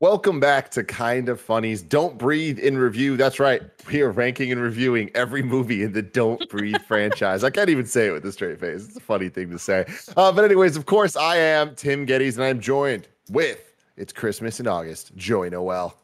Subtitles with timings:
[0.00, 1.82] Welcome back to Kind of Funny's.
[1.82, 3.16] Don't Breathe in review.
[3.16, 3.62] That's right.
[3.88, 7.42] We are ranking and reviewing every movie in the Don't Breathe franchise.
[7.42, 8.86] I can't even say it with a straight face.
[8.86, 9.86] It's a funny thing to say.
[10.16, 13.58] Uh, but, anyways, of course, I am Tim Gettys and I'm joined with
[13.96, 15.96] It's Christmas in August, Joey Noelle.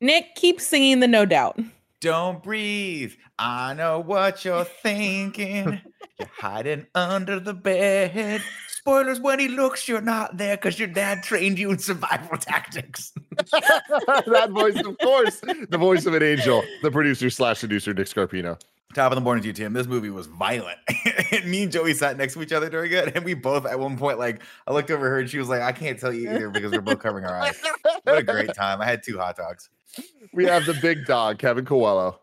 [0.00, 1.58] Nick, keep singing the No Doubt.
[2.00, 3.12] Don't breathe.
[3.38, 5.82] I know what you're thinking.
[6.18, 8.42] You're hiding under the bed.
[8.68, 13.12] Spoilers when he looks, you're not there because your dad trained you in survival tactics.
[13.36, 18.58] that voice, of course, the voice of an angel, the producer slash seducer, Nick Scarpino.
[18.94, 19.72] Top of the morning to you, Tim.
[19.72, 20.78] This movie was violent.
[21.32, 23.14] and me and Joey sat next to each other during it.
[23.14, 25.60] And we both, at one point, like, I looked over her and she was like,
[25.60, 27.60] I can't tell you either because we're both covering our eyes.
[28.02, 28.80] What a great time.
[28.80, 29.68] I had two hot dogs.
[30.32, 32.20] We have the big dog, Kevin Coelho.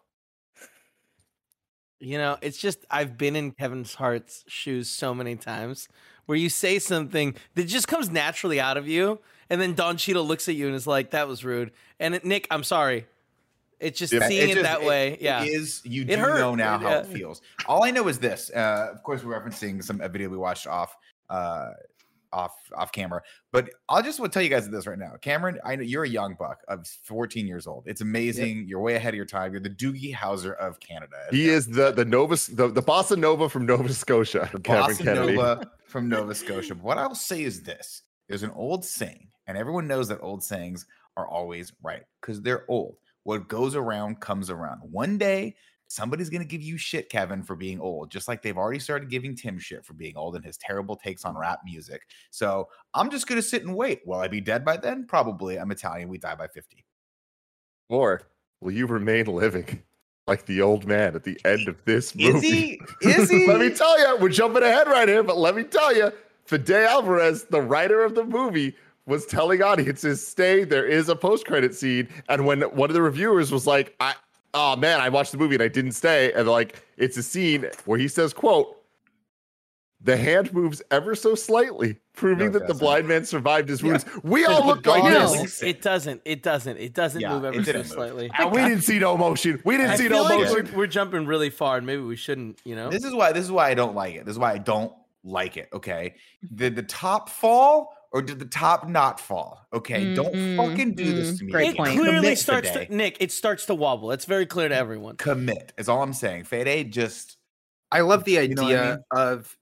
[1.99, 5.87] You know, it's just I've been in Kevin's Hart's shoes so many times
[6.25, 10.25] where you say something that just comes naturally out of you, and then Don Cheadle
[10.25, 13.07] looks at you and is like, "That was rude." And Nick, I'm sorry.
[13.79, 15.17] It's just Yeah, seeing it, just- that way.
[15.21, 16.39] Yeah, It is you It do hurt.
[16.39, 17.41] know now It, how uh, it feels.
[17.67, 18.49] All I know is this.
[18.49, 20.95] Uh, of course, we're referencing some a video we watched off
[21.29, 21.71] uh
[22.33, 23.21] off off camera.
[23.53, 25.13] But I'll just want to tell you guys this right now.
[25.21, 27.83] Cameron, I know you're a young buck of 14 years old.
[27.87, 28.65] It's amazing.
[28.67, 29.51] You're way ahead of your time.
[29.53, 31.15] You're the Doogie Howser of Canada.
[31.31, 34.49] He is the the Nova the, the bossa nova from Nova Scotia.
[34.63, 35.35] Kevin Bossa Kennedy.
[35.35, 36.75] Nova from Nova Scotia.
[36.75, 40.43] But what I'll say is this: there's an old saying, and everyone knows that old
[40.43, 42.97] sayings are always right because they're old.
[43.27, 44.79] What goes around comes around.
[44.89, 45.57] One day,
[45.89, 49.35] somebody's gonna give you shit, Kevin, for being old, just like they've already started giving
[49.35, 52.03] Tim shit for being old and his terrible takes on rap music.
[52.31, 53.99] So I'm just gonna sit and wait.
[54.05, 55.05] Will I be dead by then?
[55.07, 55.59] Probably.
[55.59, 56.07] I'm Italian.
[56.07, 56.85] We die by 50.
[57.89, 58.21] Or
[58.61, 59.83] will you remain living
[60.25, 62.37] like the old man at the end of this movie?
[62.37, 62.81] Is he?
[63.01, 63.45] Is he?
[63.45, 66.13] let me tell you, we're jumping ahead right here, but let me tell you,
[66.45, 68.73] Fede Alvarez, the writer of the movie,
[69.07, 70.63] was telling audiences, "Stay.
[70.63, 74.13] There is a post-credit scene." And when one of the reviewers was like, "I,
[74.53, 77.23] oh man, I watched the movie and I didn't stay," and they're like, "It's a
[77.23, 78.73] scene where he says, quote."
[79.99, 82.85] The hand moves ever so slightly, proving No, that the doesn't.
[82.85, 83.87] blind man survived his Yeah.
[83.89, 84.05] wounds.
[84.21, 85.63] We all look like dog no, this.
[85.63, 86.21] it doesn't.
[86.23, 86.77] It doesn't.
[86.77, 87.87] It doesn't Yeah, move ever so move.
[87.87, 88.29] slightly.
[88.37, 89.59] And we didn't see no motion.
[89.65, 90.69] We didn't I see no like motion.
[90.71, 92.59] we're, we're jumping really far, and maybe we shouldn't.
[92.63, 94.25] You know, This is why this is why I don't like it.
[94.25, 94.93] This is why I don't
[95.23, 95.67] like it.
[95.73, 96.13] Okay.
[96.53, 99.65] Did the top fall or did the top not fall?
[99.73, 100.13] Okay.
[100.13, 101.51] Don't Mm, fucking do this mm, to me.
[101.51, 101.91] great it point.
[101.93, 102.85] clearly Commit starts today.
[102.87, 103.17] to Nick.
[103.19, 104.11] It starts to wobble.
[104.11, 105.17] It's very clear to everyone.
[105.17, 106.45] commit is all I'm saying.
[106.45, 107.37] Fade just
[107.91, 109.03] I love the You know I idea mean?
[109.11, 109.57] of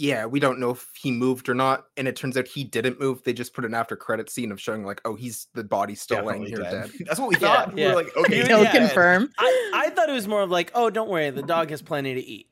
[0.00, 3.00] yeah, we don't know if he moved or not, and it turns out he didn't
[3.00, 3.20] move.
[3.24, 6.24] They just put an after credit scene of showing like, oh, he's the body still
[6.24, 6.90] laying definitely here dead.
[6.98, 7.06] dead.
[7.08, 7.74] That's what we Yeah, thought.
[7.74, 7.88] We yeah.
[7.88, 8.46] were like, okay, Yeah.
[8.46, 8.72] He'll Yeah.
[8.78, 9.28] confirm.
[9.38, 12.14] I, I thought it was more of like, oh, don't worry, the dog has plenty
[12.14, 12.48] to eat.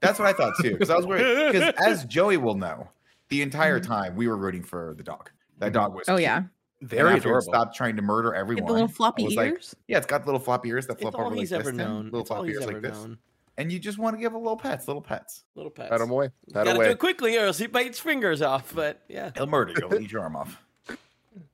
[0.00, 0.70] that's what I thought too.
[0.72, 1.52] Because I was worried.
[1.52, 2.88] Because as Joey will know,
[3.28, 3.86] the entire Mhm.
[3.86, 5.30] time we were rooting for the dog.
[5.58, 6.22] That dog was Oh cute.
[6.22, 6.36] yeah.
[6.80, 7.40] And Very after it adorable.
[7.52, 8.62] Stopped trying to murder everyone.
[8.64, 9.74] Get the little floppy was like, ears.
[9.88, 11.60] yeah, it's got little floppy ears that It's flip all over like he's this.
[11.60, 12.04] ever known.
[12.06, 12.92] Little It's all floppy he's ears ever like this.
[12.98, 13.18] known.
[13.58, 15.44] And you just want to give a little pets, little pets.
[15.54, 15.88] Little pets.
[15.88, 16.28] Pat him away.
[16.52, 16.84] Pat Gotta away.
[16.86, 18.74] do it quickly, or else he bites fingers off.
[18.74, 19.88] But yeah, He'll murder you.
[19.88, 20.62] He'll eat your arm off.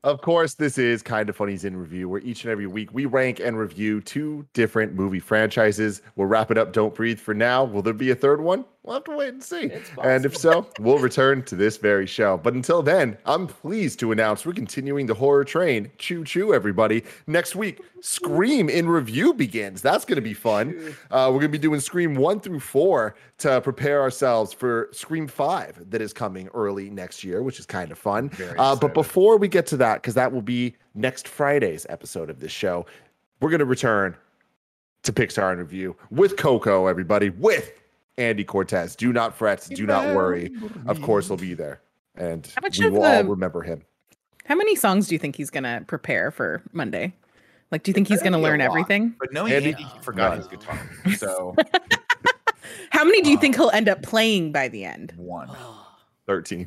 [0.05, 3.07] Of course, this is Kind of Funny's in review, where each and every week we
[3.07, 6.03] rank and review two different movie franchises.
[6.17, 7.63] We'll wrap it up Don't Breathe for now.
[7.63, 8.65] Will there be a third one?
[8.83, 9.71] We'll have to wait and see.
[10.03, 12.37] And if so, we'll return to this very show.
[12.37, 15.89] But until then, I'm pleased to announce we're continuing the horror train.
[15.99, 17.05] Choo choo, everybody.
[17.29, 19.81] Next week, Scream in review begins.
[19.81, 20.97] That's going to be fun.
[21.13, 25.29] Uh, we're going to be doing Scream 1 through 4 to prepare ourselves for Scream
[25.29, 28.33] 5 that is coming early next year, which is kind of fun.
[28.59, 32.41] Uh, but before we get to that, because that will be next Friday's episode of
[32.41, 32.87] this show,
[33.41, 34.17] we're going to return
[35.03, 37.73] to Pixar in review with Coco, everybody, with
[38.19, 38.95] Andy Cortez.
[38.95, 40.53] Do not fret, do not worry.
[40.87, 41.81] Of course, he'll be there,
[42.15, 43.83] and How much we of will all remember him.
[44.45, 47.15] How many songs do you think he's gonna prepare for Monday?
[47.71, 48.67] Like, do you think he's gonna learn lot.
[48.67, 49.15] everything?
[49.19, 50.39] But knowing Andy- Andy, he forgot None.
[50.39, 50.79] his guitar.
[51.17, 51.55] So
[52.91, 55.15] How many do you think he'll end up playing by the end?
[55.17, 55.49] one.
[56.27, 56.67] 13.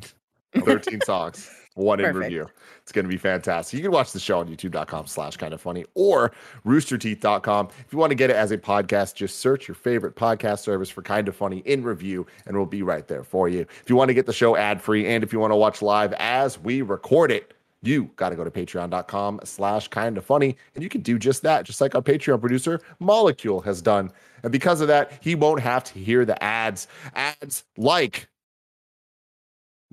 [0.64, 2.48] 13 songs, one in review.
[2.82, 3.76] It's going to be fantastic.
[3.76, 6.32] You can watch the show on youtube.com slash kind of funny or
[6.64, 7.68] roosterteeth.com.
[7.78, 10.90] If you want to get it as a podcast, just search your favorite podcast service
[10.90, 13.60] for kind of funny in review and we'll be right there for you.
[13.60, 15.82] If you want to get the show ad free and if you want to watch
[15.82, 17.52] live as we record it,
[17.82, 21.42] you got to go to patreon.com slash kind of funny and you can do just
[21.42, 24.10] that just like our patreon producer molecule has done
[24.42, 28.28] and because of that he won't have to hear the ads ads like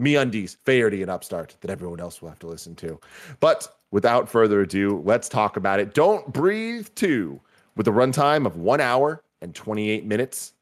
[0.04, 3.00] me undies Fairdy and upstart that everyone else will have to listen to
[3.40, 7.40] but without further ado let's talk about it don't breathe 2
[7.76, 10.54] with a runtime of one hour and 28 minutes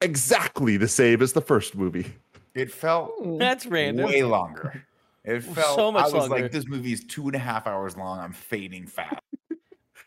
[0.00, 2.14] exactly the same as the first movie
[2.54, 4.06] It felt that's random.
[4.06, 4.82] way longer.
[5.24, 6.42] It felt So much I was longer.
[6.42, 8.20] like, this movie is two and a half hours long.
[8.20, 9.20] I'm fading fast.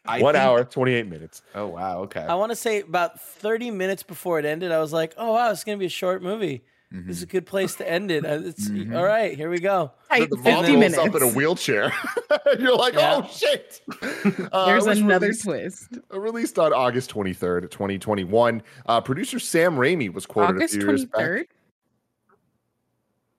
[0.05, 1.41] I One think- hour, 28 minutes.
[1.53, 1.99] Oh wow.
[2.03, 2.21] Okay.
[2.21, 5.51] I want to say about 30 minutes before it ended, I was like, oh, wow,
[5.51, 6.63] it's going to be a short movie.
[6.91, 8.25] This is a good place to end it.
[8.25, 8.95] Uh, It's Mhm.
[8.97, 9.35] all right.
[9.37, 9.91] Here we go.
[10.09, 10.97] Tight the mom 50 rolls minutes.
[10.97, 11.93] up in a wheelchair.
[12.59, 13.21] You're like, Yeah.
[13.23, 13.81] oh shit.
[14.51, 15.97] Uh, There's it another released- twist.
[16.09, 18.63] Released on August 23rd, 2021.
[18.87, 21.21] Uh, producer Sam Raimi was quoted August a few years back.
[21.21, 21.45] 23rd.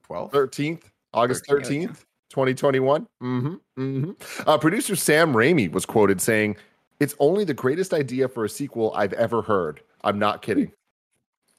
[0.04, 0.32] Twelve.
[0.32, 0.82] 13th,
[1.12, 1.88] August 13th.
[1.90, 3.06] 13th, 2021.
[3.22, 4.48] Mm-hmm, mm-hmm.
[4.48, 6.56] Uh, producer Sam Raimi was quoted saying,
[7.00, 9.80] It's only the greatest idea for a sequel I've ever heard.
[10.02, 10.72] I'm not kidding.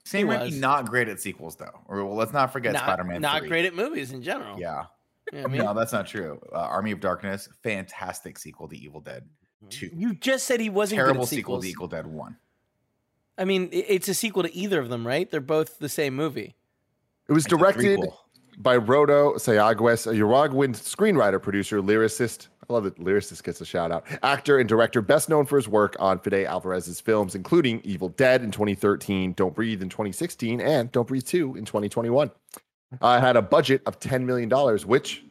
[0.04, 1.80] Sam He Raimi not great at sequels though.
[1.88, 3.22] Or well, let's not forget Not, Spider-Man.
[3.22, 3.48] not 3.
[3.48, 4.60] great at movies in general.
[4.60, 4.86] Yeah.
[5.32, 5.62] You know I mean?
[5.64, 6.42] No, that's not true.
[6.52, 9.24] Uh, Army of Darkness, fantastic sequel to Evil Dead.
[9.70, 9.90] Two.
[9.94, 12.36] You just said he wasn't good Terrible at sequel to Evil Dead One.
[13.38, 15.30] I mean, it's a sequel to either of them, right?
[15.30, 16.56] They're both the same movie.
[17.30, 18.00] It was directed
[18.58, 22.48] by Rodo Sayagues, a Uruguayan screenwriter, producer, lyricist.
[22.72, 24.06] I love that lyricist gets a shout out.
[24.24, 28.42] Actor and director, best known for his work on Fede Alvarez's films, including Evil Dead
[28.42, 32.32] in 2013, Don't Breathe in 2016, and Don't Breathe 2 in 2021.
[33.02, 34.50] Uh, had a budget of $10 million,
[34.88, 35.24] which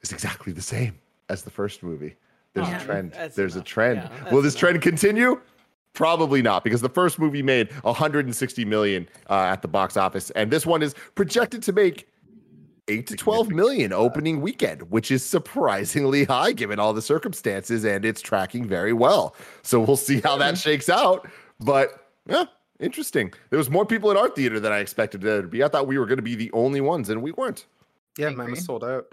[0.00, 0.98] is exactly the same
[1.28, 2.16] as the first movie.
[2.54, 3.12] There's Yeah, a trend.
[3.34, 3.98] There's a trend.
[3.98, 5.40] Yeah, Will this trend continue?
[5.92, 10.50] Probably not, because the first movie made 160 million uh, at the box office, and
[10.50, 12.08] this one is projected to make
[12.88, 18.04] eight to 12 million opening weekend, which is surprisingly high given all the circumstances, and
[18.04, 19.34] it's tracking very well.
[19.62, 20.70] So we'll see how that mm-hmm.
[20.70, 21.28] shakes out.
[21.60, 22.44] But yeah,
[22.80, 23.32] interesting.
[23.50, 25.62] There was more people at our theater than I expected there to be.
[25.62, 27.66] I thought we were going to be the only ones, and we weren't.
[28.18, 29.06] Yeah, I mine was sold out.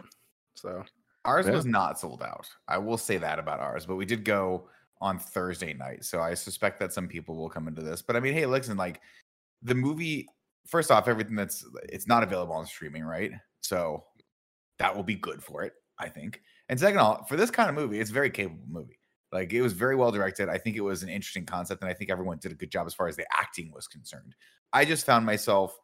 [0.55, 0.83] So
[1.25, 1.53] Ours Yeah.
[1.53, 2.49] was not sold out.
[2.67, 4.67] I will say that about ours, but we did go
[4.99, 6.03] on Thursday night.
[6.03, 8.01] So I suspect that some people will come into this.
[8.01, 9.01] But I mean, hey, listen, like
[9.61, 10.27] the movie,
[10.65, 13.31] first off, everything that's it's not available on streaming, right?
[13.63, 14.03] So
[14.79, 16.41] that will be good for it, I think.
[16.69, 18.99] And second of all, for this kind of movie, it's a very capable movie.
[19.31, 20.47] Like it was very well directed.
[20.47, 22.85] I think it was an interesting concept, and I think everyone did a good job
[22.85, 24.35] as far as the acting was concerned.
[24.71, 25.75] I just found myself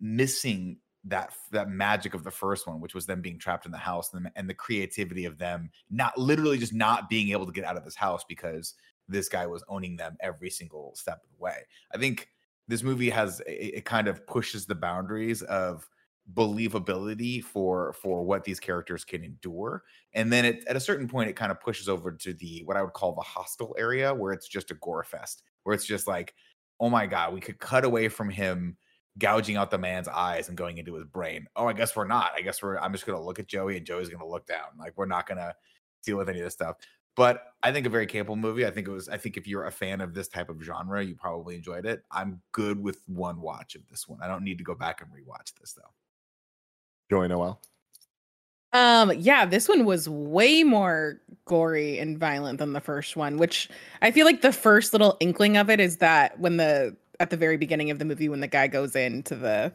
[0.00, 3.78] missing that that magic of the first one, which was them being trapped in the
[3.78, 7.64] house and, and the creativity of them not literally just not being able to get
[7.64, 8.74] out of this house because
[9.08, 11.58] this guy was owning them every single step of the way.
[11.94, 12.28] I think
[12.66, 15.88] this movie has it, it kind of pushes the boundaries of
[16.34, 19.82] believability for for what these characters can endure
[20.12, 22.76] and then it, at a certain point it kind of pushes over to the what
[22.76, 26.06] i would call the Hostel area where it's just a gore fest where it's just
[26.06, 26.34] like
[26.80, 28.76] oh my god we could cut away from him
[29.18, 31.46] gouging out the man's eyes and going into his brain.
[31.56, 32.32] Oh i guess we're not.
[32.36, 34.66] I guess we're i'm just gonna look at joey and joey's gonna look down.
[34.78, 35.54] Like we're not gonna
[36.04, 36.76] deal with any of this stuff.
[37.16, 38.66] But i think a very capable movie.
[38.66, 41.02] I think it was i think if you're a fan of this type of genre
[41.02, 42.02] you probably enjoyed it.
[42.10, 44.20] I'm good with one watch of this one.
[44.22, 45.90] I don't need to go back and rewatch this though
[47.10, 47.60] Joey Noelle.
[48.72, 53.68] Um, yeah, this one was way more gory and violent than the first one, which
[54.02, 57.36] I feel like the first little inkling of it is that when the at the
[57.36, 59.72] very beginning of the movie when the guy goes into the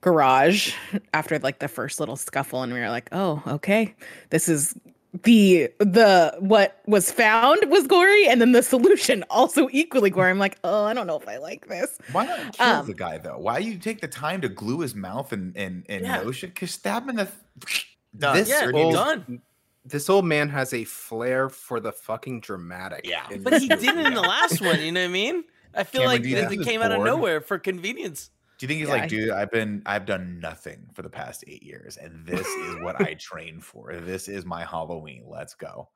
[0.00, 0.74] garage
[1.14, 3.94] after like the first little scuffle and we were like, "Oh, okay.
[4.30, 4.74] This is
[5.24, 10.38] the the what was found was gory and then the solution also equally gory." I'm
[10.38, 13.18] like, "Oh, I don't know if I like this." Why not kill Um, the guy
[13.18, 13.38] though?
[13.38, 16.22] Why you take the time to glue his mouth and and and Yeah.
[16.22, 16.54] nose shit?
[16.54, 17.28] Cause stab him in the
[18.18, 18.36] done.
[18.36, 19.42] This Yeah, Or old- done.
[19.84, 23.02] this old man has a flair for the fucking dramatic.
[23.04, 23.26] Yeah.
[23.42, 24.80] But he did it in the last one.
[24.80, 25.44] You know what I mean?
[25.74, 28.30] I feel Cameron, like do it, think it came out of nowhere for convenience.
[28.62, 29.30] Do you think he's Yeah, like, dude?
[29.30, 33.14] I've been I've done nothing for the past eight years, and this is what I
[33.18, 33.96] train for.
[33.96, 35.24] This is my Halloween.
[35.26, 35.90] Let's go.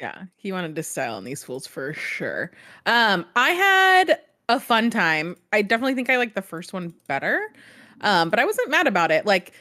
[0.00, 2.52] Yeah, he wanted to style on these fools for sure.
[2.86, 5.36] Um, I had a fun time.
[5.52, 7.52] I definitely think I like the first one better.
[8.00, 9.26] Um, but I wasn't mad about it.
[9.26, 9.54] Like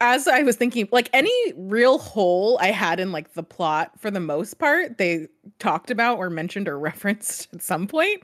[0.00, 4.10] as I was thinking, like any real hole I had in like the plot for
[4.10, 5.26] the most part, they
[5.58, 8.22] talked about or mentioned or referenced at some point.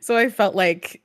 [0.00, 1.03] So I felt like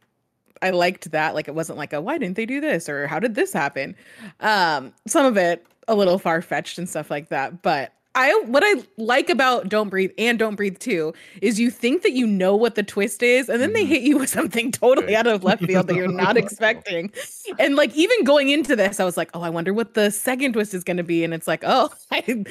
[0.62, 1.36] I liked that.
[1.36, 3.96] Like it wasn't like a why didn't they do this or how did this happen?
[4.40, 7.62] Um, some of it a little far fetched and stuff like that.
[7.62, 12.02] But I what I like about Don't Breathe and Don't Breathe too is you think
[12.02, 13.88] that you know what the twist is, and then they Mhm.
[13.88, 17.12] hit you with something totally out of left field that you're not expecting.
[17.60, 20.54] And like even going into this, I was like, oh, I wonder what the second
[20.54, 22.44] twist is going to be, and it's like, oh, I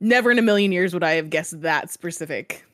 [0.00, 2.64] never in a million years would I have guessed that specific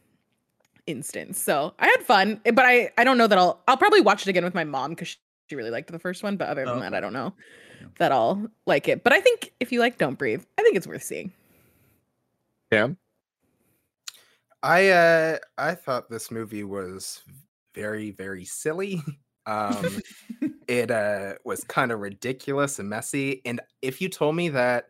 [0.86, 1.38] instance.
[1.38, 4.22] So I had fun, eh, but I I don't know that I'll I'll probably watch
[4.22, 5.16] it again with my mom because
[5.48, 6.36] she really liked the first one.
[6.36, 6.94] But other than Oh, that.
[6.94, 7.32] I don't know
[7.98, 9.04] that I'll like it.
[9.04, 11.32] But I think if you like Don't Breathe, I think it's worth seeing.
[12.70, 12.88] Yeah.
[14.62, 17.22] I uh I thought this movie was
[17.74, 19.02] very very silly.
[19.44, 19.98] Um
[20.68, 24.84] it uh was kind of ridiculous and messy and if you told me that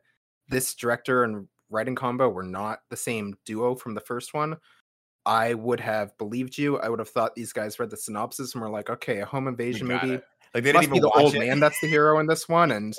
[0.47, 4.59] this director and writing combo were not the same duo from the first one,
[5.27, 6.79] I would have believed you.
[6.81, 9.47] I would have thought these guys read the synopsis and were like, okay, a home
[9.49, 10.15] invasion movie.
[10.15, 10.25] it.
[10.55, 11.39] Like they Must didn't even be the old it.
[11.39, 12.73] man that's the hero in this one.
[12.73, 12.95] And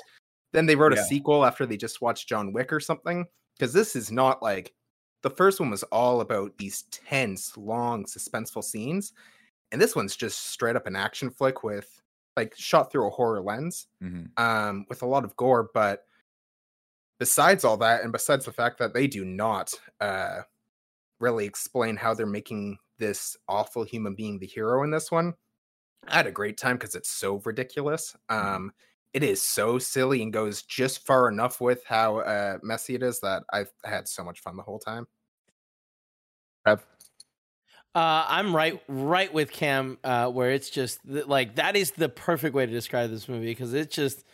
[0.52, 3.26] then they wrote a sequel after they just watched John Wick or something.
[3.58, 4.72] Because this is not like
[5.22, 9.12] the first one was all about these tense, long, suspenseful scenes.
[9.70, 12.00] And this one's just straight up an action flick with
[12.36, 14.30] like shot through a horror lens Mhm.
[14.38, 15.68] um, with a lot of gore.
[15.74, 16.04] But
[17.18, 20.40] besides all that, and besides the fact that they do not uh,
[21.24, 25.32] really explain how they're making this awful human being the hero in this one,
[26.06, 28.14] I had a great time because it's so ridiculous.
[28.28, 28.72] Um,
[29.14, 33.20] it is so silly and goes just far enough with how uh, messy it is
[33.20, 35.06] that I've had so much fun the whole time.
[36.66, 36.84] Trev?
[37.94, 42.08] Uh, I'm right, right with Cam, uh, where it's just th- like that is the
[42.08, 44.24] perfect way to describe this movie because it just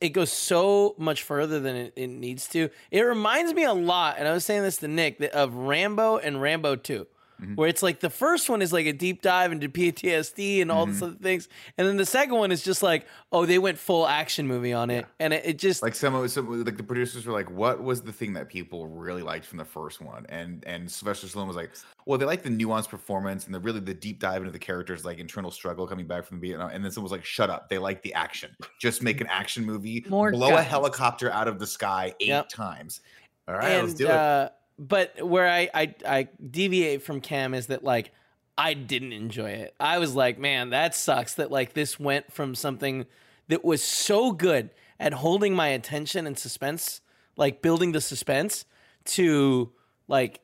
[0.00, 2.68] it goes so much further than it, it, needs to.
[2.90, 6.40] It reminds me a lot, and I was saying this to Nick, of Rambo and
[6.40, 7.06] Rambo 2
[7.40, 7.54] mm-hmm.
[7.54, 10.84] where it's like the first one is like a deep dive into PTSD and all
[10.84, 10.92] mm-hmm.
[10.92, 14.06] these other things, and then the second one is just like, oh, they went full
[14.06, 15.24] action movie on it, yeah.
[15.24, 18.12] and it, it, just like some, some like the producers were like, what was the
[18.12, 21.70] thing that people really liked from the first one, and and Sylvester Stallone was like,
[22.06, 25.04] well, they like the nuanced performance and the really the deep dive into the characters,
[25.04, 27.68] like internal struggle coming back from the Vietnam, and then someone was like, shut up,
[27.68, 30.60] they like the action, just make an action movie, More blow guns.
[30.60, 32.48] a helicopter out of the sky eight yep.
[32.48, 33.00] times.
[33.48, 34.10] All right, and, let's do it.
[34.10, 34.50] Uh,
[34.80, 38.12] but where I, I I deviate from Cam is that like
[38.56, 39.74] I didn't enjoy it.
[39.78, 41.34] I was like, man, that sucks.
[41.34, 43.04] That like this went from something
[43.48, 47.02] that was so good at holding my attention and suspense,
[47.36, 48.64] like building the suspense,
[49.04, 49.70] to
[50.08, 50.40] like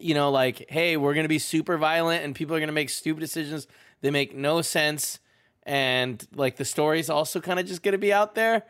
[0.00, 3.20] you know, like, hey, we're gonna be super violent and people are gonna make stupid
[3.20, 3.66] decisions.
[4.02, 5.18] They make no sense,
[5.64, 8.62] and like the story's also kind of just gonna be out there.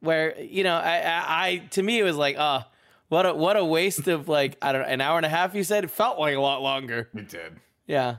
[0.00, 2.64] Where you know, I, I, I to me it was like, oh,
[3.10, 5.54] what a what a waste of like I don't know, an hour and a half.
[5.54, 7.10] You said it felt like a lot longer.
[7.14, 7.56] it did.
[7.86, 8.16] Yeah,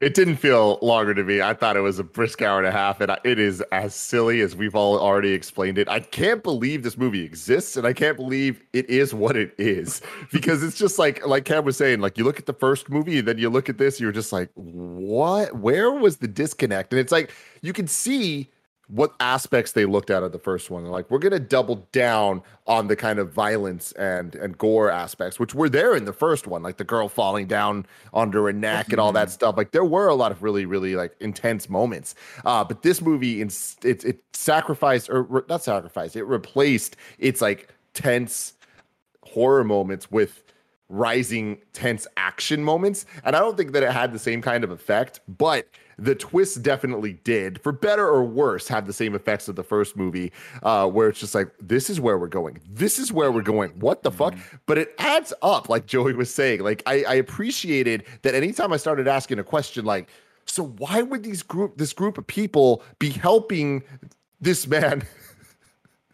[0.00, 1.40] It didn't feel longer to me.
[1.42, 3.94] I thought it was a brisk hour and a half, and I- it is as
[3.94, 5.88] silly as we've all already explained it.
[5.88, 10.00] I can't believe this movie exists, and I can't believe it is what it is
[10.32, 12.00] because it's just like like Cam was saying.
[12.00, 14.32] Like you look at the first movie, and then you look at this, you're just
[14.32, 15.56] like, what?
[15.56, 16.92] Where was the disconnect?
[16.92, 17.32] And it's like
[17.62, 18.50] you can see
[18.88, 20.82] what aspects they looked at of the first one.
[20.82, 25.38] They're like, we're gonna double down on the kind of violence and and gore aspects,
[25.38, 28.90] which were there in the first one, like the girl falling down under her neck
[28.90, 29.56] and all that stuff.
[29.56, 32.14] Like there were a lot of really, really like intense moments.
[32.44, 37.74] Uh, but this movie, it it sacrificed or re- not sacrificed, it replaced its like
[37.92, 38.54] tense
[39.22, 40.42] horror moments with
[40.88, 44.70] rising tense action moments and i don't think that it had the same kind of
[44.70, 45.66] effect but
[45.98, 49.96] the twist definitely did for better or worse have the same effects of the first
[49.96, 52.60] movie uh where it's just like this is where we're going.
[52.68, 53.70] This is where we're going.
[53.80, 54.34] What the fuck?
[54.66, 56.60] But it adds up like joey was saying.
[56.60, 60.08] Like i i appreciated that anytime i started asking a question like
[60.44, 63.82] so why would these group this group of people be helping
[64.40, 65.02] this man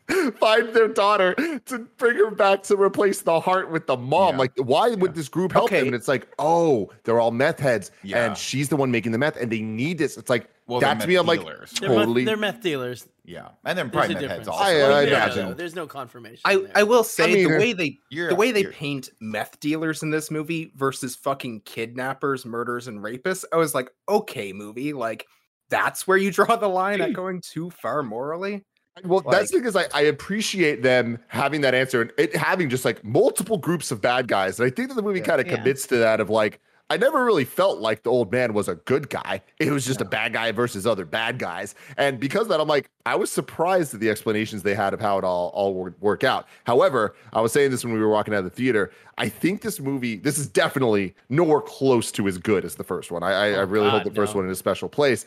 [0.38, 1.34] find their daughter
[1.66, 4.34] to bring her back to replace the heart with the mom.
[4.34, 4.38] Yeah.
[4.38, 5.78] Like, why would this group help Okay.
[5.78, 5.86] them?
[5.88, 8.26] And it's like, oh, they're all meth heads, Yeah.
[8.26, 10.16] and she's the one making the meth, and they need this.
[10.18, 11.16] It's like Well, that to me.
[11.16, 11.70] I'm like, meth dealers.
[11.80, 12.24] they're, meth, totally.
[12.24, 13.06] they're meth dealers.
[13.26, 14.62] Yeah, and then There's probably meth heads also.
[14.62, 15.44] I- Well, I yeah, imagine.
[15.46, 16.40] no, there's no confirmation.
[16.44, 16.70] I, there.
[16.74, 19.58] I will say mean, the uh, way they You're, the way they you're- paint meth
[19.60, 24.92] dealers in this movie versus fucking kidnappers, murders, and rapists, I was like, okay, movie,
[24.92, 25.26] like
[25.70, 28.62] that's where you draw the line at going too far morally.
[29.02, 32.84] Well, that's Like- because I, I appreciate them having that answer and it having just
[32.84, 34.60] like multiple groups of bad guys.
[34.60, 35.24] And I think that the movie Yeah.
[35.26, 35.56] kind of Yeah.
[35.56, 36.60] commits to that of like,
[36.90, 39.40] I never really felt like the old man was a good guy.
[39.58, 41.74] It was just a bad guy versus other bad guys.
[41.96, 45.00] And because of that, I'm like, I was surprised at the explanations they had of
[45.00, 46.46] how it all, all would work out.
[46.64, 48.92] However, I was saying this when we were walking out of the theater.
[49.16, 53.10] I think this movie, this is definitely nowhere close to as good as the first
[53.10, 53.22] one.
[53.22, 55.24] I, I, I Oh, really hold God, the first one in a special place.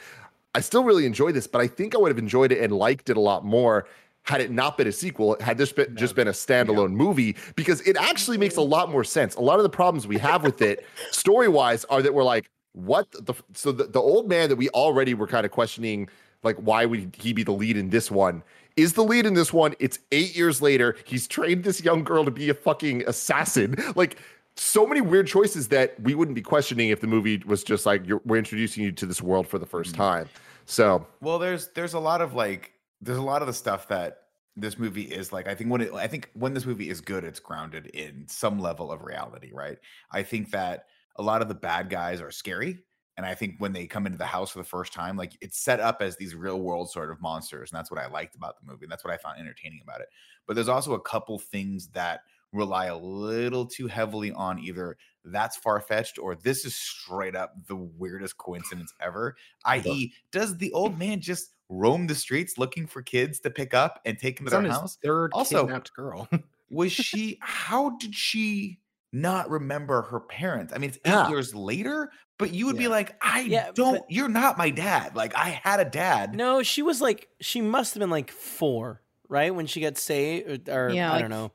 [0.57, 3.11] I still really enjoyed this, but I think I would have enjoyed it and liked
[3.11, 3.87] it a lot more
[4.23, 7.79] had it not been a sequel, had this been, just been a standalone movie, because
[7.81, 9.35] it actually makes a lot more sense.
[9.35, 12.49] A lot of the problems we have with it, story wise, are that we're like,
[12.73, 16.09] what the so the, the old man that we already were kind of questioning,
[16.41, 18.41] like, why would he be the lead in this one?
[18.75, 19.75] Is the lead in this one?
[19.79, 20.97] It's eight years later.
[21.05, 23.75] He's trained this young girl to be a fucking assassin.
[23.95, 24.17] Like,
[24.59, 28.05] so many weird choices that we wouldn't be questioning if the movie was just like,
[28.07, 29.97] you're, we're introducing you to this world for the 1st mm-hmm.
[29.97, 30.29] time.
[30.67, 34.23] So, Well, there's there's a lot of like there's a lot of the stuff that
[34.55, 35.47] this movie is like.
[35.47, 38.59] I think when it I think when this movie is good, it's grounded in some
[38.59, 39.77] level of reality, right?
[40.11, 42.83] I think that a lot of the bad guys are scary
[43.17, 45.57] And I think when they come into the house for the first time, like it's
[45.59, 47.71] set up as these real world sort of monsters.
[47.71, 48.85] And that's what I liked about the movie.
[48.85, 50.09] And that's what I found entertaining about it.
[50.45, 52.21] But there's also a couple things that
[52.53, 54.97] rely a little too heavily on either
[55.33, 59.35] that's far fetched or this is straight up the weirdest coincidence ever.
[59.65, 63.99] I.e., does the old man just roam the streets looking for kids to pick up
[64.05, 64.97] and take them to their his house?
[65.03, 66.27] third Also- kidnapped girl.
[66.69, 68.79] was she how did she
[69.13, 71.29] not remember her parents i mean it's eight Yeah.
[71.29, 75.15] years later but you would be like i Yeah, don't but- you're not my dad
[75.15, 79.01] like i had a dad No, she was like she must have been like four,
[79.29, 79.55] right?
[79.55, 81.51] When she got saved or, or Yeah, I like don't know.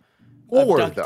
[0.48, 1.02] Four, though.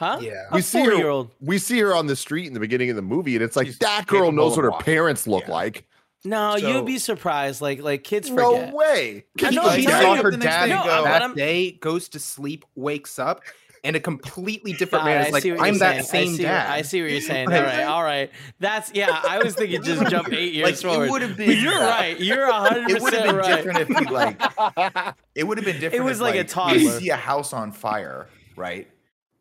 [0.00, 0.28] Abducted.
[0.28, 0.34] Huh?
[0.34, 0.48] Yeah.
[0.50, 1.30] A We see her- four year old.
[1.40, 3.66] We see her on the street in the beginning of the movie, and it's like
[3.66, 4.84] She's that girl knows what her walking.
[4.84, 5.52] parents look Yeah.
[5.52, 5.86] like.
[6.26, 7.60] No, So- you'd be surprised.
[7.60, 8.44] Like like kids forget.
[8.44, 8.74] No forget.
[8.74, 9.24] way.
[9.44, 11.34] I know, She I'm saw her the next dad day No, go, I'm- that I'm-
[11.34, 13.42] day, goes to sleep, wakes up,
[13.84, 16.24] and a completely different God, man I is like, see what you're I'm that saying.
[16.24, 16.70] I same see, dad.
[16.70, 17.52] I see what you're saying.
[17.52, 18.30] All right, all right.
[18.58, 19.20] That's yeah.
[19.28, 21.10] I was thinking just jump eight years Like, it forward.
[21.10, 22.18] would've But been- you're right.
[22.18, 23.56] You're hundred it would have percent been right.
[23.56, 26.78] different if you like it would have been different It was if, like a toddler.
[26.78, 28.88] you see a house on fire right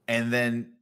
[0.07, 0.73] and then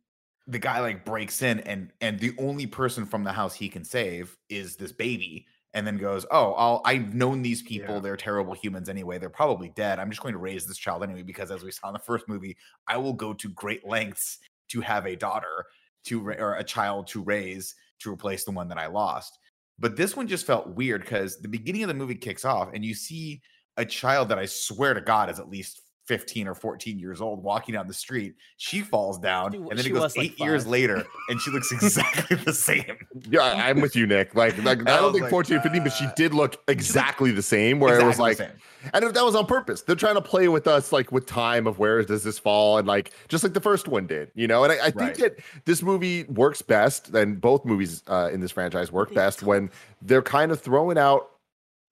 [0.48, 3.84] the guy like breaks in and and the only person from the house he can
[3.84, 8.02] save is this baby and then goes oh i'll i've known these people Yeah.
[8.02, 11.22] they're terrible humans anyway they're probably dead i'm just going to raise this child anyway
[11.24, 14.82] because as we saw in the first movie i will go to great lengths to
[14.82, 15.66] have a daughter
[16.06, 19.38] to or a child to raise to replace the one that i lost
[19.80, 22.84] but this one just felt weird because the beginning of the movie kicks off and
[22.84, 23.42] you see
[23.78, 27.42] a child that I swear to God is at least 15 or 14 years old
[27.42, 28.34] walking down the street.
[28.58, 31.40] She falls down, She and then she it goes was, like, eight years later, and
[31.40, 32.98] she looks exactly the same.
[33.30, 34.36] Yeah, I'm with you, Nick.
[34.36, 36.34] Like, like I I don't was think like, 14 or 15, but she uh, did
[36.34, 37.80] look exactly the same.
[37.80, 38.52] Where it was like, same.
[38.94, 41.66] and if that was on purpose, they're trying to play with us, like with time
[41.66, 44.66] of where does this fall, and like just like the first one did, you know.
[44.66, 45.18] And I, I think Right.
[45.18, 49.70] that this movie works best, and both movies uh, in this franchise work best when
[50.02, 51.30] they're kind of throwing out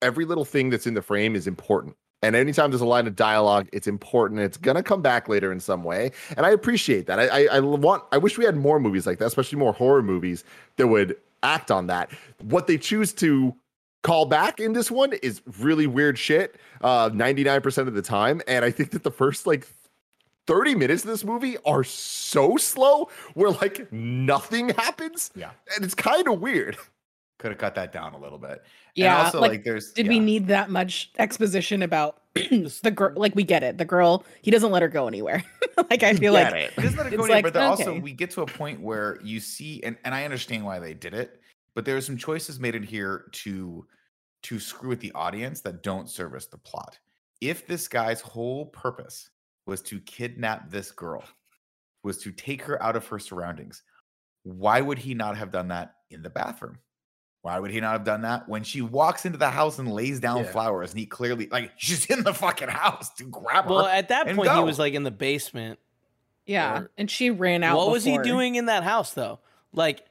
[0.01, 1.95] every little thing that's in the frame is important.
[2.21, 4.41] And anytime there's a line of dialogue, it's important.
[4.41, 7.19] It's gonna come back later in some way, and I appreciate that.
[7.19, 8.03] I, I, I want.
[8.11, 10.43] I wish we had more movies like that, especially more horror movies
[10.75, 12.11] that would act on that.
[12.41, 13.55] What they choose to
[14.03, 16.55] call back in this one is really weird shit.
[16.81, 19.67] Uh, 99% of the time, and I think that the first like
[20.47, 25.31] 30 minutes of this movie are so slow, where like nothing happens.
[25.35, 25.51] Yeah.
[25.75, 26.75] and it's kind of weird.
[27.39, 28.63] Could have cut that down a little bit.
[28.95, 30.09] Yeah, And also, like, like, there's Did yeah.
[30.09, 33.11] we need that much exposition about the girl?
[33.11, 33.17] Mm-hmm.
[33.17, 33.77] Like we get it.
[33.77, 35.43] The girl, he doesn't let her go anywhere.
[35.89, 36.75] like I feel like it.
[36.75, 39.19] Doesn't let It's go anywhere, like, but then also we get to a point where
[39.23, 41.39] you see, and, and I understand why they did it,
[41.75, 43.87] but there are some choices made in here to
[44.43, 46.99] to screw with the audience that don't service the plot.
[47.39, 49.29] If this guy's whole purpose
[49.65, 51.23] was to kidnap this girl,
[52.03, 53.83] was to take her out of her surroundings,
[54.43, 56.77] why would he not have done that in the bathroom?
[57.41, 60.19] Why would he not have done that when she walks into the house and lays
[60.19, 60.51] down Yeah.
[60.51, 63.69] flowers and he clearly like she's in the fucking house to grab her?
[63.71, 65.79] Well, at that and point, he was like in the basement.
[66.45, 67.77] yeah, Or- and she ran out.
[67.77, 69.39] What was he doing in that house though?
[69.71, 70.03] Like,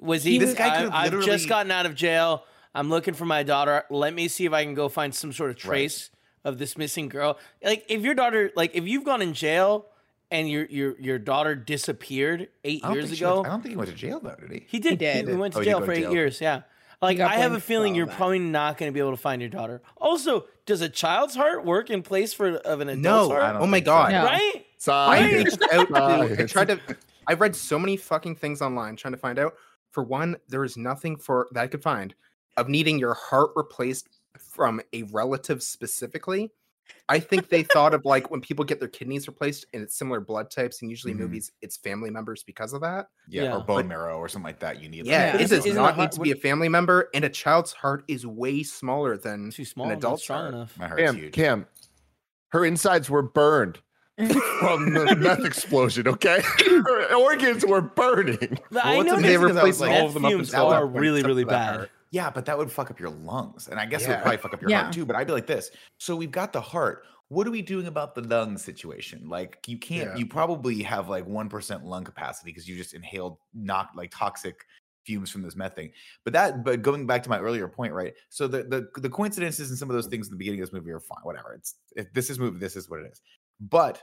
[0.00, 0.32] was he?
[0.32, 2.44] He This guy I, could've I've just gotten out of jail.
[2.74, 3.84] I'm looking for my daughter.
[3.90, 5.60] Let me see if I can go find some sort of Right.
[5.62, 6.10] trace
[6.42, 7.38] of this missing girl.
[7.62, 9.86] Like, if your daughter, like, if you've gone in jail
[10.32, 13.90] and your your your daughter disappeared eight years ago, went- I don't think he went
[13.90, 14.66] to jail though, did he?
[14.68, 14.90] he did.
[14.90, 15.28] He did.
[15.28, 16.12] He, went to Oh, jail for to eight jail.
[16.12, 16.40] years.
[16.40, 16.62] Yeah.
[17.00, 18.16] Like, I have a feeling you're that.
[18.16, 19.82] probably not going to be able to find your daughter.
[19.96, 23.28] Also, does a child's heart work in place for of an adult's No.
[23.30, 23.42] heart?
[23.56, 23.92] I Oh my think so.
[23.92, 24.12] god.
[24.12, 24.24] No.
[24.24, 24.52] Right?
[24.54, 25.44] I Science.
[25.44, 26.80] reached out to, I tried to
[27.26, 29.54] I read so many fucking things online trying to find out.
[29.90, 32.14] For one, there is nothing for that I could find
[32.56, 36.50] of needing your heart replaced from a relative specifically.
[37.08, 40.20] I think they thought of like when people get their kidneys replaced and it's similar
[40.20, 41.18] blood types, and usually Mhm.
[41.18, 43.08] movies it's family members because of that.
[43.28, 43.56] Yeah, Yeah.
[43.56, 44.82] or bone But- marrow or something like that.
[44.82, 45.06] You need.
[45.06, 45.34] Yeah, Yeah.
[45.34, 48.26] it Isn't- does isn't need to be a family member, and a child's heart is
[48.26, 49.86] way smaller than Too small.
[49.86, 50.54] an adult's heart.
[50.54, 50.78] enough.
[50.78, 51.32] My heart's Cam, huge.
[51.34, 51.66] Cam,
[52.48, 53.80] her insides were burned
[54.60, 56.06] from the meth explosion.
[56.06, 58.58] Okay, her organs were burning.
[58.82, 60.70] I what's know they is I was replaced like, all of them up fumes until
[60.70, 61.90] that are really, really for that bad.
[62.12, 64.52] Yeah, but that would fuck up your lungs, and I guess it would probably fuck
[64.54, 64.82] up your Yeah.
[64.82, 65.04] heart too.
[65.06, 67.04] But I'd be like this: so we've got the heart.
[67.28, 69.26] What are we doing about the lung situation?
[69.26, 70.10] Like, you can't.
[70.10, 70.16] Yeah.
[70.16, 74.66] You probably have like one percent lung capacity because you just inhaled not like toxic
[75.06, 75.90] fumes from this meth thing.
[76.24, 78.12] But that, but going back to my earlier point, right?
[78.28, 80.74] So the the the coincidences and some of those things in the beginning of this
[80.74, 81.22] movie are fine.
[81.22, 81.54] Whatever.
[81.54, 83.22] It's if this is movie, this is what it is.
[83.58, 84.02] But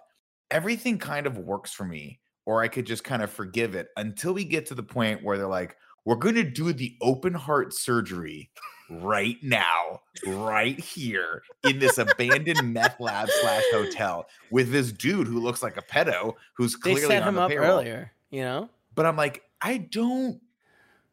[0.50, 4.34] everything kind of works for me, or I could just kind of forgive it until
[4.34, 7.74] we get to the point where they're like, we're going to do the open heart
[7.74, 8.50] surgery
[8.90, 15.40] right now, right here in this abandoned meth lab slash hotel with this dude who
[15.40, 17.80] looks like a pedo who's They clearly set on him the up payroll.
[17.80, 18.70] earlier, you know?
[18.96, 20.42] But I'm like, I don't.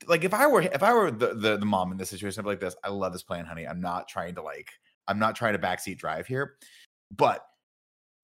[0.06, 2.44] like if I were if I were the, the the mom in this situation, I'd
[2.44, 2.76] be like this.
[2.82, 3.66] I love this plan, honey.
[3.66, 4.70] I'm not trying to like
[5.08, 6.54] I'm not trying to backseat drive here,
[7.16, 7.44] but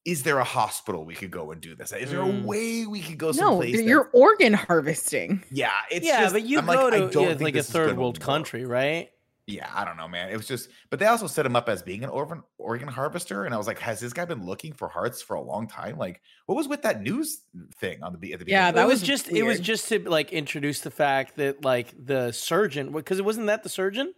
[0.05, 1.93] is there a hospital we could go and do this?
[1.93, 2.45] Is there a Mm.
[2.45, 3.77] way we could go No, someplace?
[3.77, 5.45] that- you're organ harvesting.
[5.51, 7.55] yeah, it's yeah, just, but you I'm go like, I to don't yeah, think like
[7.55, 8.25] a this is third gonna world work.
[8.27, 9.11] country, right?
[9.49, 10.31] Yeah, I don't know, man.
[10.31, 13.45] It was just, but they also set him up as being an organ organ harvester,
[13.45, 15.99] and I was like, has this guy been looking for hearts for a long time?
[15.99, 17.43] Like, what was with that news
[17.77, 18.65] thing on the be- at the beginning?
[18.67, 18.87] Yeah, that it it?
[18.87, 22.93] was was just it was just to like introduce the fact that like the surgeon
[22.93, 24.15] because it wasn't that the surgeon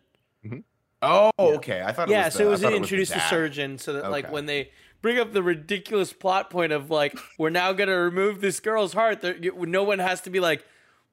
[1.03, 1.45] oh, Yeah.
[1.57, 1.83] okay.
[1.83, 3.29] I thought, yeah it was so the, it was thought to it introduce the, dad.
[3.31, 4.71] surgeon so that like when they
[5.05, 8.95] bring up the ridiculous plot point of like we're now going to remove this girl's
[8.95, 10.65] heart there no one has to be like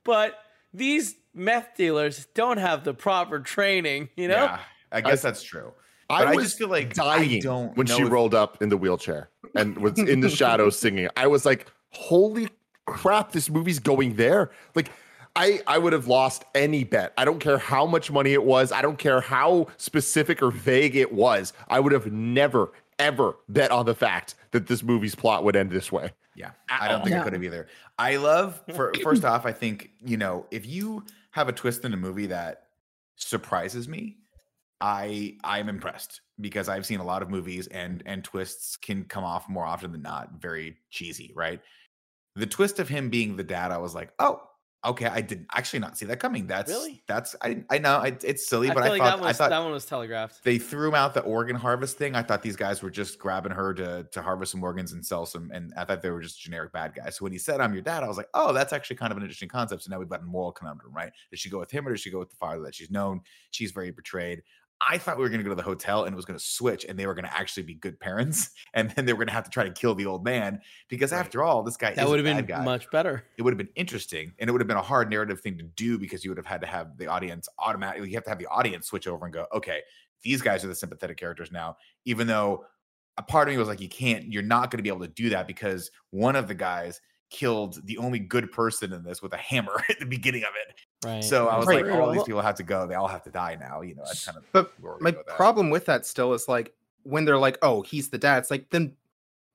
[0.06, 0.40] but
[0.74, 4.60] these meth dealers don't have the proper training you know Yeah,
[4.94, 5.74] I guess that's true.
[6.10, 8.62] I But I, was just feel like I dying don't when she if- rolled up
[8.62, 11.10] in the wheelchair and was in the shadows singing.
[11.18, 12.48] I was like, holy
[12.86, 14.52] crap, this movie's going there.
[14.74, 14.90] Like,
[15.36, 17.14] I, I would have lost any bet.
[17.18, 18.74] I don't care how much money it was.
[18.74, 21.54] I don't care how specific or vague it was.
[21.70, 25.72] I would have never, ever bet on the fact that this movie's plot would end
[25.72, 26.12] this way.
[26.36, 27.68] Yeah, I don't think it could have either.
[27.98, 31.94] I love for first off, I think you know if you have a twist in
[31.94, 32.64] a movie that
[33.16, 34.18] surprises me,
[34.80, 39.24] I I'm impressed because I've seen a lot of movies and and twists can come
[39.24, 41.62] off more often than not very cheesy, right?
[42.36, 44.42] The twist of him being the dad, I was like, oh,
[44.84, 46.48] okay, I did actually not see that coming.
[46.48, 47.04] That's Really?
[47.08, 49.34] that's I I know it, it's silly, I but I like thought that was I
[49.34, 52.16] thought that one was telegraphed they threw him out the organ harvest thing.
[52.16, 55.26] I thought these guys were just grabbing her to to harvest some organs and sell
[55.26, 57.18] some, and I thought they were just generic bad guys.
[57.18, 59.18] So when he said, "I'm your dad," I was like, "Oh, that's actually kind of
[59.18, 61.12] an interesting concept." So now we've got a moral conundrum, right?
[61.30, 63.22] Does she go with him or does she go with the father that she's known?
[63.52, 64.44] She's very betrayed.
[64.90, 66.44] I thought we were going to go to the hotel and it was going to
[66.44, 69.28] switch, and they were going to actually be good parents, and then they were going
[69.28, 71.20] to have to try to kill the old man because Right.
[71.20, 73.70] after all, this guy that would have been guy much better it would have been
[73.76, 76.38] interesting and it would have been a hard narrative thing to do because you would
[76.38, 79.26] have had to have the audience automatically you have to have the audience switch over
[79.26, 79.82] and go okay
[80.24, 82.66] these guys are the sympathetic characters now even though
[83.18, 85.08] a part of me was like you can't you're not going to be able to
[85.08, 89.34] do that because one of the guys killed the only good person in this with
[89.34, 90.76] a hammer at the beginning of it
[91.08, 91.86] right so i was Right.
[91.86, 94.04] like all these people have to go they all have to die now you know
[94.06, 97.58] that's kind of But my with problem with that still is like when they're like,
[97.64, 98.96] "Oh, he's the dad." It's like, then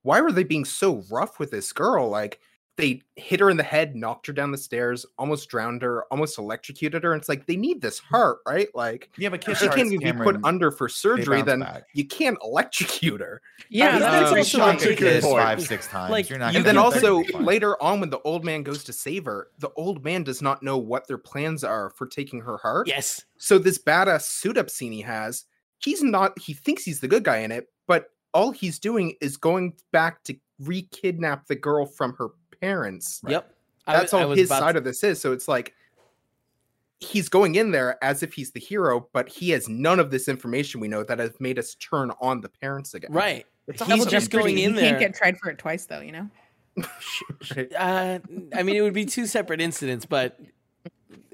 [0.03, 2.09] why were they being so rough with this girl?
[2.09, 2.41] Like
[2.77, 6.39] they hit her in the head, knocked her down the stairs, almost drowned her, almost
[6.39, 7.13] electrocuted her.
[7.13, 8.05] And it's like they need this mm.
[8.05, 8.69] heart, right?
[8.75, 11.61] Like yeah but if Kiss she can't Hearts, even be put under for surgery, then
[11.61, 11.85] back.
[11.95, 13.41] you can't electrocute her.
[13.71, 15.43] Yeah, mean, that's that's pretty also like- Take Good this point.
[15.43, 18.63] five six times Like, you're not And then also later on, when the old man
[18.63, 22.07] goes to save her, the old man does not know what their plans are for
[22.07, 22.89] taking her heart.
[22.89, 25.45] yes So this badass suit up scene he has,
[25.79, 26.39] he's not.
[26.39, 30.23] He thinks he's the good guy in it, but all he's doing is going back
[30.25, 32.29] to re-kidnap the girl from her
[32.61, 33.21] parents.
[33.27, 33.53] yep
[33.87, 35.21] That's I all was his side to- of this is.
[35.21, 35.75] So it's like
[37.01, 40.29] he's going in there as if he's the hero, but he has none of this
[40.29, 43.13] information we know that has made us turn on the parents again.
[43.13, 44.91] right It's He's also just pretty- going in you there.
[44.91, 46.01] can't get tried for it twice, though.
[46.01, 46.31] You know.
[47.77, 48.19] Uh,
[48.55, 50.39] I mean, it would be two separate incidents, but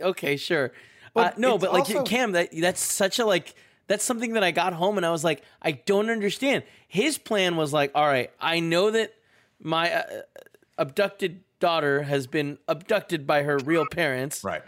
[0.00, 0.72] okay, sure.
[1.14, 3.54] Well, uh, no, but like also- Cam, that that's such a like
[3.88, 6.62] that's something that I got home and I was like, I don't understand.
[6.88, 9.12] His plan was like, all right, I know that
[9.60, 10.02] my uh,
[10.78, 14.42] abducted daughter has been abducted by her real parents.
[14.44, 14.62] right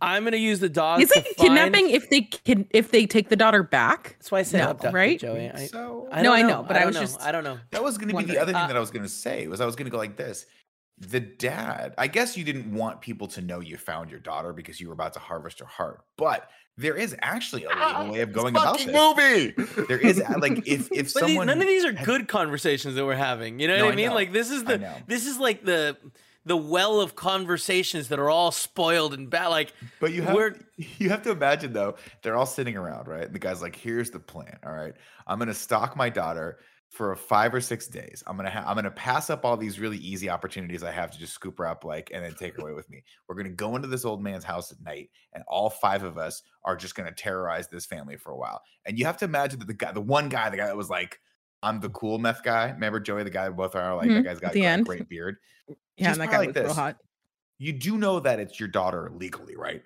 [0.00, 1.00] I'm gonna use the dog.
[1.00, 4.14] Is to it find- kidnapping if they can if they take the daughter back?
[4.18, 5.18] That's why I said No, abducted, right?
[5.18, 5.50] Joey.
[5.52, 7.00] I, so I No, don't I know, but I don't was know.
[7.00, 7.58] just I don't know.
[7.72, 9.48] That was going to be the other thing Uh, that I was going to say.
[9.48, 10.46] Was I was going to go like this:
[11.00, 11.94] the dad.
[11.98, 14.94] I guess you didn't want people to know you found your daughter because you were
[14.94, 18.78] about to harvest her heart, but there is actually a legal way of going about
[18.78, 19.56] Fucking this.
[19.76, 19.84] movie.
[19.88, 23.04] There is like if if But someone none of these are had- good conversations that
[23.04, 23.58] we're having.
[23.60, 24.08] You know No, what I I mean?
[24.08, 24.14] know.
[24.14, 25.96] Like this is the this is like the
[26.46, 29.48] the well of conversations that are all spoiled and bad.
[29.48, 30.54] Like But you have We're-
[30.98, 33.24] you have to imagine though, they're all sitting around, right?
[33.24, 34.56] And the guy's like, "Here's the plan.
[34.64, 34.94] All right,
[35.26, 36.58] I'm gonna stalk my daughter
[36.90, 38.22] for five or six days.
[38.26, 41.18] I'm gonna ha- I'm gonna pass up all these really easy opportunities I have to
[41.18, 43.04] just scoop her up, like, and then take her away with me.
[43.28, 46.42] We're gonna go into this old man's house at night, and all five of us
[46.64, 48.62] are just gonna terrorize this family for a while.
[48.86, 50.90] And you have to imagine that the guy, the one guy, the guy that was
[50.90, 51.20] like."
[51.60, 52.70] I'm the cool meth guy.
[52.70, 54.86] Remember Joey, the guy that both are like that Mhm, guy's got the a end.
[54.86, 55.38] great beard.
[55.96, 56.76] Yeah, and that guy like was real this.
[56.76, 56.98] hot.
[57.58, 59.82] you do know that it's your daughter legally, right?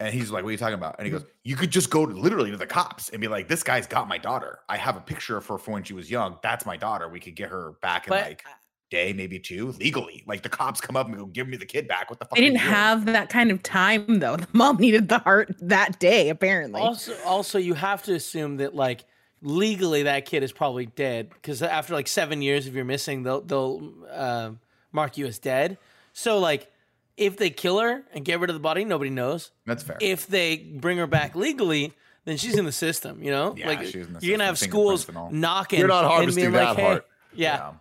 [0.00, 0.96] And he's like, What are you talking about?
[0.98, 1.18] And he Mm.
[1.18, 3.86] goes, You could just go to, literally to the cops and be like, This guy's
[3.86, 4.60] got my daughter.
[4.68, 6.38] I have a picture of her from when she was young.
[6.42, 7.08] That's my daughter.
[7.08, 8.44] We could get her back in but like
[8.90, 10.22] day, maybe two, legally.
[10.26, 12.10] Like the cops come up and go, Give me the kid back.
[12.10, 12.36] What the fuck?
[12.36, 14.36] They didn't have that kind of time though.
[14.44, 16.80] The mom needed the heart that day, apparently.
[16.80, 19.04] also also you have to assume that like
[19.42, 23.42] legally that kid is probably dead because after like seven years if you're missing they'll
[23.42, 24.50] they'll uh,
[24.90, 25.78] mark you as dead.
[26.12, 26.70] So like
[27.16, 29.50] If they kill her and get rid of the body, nobody knows.
[29.66, 29.98] That's fair.
[30.00, 31.92] If they bring her back legally,
[32.24, 33.22] then she's in the system.
[33.22, 35.30] You know, Yeah, like she's in the you're gonna have schools fingerprints and all.
[35.54, 35.78] knocking.
[35.78, 37.06] You're not harvesting being like, that hey, heart.
[37.34, 37.72] Yeah.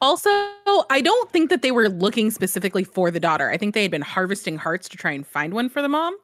[0.00, 3.50] Also, I don't think that they were looking specifically for the daughter.
[3.50, 6.14] I think they had been harvesting hearts to try and find one for the mom.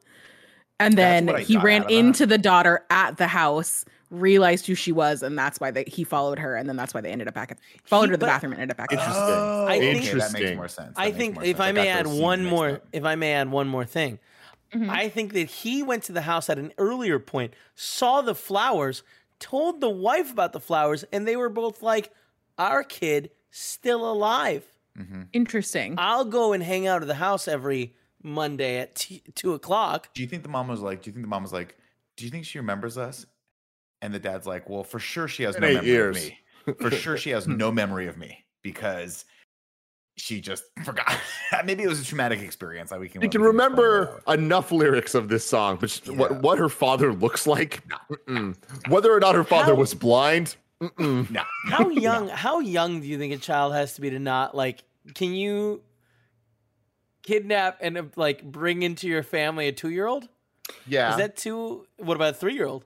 [0.79, 1.95] And then he ran out that.
[1.95, 6.05] into the daughter at the house, realized who she was, and that's why they, he
[6.05, 6.57] followed her.
[6.57, 8.61] And then that's why they ended up back at followed her to the bathroom and
[8.61, 8.93] ended up back.
[8.93, 9.17] At the house.
[9.17, 9.35] Interesting.
[9.39, 10.95] Oh, I okay, think- that makes more sense.
[10.97, 11.61] I That makes think if sense.
[11.61, 12.87] I may add one more, up.
[12.93, 14.19] if I may add one more thing,
[14.75, 14.89] Mhm.
[14.89, 19.03] I think that he went to the house at an earlier point, saw the flowers,
[19.41, 22.13] told the wife about the flowers, and they were both like,
[22.59, 24.65] "Our kid still alive.
[24.99, 25.29] Mhm.
[25.33, 25.95] Interesting.
[25.99, 30.23] I'll go and hang out at the house every Monday at t- two o'clock." Do
[30.23, 31.03] you think the mom was like?
[31.03, 31.77] Do you think the mom was like?
[32.17, 33.25] Do you think she remembers us?
[34.03, 36.17] And the dad's like, well, for sure she has In no memory years.
[36.17, 36.39] of me.
[36.81, 39.25] For sure she has no memory of me because
[40.17, 41.17] she just forgot.
[41.65, 42.91] Maybe it was a traumatic experience.
[42.91, 43.21] Like we can.
[43.21, 46.15] You we can remember enough lyrics of this song, but Yeah.
[46.15, 48.57] what, what her father looks like, mm-mm.
[48.89, 51.31] whether or not her father How- was blind, mm-mm.
[51.31, 51.43] No.
[51.67, 52.29] How young?
[52.29, 54.83] How young do you think a child has to be to not like?
[55.15, 55.83] Can you
[57.23, 60.29] kidnap and like bring into your family a two-year-old?
[60.87, 61.87] yeah, Is that too?
[61.99, 62.85] What about a three-year-old?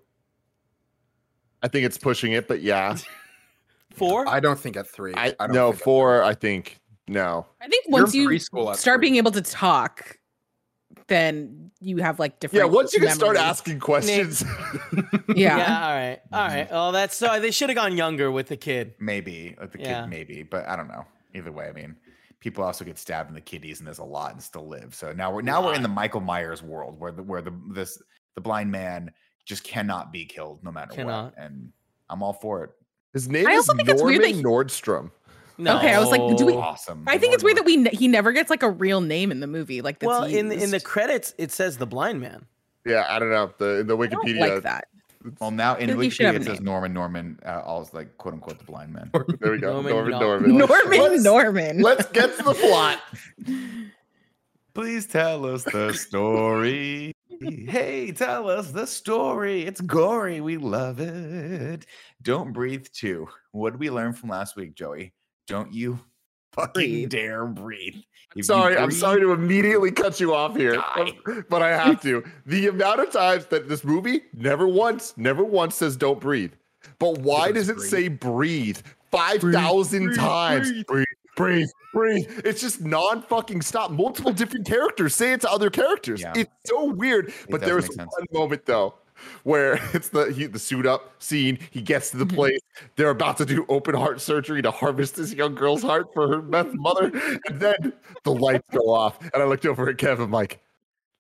[1.65, 2.97] I think it's pushing it, but yeah,
[3.95, 4.29] Four?
[4.29, 5.15] I don't think at three.
[5.15, 6.23] I, don't no think at four.
[6.23, 7.47] I think no.
[7.63, 8.99] I think You're once you start three.
[8.99, 10.19] being able to talk,
[11.07, 12.67] then you have like different.
[12.67, 14.43] Yeah, once you can start asking questions,
[15.29, 15.57] Yeah.
[15.57, 15.87] Yeah.
[15.87, 16.21] All right.
[16.33, 16.65] All right.
[16.67, 16.75] Mm-hmm.
[16.75, 18.95] Well, that's so they should have gone younger with the kid.
[18.99, 20.03] Maybe like the Yeah.
[20.03, 21.05] kid, maybe, but I don't know.
[21.35, 21.97] Either way, I mean,
[22.41, 24.95] people also get stabbed in the kidneys, and there's a lot and still live.
[24.95, 28.03] So now we're now we're in the Michael Myers world where the where the this
[28.35, 29.13] the blind man
[29.45, 31.25] just cannot be killed no matter Cannot.
[31.37, 31.73] what, and
[32.11, 32.71] I'm all for it.
[33.13, 35.11] his name I is also think it's weird that he- Nordstrom.
[35.57, 35.77] No.
[35.79, 37.05] Okay, I was like, do we- Awesome.
[37.07, 39.47] I think it's weird that we he never gets like a real name in the
[39.47, 39.83] movie.
[39.83, 42.47] Like that's Well, in the, in the credits, it says the blind man.
[42.85, 44.41] Yeah, I don't know the in the I don't Wikipedia.
[44.55, 44.89] like that.
[45.41, 46.65] Well, now in feel like he should have Wikipedia it says name.
[46.65, 49.11] Norman Norman, uh, all like quote unquote the blind man.
[49.41, 50.57] There we go, Norman Norman Norman.
[50.59, 51.81] Norman Let's- Norman.
[51.83, 52.99] Let's get to the plot.
[54.75, 57.14] Please tell us the story.
[57.51, 59.65] Hey, tell us the story.
[59.65, 60.41] It's gory.
[60.41, 61.87] We love it.
[62.23, 63.29] Don't breathe too.
[63.53, 65.13] What did we learn from last week, Joey?
[65.47, 65.99] Don't you
[66.53, 67.11] fucking Breathe.
[67.11, 67.97] dare breathe.
[68.37, 71.13] If sorry, I'm sorry to immediately cut you off here, Die.
[71.49, 72.25] but I have to.
[72.47, 76.53] The amount of times that this movie never once, never once says "don't breathe,"
[76.99, 77.91] but why Does does it breathe.
[77.91, 78.79] say "breathe"
[79.13, 80.73] five thousand breathe, times?
[80.85, 81.07] breathe.
[81.37, 82.43] Breathe, breathe.
[82.45, 83.91] It's just non-fucking stop.
[83.91, 86.21] Multiple different characters say it to other characters.
[86.21, 86.33] Yeah.
[86.37, 87.33] It's so weird.
[87.51, 88.13] But there was sense.
[88.13, 88.95] one moment though.
[89.45, 92.59] Where it's the he, the suit up scene, he gets to the place.
[92.97, 96.43] They're about to do open heart surgery to harvest this young girl's heart for her
[96.43, 97.13] meth mother,
[97.47, 97.93] and then
[98.25, 99.21] the lights go off.
[99.33, 100.61] And I looked over at Kevin, like,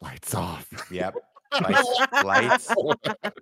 [0.00, 0.68] lights off.
[0.90, 1.14] Yep.
[2.24, 2.74] Lights, lights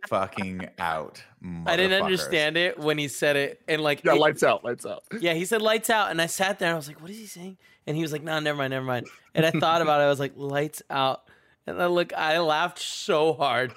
[0.08, 1.22] fucking out.
[1.66, 4.86] I didn't understand it when he said it, and like, Yeah, it- lights out, lights
[4.86, 5.02] out.
[5.20, 7.18] yeah, he said lights out, and I sat there and I was like, what is
[7.18, 7.56] he saying?
[7.86, 9.06] And he was like, no, never mind, never mind.
[9.34, 10.04] And I thought about it.
[10.04, 11.22] I was like, lights out,
[11.66, 13.72] and I look, I laughed so hard.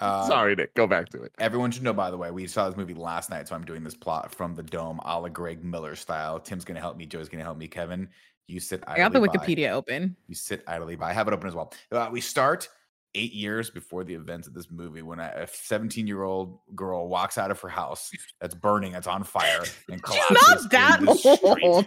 [0.00, 0.74] Uh, Sorry, Nick.
[0.74, 1.32] Go back to it.
[1.38, 3.84] Everyone should know, by the way, we saw this movie last night, so I'm doing
[3.84, 6.38] this plot from the dome, a la Greg Miller style.
[6.40, 7.06] Tim's gonna help me.
[7.06, 7.68] Joe's gonna help me.
[7.68, 8.08] Kevin,
[8.46, 8.82] you sit.
[8.86, 9.34] I got the idly by.
[9.46, 10.16] Wikipedia open.
[10.28, 11.10] You sit idly by.
[11.10, 11.72] I have it open as well.
[11.90, 12.68] Uh, we start
[13.14, 17.36] eight years before the events of this movie when a 17 year old girl walks
[17.36, 21.14] out of her house that's burning, that's on fire, and She's not that in the
[21.14, 21.62] street.
[21.62, 21.86] old.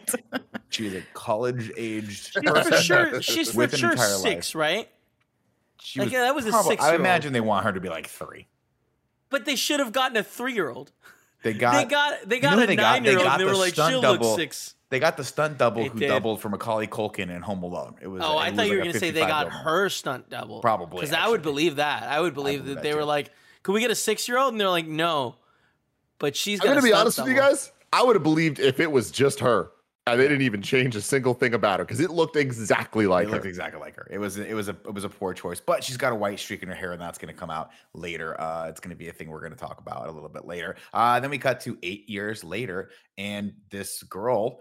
[0.69, 4.53] She is a college aged She's for sure, she's for with an sure entire six,
[4.53, 4.61] life.
[4.61, 4.89] right?
[5.81, 6.99] She Like, was yeah, that was a probably- I six-year-old.
[7.01, 8.47] imagine they want her to be like three.
[9.29, 10.91] But they should have gotten a three-year-old.
[11.43, 12.93] They got they got they you got know a they got?
[13.03, 14.29] They nine-year-old, got and they were like, she'll double.
[14.29, 14.74] look six.
[14.89, 16.08] They got the stunt double They who did.
[16.08, 17.95] doubled for Macaulay Culkin in Home Alone.
[18.02, 18.21] It was.
[18.24, 19.58] Oh, it I was thought you were going to say they got double.
[19.63, 20.62] her stunt double.
[20.62, 22.04] Probably, Because I would believe that.
[22.04, 23.32] I would believe believe that that they were like,
[23.63, 25.36] "Could we get a six-year-old?" And they're like, "No."
[26.19, 27.71] But she's I'm gonna gonna be stunt honest with you guys.
[27.91, 29.71] I would have believed if it was just her,
[30.08, 33.24] and they didn't even change a single thing about her because it looked exactly like
[33.24, 33.34] it her.
[33.34, 34.08] looked exactly like her.
[34.12, 36.39] It was it was a it was a poor choice, but she's got a white
[36.39, 38.39] streak in her hair, and that's going to come out later.
[38.39, 40.45] Uh, it's going to be a thing we're going to talk about a little bit
[40.45, 40.76] later.
[40.93, 44.60] Uh, then we cut to eight years later, and this girl,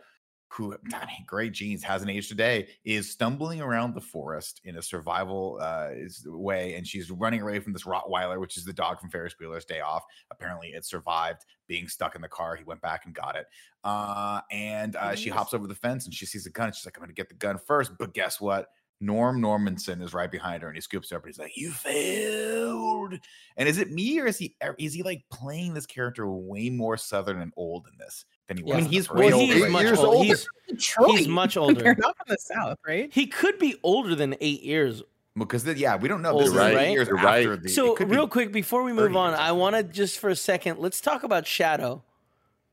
[0.55, 4.83] who I mean, great genes, hasn't aged today, is stumbling around the forest in a
[4.83, 5.91] survival uh,
[6.27, 9.65] way, and she's running away from this Rottweiler, which is the dog from Ferris Bueller's
[9.65, 10.05] Day Off.
[10.31, 12.57] Apparently, it survived being stuck in the car.
[12.57, 13.47] He went back and got it.
[13.83, 16.73] Uh, and uh, she hops over the fence and she sees a gun.
[16.73, 17.93] She's like, I'm going to get the gun first.
[17.99, 18.69] But guess what?
[19.01, 21.71] Norm Normanson is right behind her, and he scoops her up, and he's like, "You
[21.73, 23.15] failed."
[23.57, 26.97] And is it me, or is he is he like playing this character way more
[26.97, 28.73] southern and old in this than he was?
[28.73, 29.47] I mean, in the he's first way Well, one?
[29.49, 30.09] he Eight much years older.
[30.17, 30.25] older.
[30.27, 31.11] He's, Detroit.
[31.19, 31.95] he's much They're older.
[31.97, 33.13] not from the south, right?
[33.13, 35.03] He could be older than eight years.
[35.37, 36.31] because the, yeah, we don't know.
[36.33, 36.77] Older, This right?
[36.77, 37.63] eight years You're after right.
[37.63, 37.69] the.
[37.69, 40.37] So could be- real quick before we move on, I want to just for a
[40.37, 42.03] second let's talk about Shadow,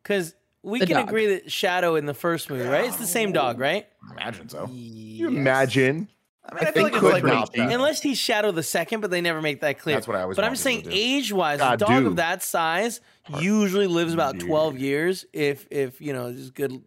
[0.03, 1.07] because we The can dog.
[1.09, 2.85] agree that Shadow in the first movie, right?
[2.85, 3.87] It's the same oh, dog, right?
[4.09, 4.69] I imagine so.
[4.71, 6.07] you imagine?
[6.43, 7.59] I mean, I, I feel think like could it's like not be.
[7.61, 9.95] Unless he's Shadow the second, but they never make that clear.
[9.95, 12.07] That's what I always But I'm just saying, age wise, a dog dude.
[12.07, 12.99] of that size
[13.39, 14.47] usually lives about Dude.
[14.47, 16.81] 12 years if if you know is good.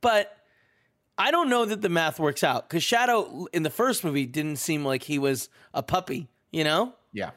[0.00, 0.32] But
[1.18, 4.56] I don't know that the math works out because Shadow in the first movie didn't
[4.56, 6.28] seem like he was a puppy.
[6.52, 7.30] You know, Yeah.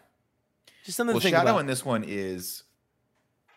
[0.85, 1.59] just something Well, to think Shadow about.
[1.61, 2.63] in this one is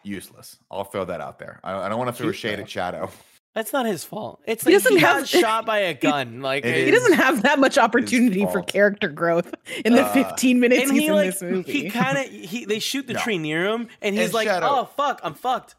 [0.07, 0.57] useless.
[0.71, 1.61] I'll throw that out there.
[1.65, 3.11] I, I don't want to throw Cute, shade at Shadow.
[3.55, 4.41] That's not his fault.
[4.47, 6.41] It's like He doesn't he got have- shot by a gun.
[6.43, 10.59] Like He is doesn't have that much opportunity for character growth in the Uh, 15
[10.59, 11.71] minutes and he's he in like this movie.
[11.73, 13.21] he kind of he they shoot the No.
[13.21, 15.77] tree near him and he's And like Shadow- oh fuck I'm fucked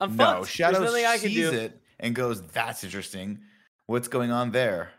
[0.00, 3.40] I'm No, fucked Shadow There's nothing I can sees do it and goes, "That's interesting.
[3.86, 4.90] What's going on there?"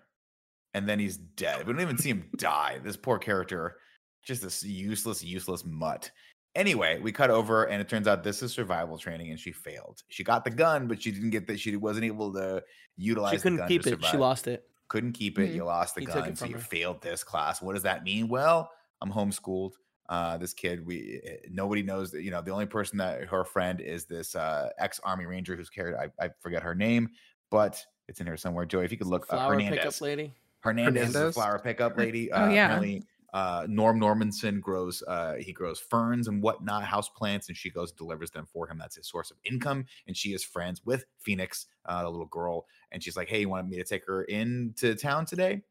[0.75, 1.65] And then he's dead.
[1.65, 2.79] We don't even see him die.
[2.83, 3.77] This poor character,
[4.23, 6.11] just this useless, useless mutt.
[6.55, 10.01] Anyway, we cut over, and it turns out this is survival training, and she failed.
[10.09, 11.59] She got the gun, but she didn't get that.
[11.59, 12.63] She wasn't able to
[12.97, 13.33] utilize.
[13.33, 15.51] she couldn't gun keep to it she lost it couldn't keep it.
[15.51, 15.55] Mhm.
[15.55, 16.62] You lost the He gun, so from you her.
[16.63, 17.62] failed this class.
[17.62, 18.27] What does that mean?
[18.27, 19.73] Well, I'm homeschooled.
[20.09, 22.23] Uh, this kid, we eh, nobody knows that.
[22.23, 25.69] You know, the only person that her friend is this uh, ex Army Ranger who's
[25.69, 25.93] carried.
[25.95, 27.09] I, I forget her name,
[27.51, 28.65] but it's in here somewhere.
[28.65, 29.77] Joey, if you could look, uh, flower Hernandez.
[29.79, 32.31] pickup lady Hernandez, is a flower pickup lady.
[32.31, 32.65] Oh, Uh, yeah.
[32.65, 35.03] Apparently, uh, Norm Normanson grows.
[35.07, 38.69] Uh, he grows ferns and whatnot, house plants, and she goes and delivers them for
[38.69, 38.77] him.
[38.77, 39.85] That's his source of income.
[40.07, 42.65] And she is friends with Phoenix, uh, the little girl.
[42.91, 45.61] And she's like, "Hey, you want me to take her into town today?"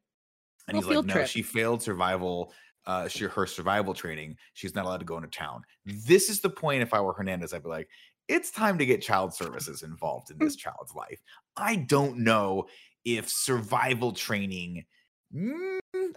[0.69, 1.29] And he's like, "No, trip.
[1.29, 2.53] she failed survival."
[2.87, 4.35] Uh, she, her survival training.
[4.55, 5.63] She's not allowed to go into town.
[5.85, 6.81] This is the point.
[6.81, 7.89] If I were Hernandez, I'd be like,
[8.29, 11.21] it's time to get child services involved in this child's life.
[11.57, 12.67] I don't know
[13.05, 14.85] if survival training,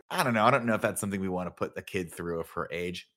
[0.10, 0.46] I don't know.
[0.46, 2.68] I don't know if that's something we want to put the kid through of her
[2.72, 3.10] age.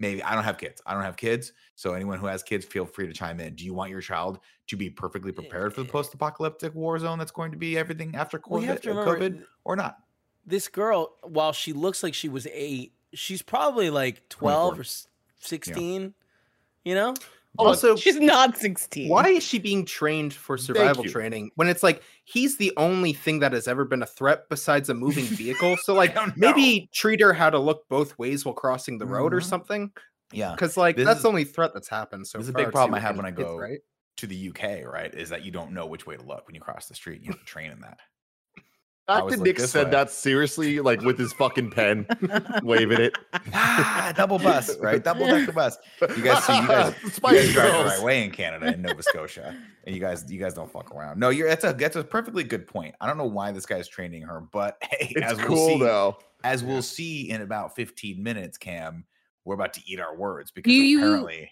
[0.00, 0.80] Maybe I don't have kids.
[0.86, 1.52] I don't have kids.
[1.74, 3.54] So anyone who has kids, feel free to chime in.
[3.56, 7.32] Do you want your child to be perfectly prepared for the post-apocalyptic war zone that's
[7.32, 9.98] going to be everything after COVID, uh, COVID or not?
[10.46, 14.80] this girl while she looks like she was eight she's probably like 12 or 24.
[14.80, 15.06] s-
[15.40, 16.14] 16
[16.86, 17.12] you know
[17.56, 19.08] Also, She's not 16.
[19.08, 23.40] why is she being trained for survival training when it's like he's the only thing
[23.40, 25.76] that has ever been a threat besides a moving vehicle?
[25.82, 29.40] So like maybe treat her how to look both ways while crossing the road or
[29.40, 29.44] Mhm.
[29.44, 29.90] something.
[30.32, 30.52] Yeah.
[30.52, 32.70] Because like This that's is- the only threat that's happened so this is a big
[32.70, 33.80] problem I have when I kids, go right?
[34.18, 35.12] To the UK, right?
[35.14, 37.22] Is that you don't know which way to look when you cross the street.
[37.22, 37.98] You have to train in that.
[39.08, 39.90] I Fact that look Nick this said way.
[39.92, 42.06] that seriously, like with his fucking pen,
[42.62, 43.16] waving it.
[43.54, 45.02] ah, double bus, right?
[45.02, 45.78] Double decker bus.
[46.16, 48.82] You guys see, you guys, you Spice guys drive the right way in Canada and
[48.82, 51.18] Nova Scotia, and you guys, you guys don't fuck around.
[51.18, 52.94] No, you're that's a that's a perfectly good point.
[53.00, 55.84] I don't know why this guy's training her, but hey, It's as cool we'll see,
[55.84, 56.18] though.
[56.44, 59.04] as we'll see in about 15 minutes, Cam,
[59.46, 61.50] we're about to eat our words because Do you- apparently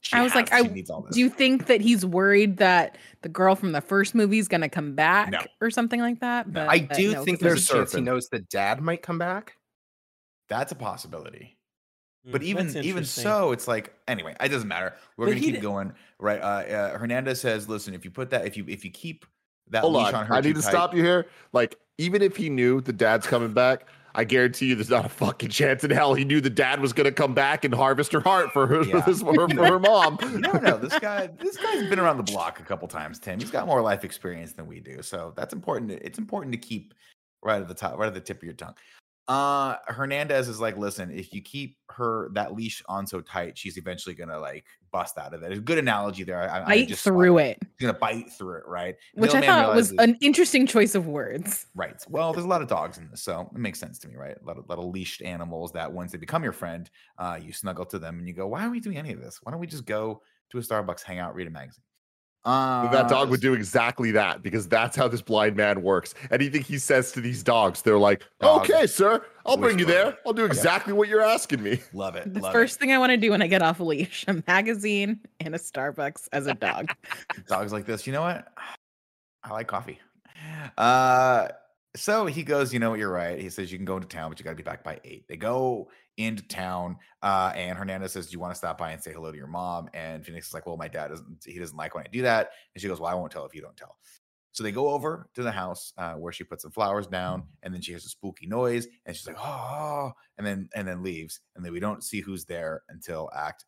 [0.00, 1.14] she I was like, I- she needs all this.
[1.14, 4.60] Do you think that he's worried that the girl from the first movie is going
[4.60, 5.40] to come back No.
[5.60, 6.46] or something like that?
[6.46, 6.52] No.
[6.52, 9.18] But I do no, think 'cause there's a chance he knows the dad might come
[9.18, 9.56] back.
[10.48, 11.56] That's a possibility.
[12.24, 14.94] But Mm, even even so, it's like anyway, it doesn't matter.
[15.16, 16.40] We're But gonna keep di- going, right?
[16.40, 19.26] Uh, uh, Hernandez says, "Listen, if you put that, if you if you keep
[19.68, 20.14] that Hold leash on.
[20.16, 21.26] on her, I need to tight- stop you here.
[21.52, 25.10] Like, even if he knew the dad's coming back, I guarantee you there's not a
[25.10, 28.20] fucking chance in hell he knew the dad was gonna come back and harvest her
[28.20, 29.02] heart for her Yeah.
[29.02, 30.18] for, this, for, her, for her mom.
[30.40, 33.18] No, no, this guy, this guy's been around the block a couple times.
[33.18, 35.90] Tim, he's got more life experience than we do, so that's important.
[35.90, 36.94] It's important to keep
[37.42, 38.74] right at the top, right at the tip of your tongue.
[39.28, 43.76] Uh, Hernandez is like, listen, if you keep her that leash on so tight, she's
[43.76, 45.50] eventually gonna like bust out of it.
[45.50, 46.48] It's a good analogy there.
[46.48, 48.94] I, I bite just through it, She's gonna bite through it, right?
[49.14, 51.66] which I thought was an interesting choice of words.
[51.74, 51.96] Right.
[52.08, 54.36] Well, there's a lot of dogs in this, so it makes sense to me, right?
[54.40, 57.52] A lot of, lot of leashed animals that once they become your friend, uh, you
[57.52, 59.40] snuggle to them and you go, "Why are we doing any of this?
[59.42, 61.82] Why don't we just go to a Starbucks, hang out, read a magazine?"
[62.46, 66.14] Uh, that dog would do exactly that because that's how this blind man works.
[66.30, 70.16] Anything he says to these dogs, they're like, Dog "Okay, sir, I'll bring you there.
[70.24, 72.32] I'll do exactly what you're asking me." love it.
[72.32, 74.40] The love first thing I want to do when I get off a leash, a
[74.46, 76.94] magazine and a Starbucks as a dog.
[77.48, 78.06] dogs like this.
[78.06, 78.46] You know what?
[79.42, 79.98] I like coffee.
[80.78, 81.48] Uh,
[81.96, 83.40] so he goes, you know what, you're right.
[83.40, 85.26] He says you can go into town, but you got to be back by eight.
[85.28, 89.02] They go into town, uh, and Hernandez says, "Do you want to stop by and
[89.02, 91.44] say hello to your mom?" And Phoenix is like, "Well, my dad doesn't.
[91.44, 93.54] He doesn't like when I do that." And she goes, "Well, I won't tell if
[93.54, 93.96] you don't tell."
[94.52, 97.74] So they go over to the house uh, where she puts some flowers down, and
[97.74, 101.40] then she hears a spooky noise, and she's like, "Oh!" and then and then leaves,
[101.54, 103.66] and then we don't see who's there until Act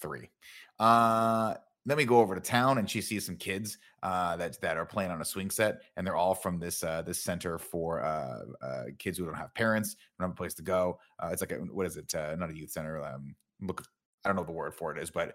[0.00, 0.30] Three.
[0.78, 1.54] Uh,
[1.84, 4.86] then we go over to town, and she sees some kids uh, that that are
[4.86, 8.42] playing on a swing set, and they're all from this uh, this center for uh,
[8.62, 10.98] uh, kids who don't have parents, don't have a place to go.
[11.18, 12.14] Uh, it's like a, what is it?
[12.14, 13.02] Uh, not a youth center.
[13.04, 13.84] Um, look,
[14.24, 15.34] I don't know the word for it is, but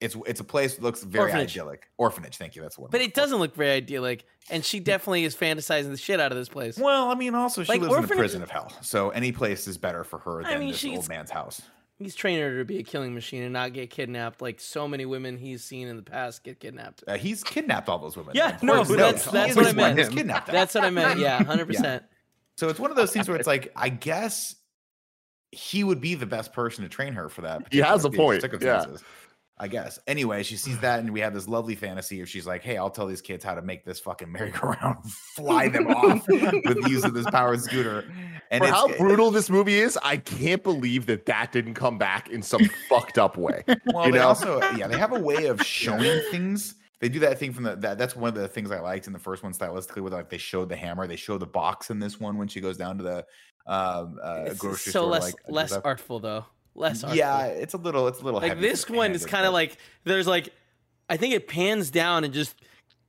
[0.00, 1.56] it's it's a place that looks very Orphanage.
[1.58, 1.88] idyllic.
[1.98, 2.62] Orphanage, thank you.
[2.62, 2.90] That's one.
[2.90, 6.38] But it doesn't look very idyllic, and she definitely is fantasizing the shit out of
[6.38, 6.78] this place.
[6.78, 9.66] Well, I mean, also she Like, lives in a prison of hell, so any place
[9.66, 11.60] is better for her I than mean, this old man's house.
[11.98, 15.04] He's training her to be a killing machine and not get kidnapped, like so many
[15.04, 17.02] women he's seen in the past get kidnapped.
[17.08, 18.32] Uh, he's kidnapped all those women.
[18.36, 19.98] Yeah, Of no, that's- he that's is what I meant.
[19.98, 20.54] He's kidnapped them.
[20.54, 21.18] That's what I meant.
[21.18, 22.04] Yeah, hundred percent.
[22.56, 24.54] So it's one of those things where it's like, I guess
[25.50, 27.66] he would be the best person to train her for that.
[27.72, 28.84] He has a point, yeah.
[29.58, 29.98] Circumstances, I guess.
[30.06, 32.90] Anyway, she sees that, and we have this lovely fantasy of she's like, "Hey, I'll
[32.90, 35.04] tell these kids how to make this fucking merry-go-round
[35.36, 38.04] fly them off with the use of this powered scooter."
[38.50, 41.98] And For it's, how brutal this movie is, I can't believe that that didn't come
[41.98, 43.62] back in some fucked up way.
[43.92, 44.28] Well, you they know?
[44.28, 46.74] also yeah, they have a way of showing things.
[47.00, 49.12] They do that thing from the that, that's one of the things I liked in
[49.12, 52.00] the first one stylistically, where like they showed the hammer, they show the box in
[52.00, 53.26] this one when she goes down to the
[53.66, 55.10] um uh, grocery so store.
[55.10, 56.46] less like, less artful though.
[56.78, 57.18] Less artful.
[57.18, 59.76] yeah, it's a little it's a little like heavy this one is kind of like
[60.04, 60.50] there's like
[61.08, 62.54] I think it pans down and just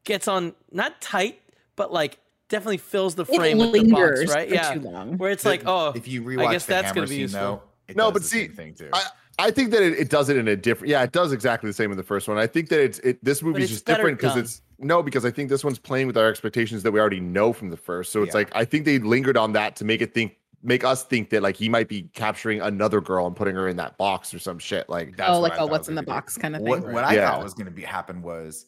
[0.03, 1.39] gets on not tight,
[1.75, 2.17] but like
[2.49, 4.47] definitely fills the frame it with the box, right?
[4.49, 5.17] for Yeah, too long.
[5.17, 7.21] where it's the- like oh, if you rewatch guess the that's hammer gonna be scene,
[7.21, 7.39] useful.
[7.41, 8.89] though, it No, but see, thing too.
[8.91, 9.03] I,
[9.37, 10.89] I think that it, it does it in a different.
[10.89, 12.37] Yeah, it does exactly the same in the first one.
[12.37, 13.23] I think that it's it.
[13.23, 16.17] This movie is just different because it's no because I think this one's playing with
[16.17, 18.11] our expectations that we already know from the first.
[18.11, 18.39] So it's Yeah.
[18.39, 21.41] like I think they lingered on that to make it think make us think that
[21.43, 24.59] like he might be capturing another girl and putting her in that box or some
[24.59, 24.89] shit.
[24.89, 26.09] Like That's oh, what like I oh, what's in the gonna be.
[26.21, 26.91] box kind of what, thing.
[26.91, 27.31] what I Yeah.
[27.31, 28.65] thought was going to be happen was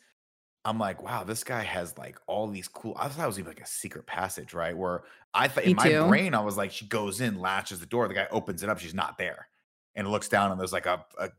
[0.63, 2.95] I'm like, wow, this guy has like all these cool.
[2.99, 4.77] I thought it was even like a secret passage, right?
[4.77, 6.05] Where I thought in Me my too.
[6.07, 8.77] brain, I was like, she goes in, latches the door, the guy opens it up,
[8.79, 9.47] she's not there,
[9.95, 11.29] and looks down, and there's like a, a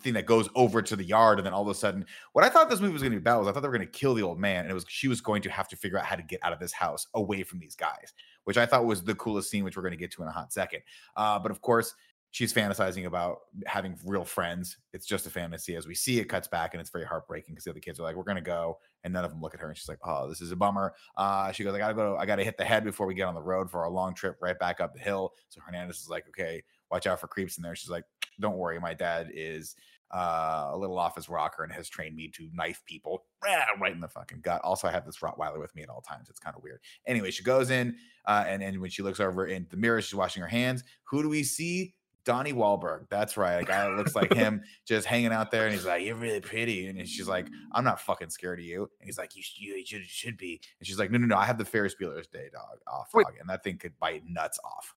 [0.00, 2.48] thing that goes over to the yard, and then all of a sudden, what I
[2.48, 3.98] thought this movie was going to be about was I thought they were going to
[3.98, 6.04] kill the old man, and it was she was going to have to figure out
[6.04, 8.12] how to get out of this house away from these guys,
[8.44, 10.32] which I thought was the coolest scene, which we're going to get to in a
[10.32, 10.82] hot second.
[11.16, 11.94] Uh, but of course,
[12.32, 14.78] she's fantasizing about having real friends.
[14.92, 15.76] It's just a fantasy.
[15.76, 18.02] As we see, it cuts back and it's very heartbreaking because the other kids are
[18.02, 20.28] like, "We're gonna go," and none of them look at her, and she's like, "Oh,
[20.28, 22.16] this is a bummer." Uh, she goes, "I gotta go.
[22.16, 24.38] I gotta hit the head before we get on the road for our long trip
[24.40, 27.62] right back up the hill." So Hernandez is like, "Okay, watch out for creeps in
[27.62, 28.04] there." She's like,
[28.40, 29.76] "Don't worry, my dad is."
[30.12, 33.92] Uh, a little off his rocker and has trained me to knife people Rah, right
[33.92, 34.60] in the fucking gut.
[34.62, 36.28] Also, I have this Rottweiler with me at all times.
[36.28, 36.80] It's kind of weird.
[37.06, 37.96] Anyway, she goes in,
[38.26, 40.84] uh, and and when she looks over in the mirror, she's washing her hands.
[41.04, 41.94] Who do we see?
[42.24, 43.08] Donnie Wahlberg.
[43.08, 43.54] That's right.
[43.54, 45.64] A guy that looks like him just hanging out there.
[45.64, 46.86] And he's like, You're really pretty.
[46.86, 48.82] And she's like, I'm not fucking scared of you.
[49.00, 50.60] And he's like, You, sh- you should, should be.
[50.78, 51.36] And she's like, No, no, no.
[51.36, 53.10] I have the Ferris Bueller's Day dog off.
[53.12, 54.94] Dog, and that thing could bite nuts off.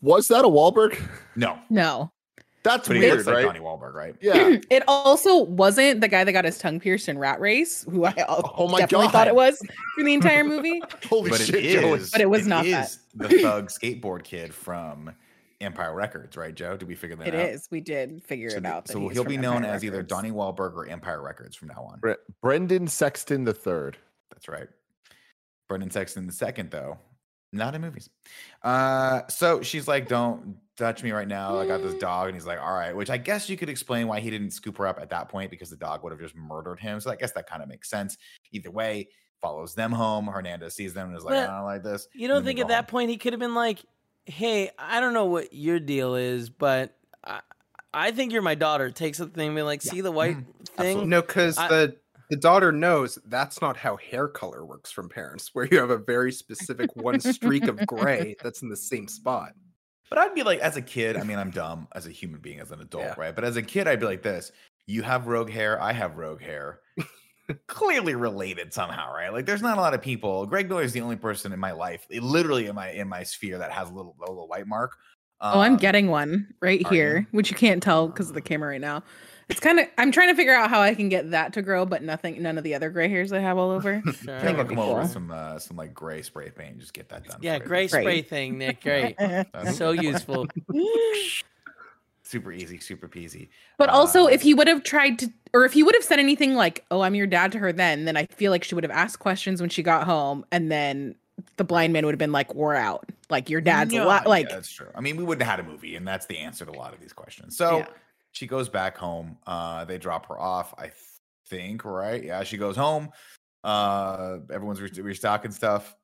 [0.00, 1.00] was that a Wahlberg?
[1.36, 1.58] No.
[1.70, 2.10] No.
[2.64, 3.44] That's But he weird, looks like right?
[3.44, 4.16] Donnie Wahlberg, right?
[4.22, 4.56] Yeah.
[4.70, 8.14] it also wasn't the guy that got his tongue pierced in Rat Race, who I
[8.16, 9.58] al- Oh my definitely thought it was
[9.94, 10.80] for the entire movie.
[11.08, 12.86] Holy but shit, it But it was not that.
[12.88, 15.14] is the thug skateboard kid from
[15.60, 16.76] Empire Records, right, Joe?
[16.78, 17.40] Did we figure that It out?
[17.50, 17.68] is.
[17.70, 18.88] We did figure So, it out.
[18.88, 20.08] so he'll be known Empire as either Records.
[20.10, 22.00] Donnie Wahlberg or Empire Records from now on.
[22.00, 22.12] Bre-
[22.42, 23.98] Brendan Sexton the third.
[24.30, 24.68] That's right.
[25.68, 26.98] Brendan Sexton the second, though,
[27.52, 28.08] not in movies.
[28.62, 31.56] Uh, so she's like, "Don't touch me right now.
[31.58, 34.06] I got this dog," and he's like, "All right." Which I guess you could explain
[34.08, 36.34] why he didn't scoop her up at that point because the dog would have just
[36.34, 37.00] murdered him.
[37.00, 38.16] So I guess that kind of makes sense.
[38.52, 39.08] Either way,
[39.40, 40.26] follows them home.
[40.26, 42.62] Hernandez sees them and is like, But "I don't like this." You don't think go
[42.62, 42.86] at that home.
[42.86, 43.84] point he could have been like,
[44.26, 47.40] "Hey, I don't know what your deal is, but I,
[47.92, 50.46] I think you're my daughter." Take something and be like, "See the white Mhm.
[50.76, 51.10] thing?" Absolutely.
[51.10, 51.96] No, because the
[52.30, 55.98] the daughter knows that's not how hair color works from parents, where you have a
[55.98, 59.52] very specific one streak of gray that's in the same spot.
[60.10, 62.60] But I'd be like, as a kid, I mean, I'm dumb as a human being,
[62.60, 63.14] as an adult, Yeah.
[63.16, 63.34] right?
[63.34, 64.52] But as a kid, I'd be like this
[64.86, 66.80] you have rogue hair, I have rogue hair.
[67.66, 69.30] Clearly related somehow, right?
[69.32, 70.46] Like, there's not a lot of people.
[70.46, 73.58] Greg Miller is the only person in my life, literally in my in my sphere,
[73.58, 74.96] that has a little, a little white mark.
[75.40, 77.00] Oh, I'm Um, getting one right are you?
[77.00, 79.02] here, which you can't tell because of the camera right now.
[79.48, 79.86] It's kind of.
[79.98, 82.42] I'm trying to figure out how I can get that to grow, but nothing.
[82.42, 84.02] None of the other gray hairs I have all over.
[84.24, 84.36] Sure.
[84.36, 86.72] I think think I'll it'd come over with some uh, some like gray spray paint,
[86.72, 87.38] and just get that done.
[87.42, 87.68] yeah, for you.
[87.68, 88.02] gray Great.
[88.02, 88.80] spray thing, Nick.
[88.82, 89.16] Great,
[89.74, 90.46] so useful.
[92.22, 93.48] super easy, super peasy.
[93.76, 96.18] But also, Uh, if he would have tried to, or if he would have said
[96.18, 98.84] anything like, "Oh, I'm your dad" to her, then then I feel like she would
[98.84, 101.14] have asked questions when she got home, and then
[101.56, 103.08] the blind man would have been like, "We're out.
[103.30, 104.88] Like your dad's a Yeah, lot." yeah, Like, that's true.
[104.94, 106.94] I mean, we wouldn't have had a movie, and that's the answer to a lot
[106.94, 107.56] of these questions.
[107.56, 107.86] So Yeah.
[108.34, 109.38] She goes back home.
[109.46, 110.90] Uh, they drop her off, I
[111.48, 112.22] think, right?
[112.22, 113.10] Yeah, she goes home.
[113.62, 115.96] Uh, everyone's re- restocking stuff.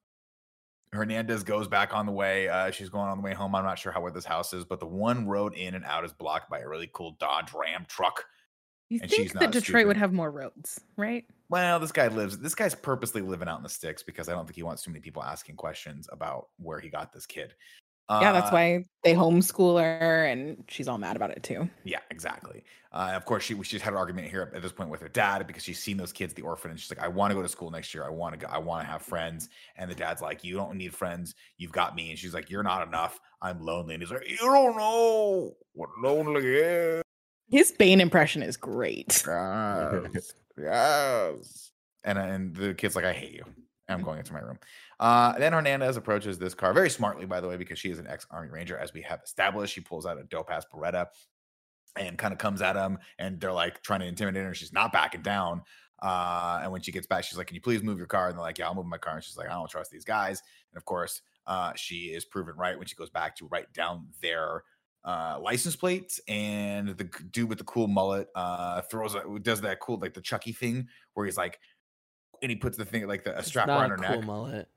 [0.93, 2.49] Hernandez goes back on the way.
[2.49, 3.55] Uh, she's going on the way home.
[3.55, 6.05] I'm not sure how where this house is, but the one road in and out
[6.05, 8.24] is blocked by a really cool Dodge Ram truck.
[8.89, 11.24] You And think that Detroit would have more roads, right?
[11.49, 12.39] Well, this guy lives.
[12.39, 14.91] This guy's purposely living out in the sticks because I don't think he wants too
[14.91, 17.55] many people asking questions about where he got this kid.
[18.19, 21.71] Yeah, that's Uh, why they homeschool her, and she's all mad about it too.
[21.83, 22.63] Yeah, exactly.
[22.93, 25.47] Uh, of course, she she's had an argument here at this point with her dad
[25.47, 27.41] because she's seen those kids at the orphan, and she's like, "I want to go
[27.41, 28.05] to school next year.
[28.05, 28.53] I want to go.
[28.53, 31.35] I want to have friends." And the dad's like, "You don't need friends.
[31.57, 33.19] You've got me." And she's like, "You're not enough.
[33.41, 37.03] I'm lonely." And he's like, "You don't know what lonely is."
[37.51, 39.25] His Bane impression is great.
[39.25, 41.73] Yes, yes.
[42.05, 43.45] And and the kid's like, "I hate you."
[43.93, 44.59] I'm going into my room.
[44.99, 48.07] Uh, then Hernandez approaches this car very smartly, by the way, because she is an
[48.07, 49.74] ex Army Ranger, as we have established.
[49.74, 51.07] She pulls out a dope ass Beretta
[51.97, 54.55] and kind of comes at him, and they're like trying to intimidate her.
[54.55, 55.62] She's not backing down.
[56.03, 58.36] Uh, and when she gets back, she's like, "Can you please move your car?" And
[58.36, 60.43] they're like, "Yeah, I'll move my car." And she's like, "I don't trust these guys."
[60.72, 64.07] And of course, uh, she is proven right when she goes back to write down
[64.22, 64.64] their
[65.03, 69.80] uh license plates and the dude with the cool mullet uh throws a does that
[69.80, 71.59] cool like the chucky thing where he's like
[72.43, 74.16] and he puts the thing like the a It's strap not around a her cool
[74.18, 74.68] neck mullet.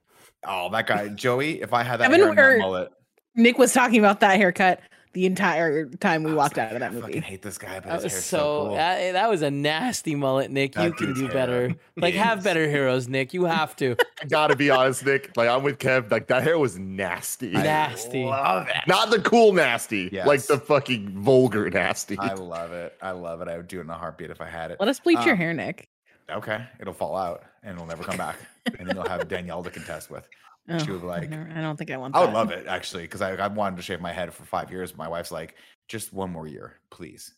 [0.46, 2.92] oh that guy joey if i had that hair and that mullet
[3.36, 4.80] Nick was talking about that haircut
[5.14, 7.14] the entire time we walked like, out of that fucking movie.
[7.14, 8.76] I fucking hate this guy but That his was so, so, cool.
[8.76, 10.74] that, that was a nasty mullet, Nick.
[10.74, 11.76] That you can do hair better.
[11.98, 13.32] Like have better heroes, Nick.
[13.32, 13.96] You have to.
[14.22, 15.36] I gotta be honest, Nick.
[15.38, 16.10] Like I'm with Kev.
[16.12, 17.56] Like that hair was nasty.
[17.56, 18.24] I Nasty.
[18.24, 22.18] love it Not the cool nasty, like the fucking vulgar nasty.
[22.20, 24.48] i love it i love it i would do it in a heartbeat if i
[24.50, 25.90] had it Let us bleach your Um, hair, Nick.
[26.32, 28.38] Okay it'll fall out and it'll never come back
[28.78, 30.28] and then you'll have danielle to contest with
[30.70, 32.16] Oh, she would I like- I don't think I want.
[32.16, 34.72] I would love it actually because I, I wanted to shave my head for five
[34.72, 34.96] years.
[34.96, 35.56] My wife's like,
[35.90, 37.34] just one more year, please.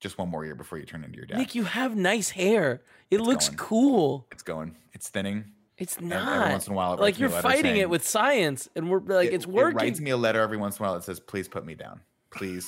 [0.00, 1.36] Just one more year before you turn into your dad.
[1.36, 2.80] Nick, you have nice hair.
[3.10, 3.58] It It's looks going.
[3.58, 4.26] cool.
[4.32, 4.76] it's going.
[4.94, 5.44] It's thinning.
[5.76, 6.38] It's not.
[6.40, 9.00] Every once in a while, it like you're fighting saying- it with science, and we're
[9.00, 9.76] like, it- it's It working.
[9.76, 12.00] writes me a letter every once in a while that says, please put me down.
[12.30, 12.66] Please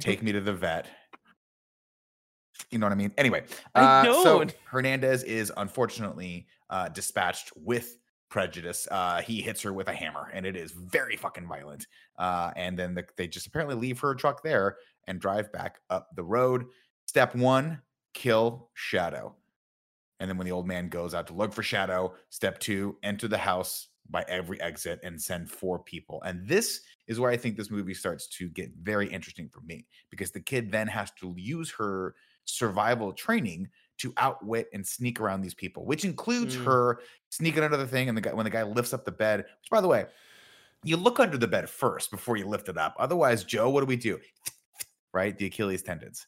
[0.00, 0.86] take me to the vet.
[2.70, 3.12] You know what I mean?
[3.18, 3.44] Anyway,
[3.74, 4.44] I uh, so.
[4.64, 7.98] Hernandez is unfortunately uh, dispatched with
[8.30, 8.88] prejudice.
[8.90, 11.86] Uh, he hits her with a hammer, and it is very fucking violent.
[12.18, 16.08] Uh, and then the, they just apparently leave her truck there and drive back up
[16.16, 16.64] the road.
[17.06, 17.80] Step one:
[18.14, 19.36] kill Shadow.
[20.18, 23.28] And then when the old man goes out to look for Shadow, step two: enter
[23.28, 26.22] the house by every exit and send four people.
[26.22, 29.86] And this is where I think this movie starts to get very interesting for me
[30.10, 32.14] because the kid then has to use her
[32.44, 33.68] survival training
[33.98, 36.64] to outwit and sneak around these people, which includes Mm.
[36.64, 38.08] her sneaking under the thing.
[38.08, 40.06] And the guy, when the guy lifts up the bed, which by the way,
[40.82, 42.96] you look under the bed first before you lift it up.
[42.98, 44.18] Otherwise, Joe, what do we do?
[45.12, 45.36] Right?
[45.38, 46.26] The Achilles tendons.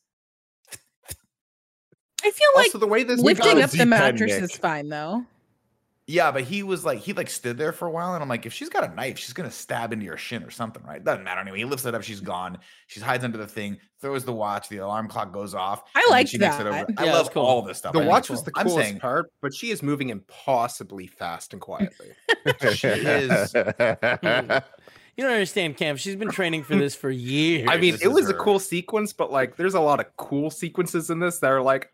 [2.23, 5.27] I feel like also, the way this lifting up the mattress is fine though.
[6.07, 8.45] Yeah, but he was like, he like stood there for a while, and I'm like,
[8.45, 11.03] if she's got a knife, she's gonna stab into your shin or something, right?
[11.03, 11.59] Doesn't matter anyway.
[11.59, 12.59] He lifts it up, she's gone.
[12.89, 15.83] She hides under the thing, throws the watch, the alarm clock goes off.
[15.95, 16.85] I like then liked she makes it that.
[16.91, 16.95] over.
[16.99, 17.43] I love cool.
[17.43, 17.95] all this stuff.
[17.95, 18.53] the I watch was cool.
[18.53, 22.09] the I'm coolest saying part, but she is moving impossibly fast and quietly.
[22.75, 24.59] She is- hmm.
[25.17, 25.97] You don't understand, Cam.
[25.97, 27.69] She's been training for this for years.
[27.71, 30.07] I mean, this it is was a cool sequence, but like, there's a lot of
[30.17, 31.91] cool sequences in this that are like,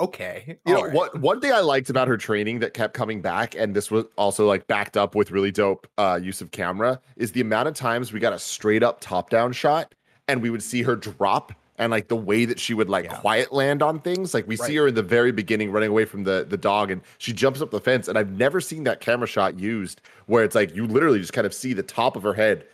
[0.00, 0.92] okay, You know right.
[0.92, 1.20] what?
[1.20, 4.46] One thing I liked about her training that kept coming back, and this was also
[4.46, 8.12] like backed up with really dope uh, use of camera, is the amount of times
[8.12, 9.94] we got a straight up top down shot,
[10.28, 13.16] and we would see her drop, and like the way that she would like Yeah.
[13.20, 14.34] quiet land on things.
[14.34, 17.02] Like we see her in the very beginning running away from the the dog, and
[17.18, 20.54] she jumps up the fence, and I've never seen that camera shot used where it's
[20.54, 22.64] like you literally just kind of see the top of her head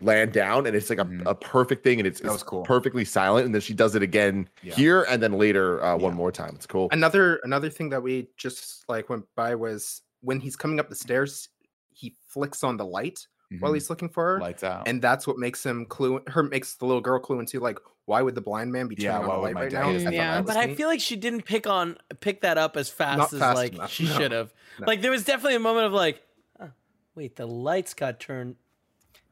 [0.00, 1.22] land down, and it's like a, Mhm.
[1.26, 2.62] a perfect thing, and it's, it's cool.
[2.64, 4.74] perfectly silent, and then she does it again Yeah.
[4.74, 6.52] here, and then later uh, one more time.
[6.54, 6.88] It's cool.
[6.92, 10.94] another another thing that we just like went by was when he's coming up the
[10.96, 11.48] stairs,
[11.92, 13.26] he flicks on the light
[13.60, 13.74] while Mhm.
[13.74, 14.40] he's looking for her.
[14.40, 14.86] lights out.
[14.88, 18.20] and that's what makes him clue her makes the little girl clue into like why
[18.22, 19.90] would the blind man be Yeah, turning why on the light right now?
[19.92, 22.40] do I thought Yeah, that was but I feel like she didn't pick on pick
[22.42, 24.10] that up as fast Not as fast like enough, she no.
[24.18, 24.52] should have.
[24.80, 24.86] No.
[24.88, 26.22] Like there was definitely a moment of like,
[26.60, 26.68] "Huh,
[27.14, 28.56] wait, the lights got turned.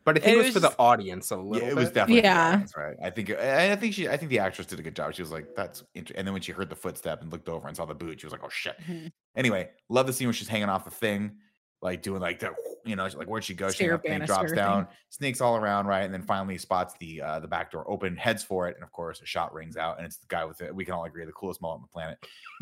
[0.05, 1.86] But I think it it was, was for the audience a little yeah, it was
[1.86, 1.94] bit.
[1.94, 2.57] definitely Yeah.
[2.57, 2.96] that's right.
[3.02, 5.14] I think I think she I think the actress did a good job.
[5.14, 6.18] She was like, that's interesting.
[6.18, 8.26] and then when she heard the footstep and looked over and saw the boot, she
[8.26, 8.76] was like, oh shit.
[8.88, 9.11] Mhm.
[9.36, 11.32] Anyway, love the scene where she's hanging off the thing,
[11.82, 12.52] like doing like that,
[12.84, 13.68] you know, like where'd she go?
[13.68, 16.05] She Stair hung up, thing drops banister down, sneaks all around, right?
[16.05, 18.92] And then finally spots the uh the back door open, heads for it, and of
[18.92, 20.74] course a shot rings out, and it's the guy with it.
[20.74, 22.18] We can all agree the coolest mullet on the planet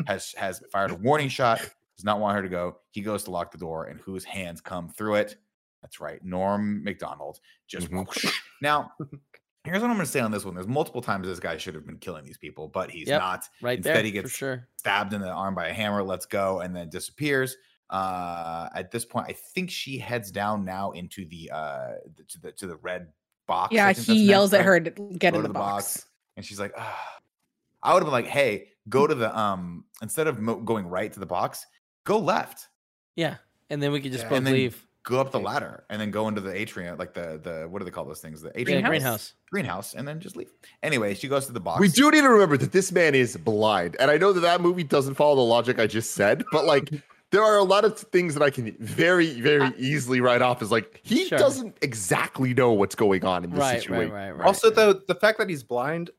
[0.07, 1.59] has has fired a warning shot,
[1.97, 2.77] does not want her to go.
[2.91, 5.35] He goes to lock the door, and whose hands come through it?
[5.83, 7.39] That's right, Norm McDonald.
[7.67, 8.33] Just Mhm.
[8.61, 8.91] now.
[9.65, 10.55] Here's what I'm going to say on this one.
[10.55, 13.21] There's multiple times this guy should have been killing these people, but he's Yep.
[13.21, 14.67] not Right Instead, there he gets sure.
[14.75, 17.55] stabbed in the arm by a hammer, lets go, and then disappears.
[17.89, 22.39] uh at this point i think she heads down now into the uh the- to
[22.41, 23.11] the to the red
[23.45, 24.65] box Yeah, he next, yells at right?
[24.65, 26.05] her to get Go in to the, box.
[26.37, 27.17] and she's like ah.
[27.83, 31.11] i would have been like hey go to the um instead of mo- going right
[31.11, 31.65] to the box
[32.05, 32.69] go left
[33.15, 33.35] Yeah,
[33.69, 34.87] and then we could just Yeah, both leave.
[35.03, 37.85] Go up the ladder and then go into the atrium like the the what do
[37.85, 38.89] they call those things the atrium Greenhouse?
[38.89, 39.33] greenhouse.
[39.51, 40.49] greenhouse and then just leave
[40.81, 43.35] anyway she goes to the box We do need to remember that this man is
[43.35, 46.65] blind, and I know that that movie doesn't follow the logic I just said, but
[46.65, 46.89] like.
[47.33, 50.61] There are a lot of things that I can very, very uh, easily write off
[50.61, 51.39] as like he Sure.
[51.39, 54.11] doesn't exactly know what's going on in this Right, situation.
[54.13, 54.45] right, right, right.
[54.45, 56.11] Also, though, the fact that he's blind,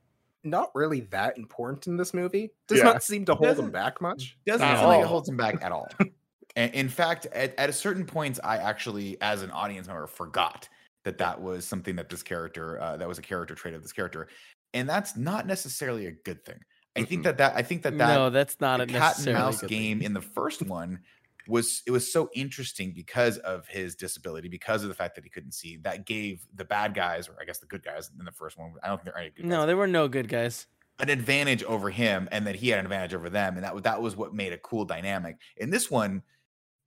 [0.42, 2.50] not really that important in this movie.
[2.66, 2.84] Does Yeah.
[2.86, 4.36] not seem to hold him Doesn't- back much.
[4.44, 5.86] doesn't At feel like it holds him back at all.
[6.56, 10.68] and in fact, at, at a certain points, I actually, as an audience member, forgot
[11.04, 13.92] that that was something that this character, uh, that was a character trait of this
[13.92, 14.28] character,
[14.72, 16.60] and that's not necessarily a good thing.
[16.96, 17.24] I think Mm-mm.
[17.24, 20.06] that that I think that that no, that's not a cat and mouse game thing.
[20.06, 21.00] in the first one
[21.48, 25.30] was it was so interesting because of his disability, because of the fact that he
[25.30, 25.76] couldn't see.
[25.78, 28.72] That gave the bad guys, or I guess the good guys in the first one.
[28.82, 30.66] I don't think there are any good guys No, there were no good guys.
[31.00, 34.00] an advantage over him and that he had an advantage over them and that that
[34.00, 36.22] was what made a cool dynamic in this one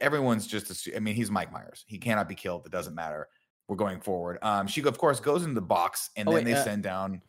[0.01, 3.27] everyone's just i mean he's mike myers he cannot be killed it doesn't matter
[3.67, 6.51] we're going forward um she of course goes into the box and Oh, then wait,
[6.51, 7.21] they uh, send down?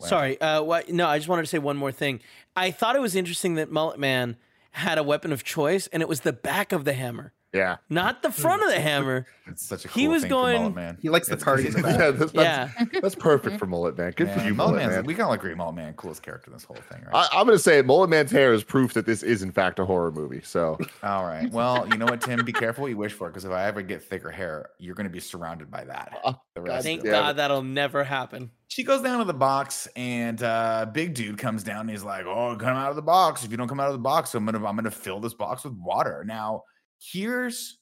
[0.00, 0.40] Sorry.
[0.40, 0.88] Uh, what?
[0.88, 2.20] No, I just wanted to say one more thing.
[2.56, 4.38] I thought it was interesting that Mullet Man
[4.70, 7.78] had a weapon of choice, and it was the back of the hammer, Yeah.
[7.88, 9.26] not the front of the hammer.
[9.48, 11.44] it's such a cool He was thing for Mullet going- man He likes the It's-
[11.44, 11.98] party in the back.
[12.34, 14.12] yeah, that's, that's, perfect for Mullet Man.
[14.14, 15.04] Good for you, Mullet Mullet Man.
[15.04, 17.46] we can all agree Mullet Man coolest character in this whole thing right I, I'm
[17.46, 17.86] going to say it.
[17.86, 20.40] Mullet Man's hair is proof that this is, in fact, a horror movie.
[20.44, 23.44] So, all right well you know what tim be careful what you wish for because
[23.44, 26.60] if i ever get thicker hair you're going to be surrounded by that Oh, the
[26.60, 27.08] rest Thank of it.
[27.08, 27.20] Yeah.
[27.20, 28.50] God that'll never happen.
[28.68, 32.26] she goes down to the box and uh big dude comes down and he's like
[32.26, 34.44] oh come out of the box if you don't come out of the box i'm
[34.44, 36.62] gonna i'm gonna fill this box with water now
[37.00, 37.78] here's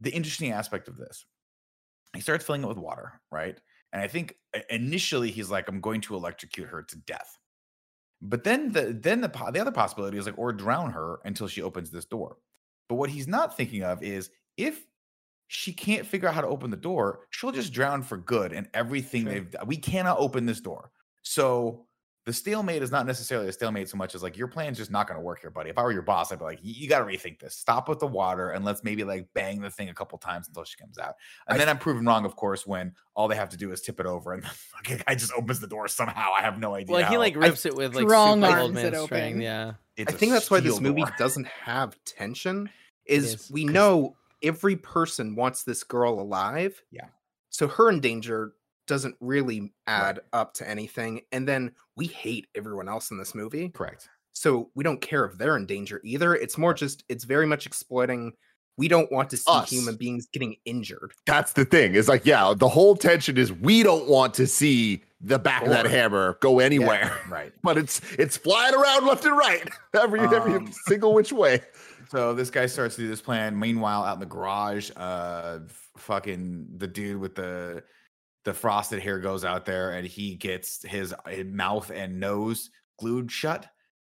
[0.00, 1.26] the interesting aspect of this
[2.14, 3.60] he starts filling it with water right
[3.92, 4.36] and i think
[4.70, 7.38] initially he's like i'm going to electrocute her to death
[8.22, 11.62] but then the then the the other possibility is like or drown her until she
[11.62, 12.38] opens this door
[12.88, 14.84] but what he's not thinking of is if
[15.52, 18.52] she can't figure out how to open the door, she'll just drown for good.
[18.52, 19.32] And everything Sure.
[19.32, 20.92] they've we cannot open this door.
[21.22, 21.88] So
[22.30, 25.08] the stalemate is not necessarily a stalemate so much as like your plan's just not
[25.08, 25.68] going to work here, buddy.
[25.68, 27.56] If I were your boss, I'd be like, you got to rethink this.
[27.56, 30.62] Stop with the water and let's maybe like bang the thing a couple times until
[30.62, 31.14] she comes out.
[31.48, 33.80] And I then I'm proven wrong, of course, when all they have to do is
[33.80, 36.30] tip it over and the fucking guy just opens the door somehow.
[36.38, 36.94] I have no idea.
[36.94, 39.12] Well, he like rips it with like strong super arms old it man strength.
[39.32, 39.40] open.
[39.40, 39.72] Yeah.
[39.96, 41.14] It's I a think that's why this movie door.
[41.18, 42.70] doesn't have tension.
[43.06, 46.80] Is, is, we 'cause- know every person wants this girl alive.
[46.92, 47.06] Yeah.
[47.48, 48.52] So her in danger
[48.90, 51.20] doesn't really add up to anything.
[51.32, 53.68] And then we hate everyone else in this movie.
[53.70, 54.08] correct.
[54.32, 56.34] So we don't care if they're in danger either.
[56.34, 58.32] It's more just it's very much exploiting.
[58.76, 59.68] We don't want to see Us.
[59.70, 61.12] human beings getting injured.
[61.26, 61.94] that's the thing.
[61.94, 65.68] Is like, yeah, the whole tension is we don't want to see the back of
[65.68, 67.16] that hammer go anywhere.
[67.28, 67.52] Right.
[67.62, 71.60] But it's it's flying around left and right, every every Um, single which way.
[72.10, 73.56] So this guy starts to do this plan.
[73.58, 75.58] Meanwhile, out in the garage, uh,
[75.98, 77.84] fucking the dude with the
[78.44, 83.30] the frosted hair goes out there and he gets his, his mouth and nose glued
[83.30, 83.66] shut.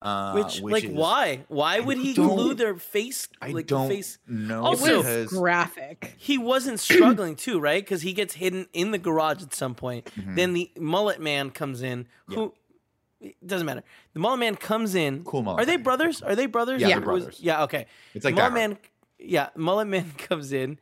[0.02, 1.44] Uh, Which, like, is- why?
[1.48, 3.28] Why I would he glue their face?
[3.40, 4.18] I like don't the face.
[4.26, 6.14] know It Also- because graphic.
[6.18, 7.82] He wasn't struggling too, right?
[7.82, 10.04] Because he gets hidden in the garage at some point.
[10.16, 10.36] Mhm.
[10.36, 12.06] Then the mullet man comes in.
[12.26, 12.52] Who
[13.20, 13.82] it doesn't matter.
[14.12, 15.24] The mullet man comes in.
[15.24, 15.82] cool mullet Are they man.
[15.84, 16.20] brothers?
[16.20, 16.82] Are they brothers?
[16.82, 17.40] Yeah, they're was- brothers.
[17.40, 17.62] Yeah.
[17.64, 17.86] Okay.
[18.14, 18.54] It's like mullet that.
[18.68, 18.78] man.
[19.18, 20.78] Yeah, mullet man comes in,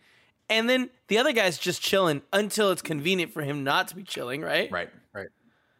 [0.48, 4.02] and then the other guy's just chilling until it's convenient for him not to be
[4.02, 4.70] chilling, right?
[4.70, 4.90] Right.
[5.12, 5.28] Right.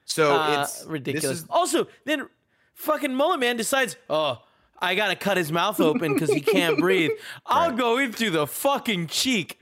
[0.04, 1.38] So Uh, it's ridiculous.
[1.38, 2.28] This is, Also, then
[2.74, 4.42] fucking mullet man decides, oh,
[4.78, 7.10] I gotta cut his mouth open because he can't breathe.
[7.46, 7.78] I'll Right.
[7.78, 9.58] go in through the fucking cheek.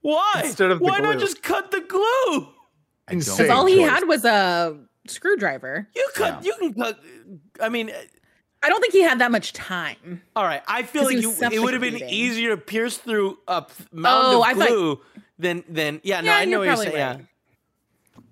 [0.00, 0.42] Why?
[0.44, 2.00] Instead of the Why not just cut the glue?
[3.08, 4.76] I don't Because all think he had was a
[5.06, 5.88] screwdriver.
[5.94, 6.42] You cut.
[6.44, 6.52] Yeah.
[6.52, 7.00] You can cut.
[7.60, 7.92] I mean,
[8.66, 10.22] I don't think he had that much time.
[10.34, 10.62] all right.
[10.66, 13.84] I feel 'Cause like you, it would have been easier to pierce through a p-
[13.92, 15.00] mound Oh, of I thought- glue
[15.38, 16.20] than than yeah.
[16.20, 16.96] No, I know you're what you're probably saying.
[16.96, 17.12] Yeah.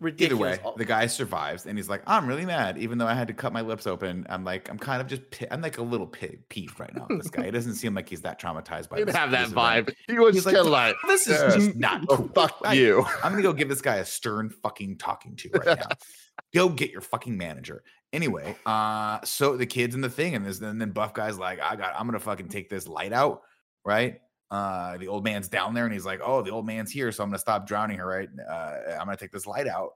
[0.01, 0.21] right.
[0.21, 3.29] Either way, the guy survives, and he's like, "I'm really mad, even though I had
[3.29, 4.27] to cut my lips open.
[4.29, 7.07] I'm like, I'm kind of just, pi- I'm like a little pi- peeved right now.
[7.09, 8.97] This guy, it doesn't seem like he's that traumatized by.
[8.97, 9.87] Didn't this, have that this event.
[9.89, 9.95] vibe.
[10.09, 12.31] He was He's just like, like, This is just not oh, cool.
[12.35, 13.05] fuck I- you.
[13.23, 15.89] I'm gonna go give this guy a stern fucking talking to right now.
[16.55, 17.83] go get your fucking manager.
[18.15, 21.75] Anyway, uh, so the kids in the thing, and and then buff guy's like, I
[21.75, 23.43] got, I'm gonna fucking take this light out,
[23.85, 24.21] right?
[24.53, 27.25] Uh, the old man's down there, and he's like, oh, the old man's here, so
[27.25, 28.29] I'm gonna stop drowning her, right?
[28.49, 29.95] Uh, I'm gonna take this light out,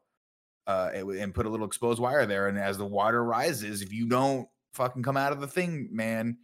[0.66, 3.92] uh, and, and put a little exposed wire there, and as the water rises, if
[3.92, 6.38] you don't fucking come out of the thing, man,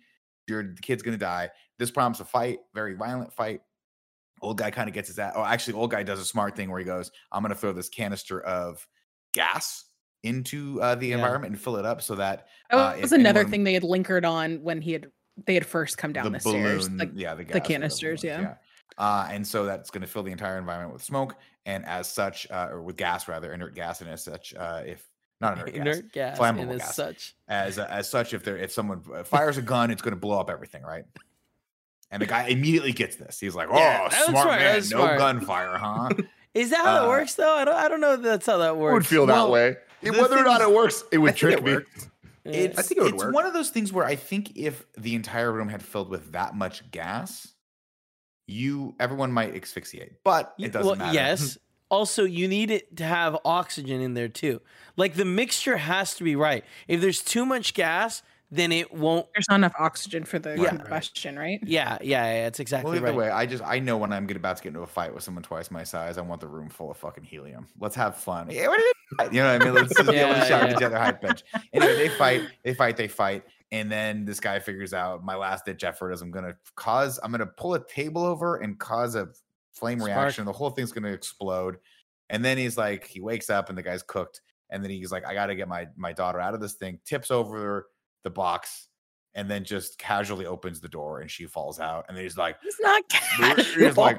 [0.46, 1.50] your kid's gonna die.
[1.80, 3.62] This prompts a fight, very violent fight.
[4.42, 5.32] Old guy kind of gets his ass.
[5.34, 7.88] Oh, actually, old guy does a smart thing where he goes, "I'm gonna throw this
[7.88, 8.86] canister of
[9.32, 9.86] gas
[10.24, 11.16] into uh, the Yeah.
[11.16, 13.84] environment and fill it up so that That uh, was another anyone- thing they had
[13.84, 15.06] lingered on when he had
[15.46, 16.88] they had first come down the, stairs.
[16.90, 18.54] Like, yeah, the, gas, the or canisters, balloons, yeah.
[18.96, 21.34] Uh, and so that's going to fill the entire environment with smoke,
[21.66, 25.04] and as such, uh, or with gas rather, inert gas, and as such, uh, if
[25.40, 26.94] not inert, gas, Inert gas, flammable and as gas.
[26.94, 27.34] such.
[27.48, 30.20] as uh, as such, if there if someone uh, fires a gun, it's going to
[30.20, 31.04] blow up everything, right?
[32.12, 33.40] And the guy immediately gets this.
[33.40, 36.10] He's like, "Oh, Yeah, smart, smart, that man, no smart." gunfire, huh?"
[36.54, 37.52] Is that how Uh, it works though?
[37.56, 38.92] I don't I don't know if that's how that works.
[38.92, 39.76] I would feel that Well, way.
[40.04, 41.74] The Whether or not it works, it would think trick it me.
[41.74, 42.08] works.
[42.44, 43.34] It's, I think it would it's work.
[43.34, 46.54] one of those things where I think if the entire room had filled with that
[46.54, 47.54] much gas,
[48.46, 51.14] you everyone might asphyxiate, but it doesn't well, matter.
[51.14, 51.58] Yes.
[51.90, 54.60] Also, you need it to have oxygen in there too.
[54.96, 56.64] Like the mixture has to be right.
[56.88, 58.22] If there's too much gas,
[58.54, 59.26] then it won't.
[59.34, 60.68] there's not enough oxygen for the Yeah.
[60.70, 61.58] combustion, right?
[61.64, 62.46] Yeah, yeah, yeah.
[62.46, 63.16] It's exactly Well, either right.
[63.16, 65.22] way, I just I know when I'm get- about to get into a fight with
[65.24, 67.66] someone twice my size, I want the room full of fucking helium.
[67.78, 68.50] Let's have fun.
[68.50, 68.84] Yeah, what is
[69.20, 69.32] it?
[69.32, 69.74] You know what I mean?
[69.74, 70.76] Let's just be able to Yeah, shout at yeah.
[70.76, 71.44] each other high pitch.
[71.72, 75.64] Anyway, they fight, they fight, they fight, and then this guy figures out my last
[75.64, 79.28] ditch effort is I'm gonna cause I'm gonna pull a table over and cause a
[79.72, 80.10] flame Spark.
[80.16, 80.44] reaction.
[80.44, 81.78] The whole thing's gonna explode.
[82.30, 84.40] And then he's like, he wakes up and the guy's cooked.
[84.70, 87.30] And then he's like, I gotta get my my daughter out of this thing, tips
[87.30, 87.88] over
[88.24, 88.88] the box,
[89.34, 92.04] and then just casually opens the door and she falls out.
[92.08, 93.02] And then he's like, It's not
[93.76, 94.18] He's like,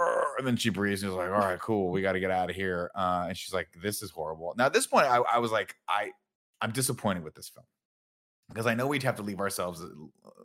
[0.38, 2.50] and then she breathes and is like, all right, cool, we got to get out
[2.50, 2.90] of here.
[2.94, 4.54] Uh, and she's like, this is horrible.
[4.56, 6.10] Now at this point, I, I was like, I,
[6.60, 7.66] I'm disappointed with this film
[8.48, 9.88] because I know we'd have to leave ourselves a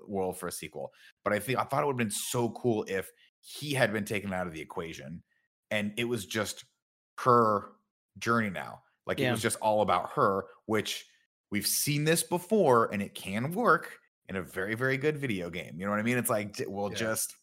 [0.07, 0.91] world for a sequel,
[1.23, 4.05] but I think I thought it would have been so cool if he had been
[4.05, 5.23] taken out of the equation
[5.71, 6.65] and it was just
[7.19, 7.71] her
[8.17, 8.81] journey now.
[9.07, 11.05] Like it was just all about her, which
[11.51, 13.97] we've seen this before and it can work
[14.27, 15.75] in a very, very good video game.
[15.77, 16.17] You know what I mean?
[16.17, 16.97] It's like, well, Yeah.
[16.97, 17.35] just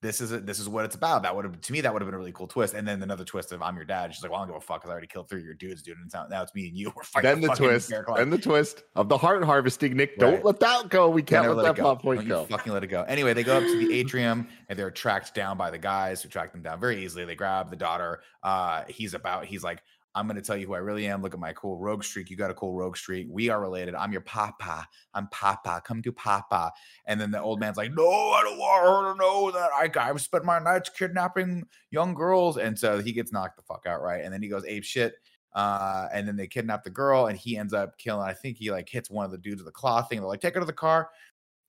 [0.00, 0.44] this is it.
[0.44, 1.22] This is what it's about.
[1.22, 2.74] That would have to me that would have been a really cool twist.
[2.74, 4.12] And then another twist of I'm your dad.
[4.14, 5.54] She's like, well, I don't give a fuck because I already killed three of your
[5.54, 5.96] dudes, dude.
[5.96, 6.92] And it's now, now it's me and you.
[6.96, 7.30] We're fighting.
[7.30, 7.92] Then the fucking twist.
[8.16, 9.96] Then the twist of the heart harvesting.
[9.96, 11.08] Nick, don't let that go.
[11.08, 12.44] We Can't can't let that it plot Don't point you go.
[12.44, 13.02] fucking let it go.
[13.04, 16.28] Anyway, they go up to the atrium and they're tracked down by the guys who
[16.28, 17.24] track them down very easily.
[17.24, 18.20] They grab the daughter.
[18.42, 19.46] Uh, he's about.
[19.46, 19.82] He's like,
[20.14, 21.22] I'm going to tell you who I really am.
[21.22, 22.30] Look at my cool rogue streak.
[22.30, 23.26] You got a cool rogue streak.
[23.30, 23.94] We are related.
[23.94, 24.86] I'm your papa.
[25.12, 25.82] I'm papa.
[25.84, 26.72] Come to papa.
[27.06, 30.08] And then the old man's like, No, I don't want her to know that I,
[30.08, 32.58] I've spent my nights kidnapping young girls.
[32.58, 34.24] And so he gets knocked the fuck out, right?
[34.24, 35.14] And then he goes ape shit.
[35.54, 38.26] Uh, and then they kidnap the girl, and he ends up killing.
[38.26, 40.18] I think he like hits one of the dudes with the claw thing.
[40.18, 41.10] They're like, take her to the car.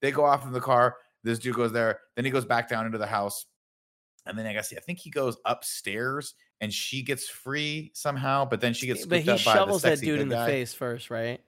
[0.02, 0.96] They go off in the car.
[1.24, 2.00] This dude goes there.
[2.16, 3.46] Then he goes back down into the house.
[4.26, 8.62] And then I guess I think he goes upstairs and she gets free somehow, but
[8.62, 10.48] then she gets but he up by the shovels that sexy dude in the guy.
[10.48, 11.42] face first, right?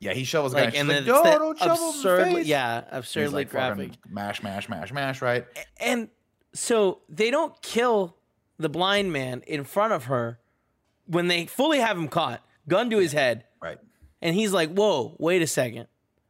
[0.00, 0.78] Yeah, he shovels the Like, guy.
[0.80, 2.86] and She's then like, it's no, don't shove him in the absurdly, face." yeah, And
[2.98, 3.90] absurdly like, graphic.
[4.08, 5.46] Mash, mash, mash, mash, right?
[5.78, 6.08] And
[6.54, 8.16] so they don't kill
[8.58, 10.38] the blind man in front of her
[11.06, 13.78] when they fully have him caught, gun to his head, Right.
[14.22, 15.86] and he's like, "Whoa, wait a second.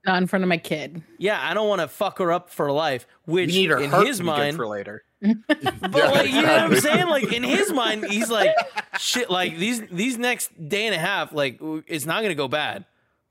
[0.06, 1.02] Not in front of my kid.
[1.18, 4.06] Yeah, I don't want to fuck her up for life." Which need her in heart
[4.06, 5.04] his to be good mind, for later.
[5.46, 5.62] But
[5.94, 7.06] Yeah, like, you know what I'm saying?
[7.08, 8.54] Like in his mind, he's like,
[8.98, 9.30] shit.
[9.30, 12.84] Like these these next day and a half, like it's not gonna go bad.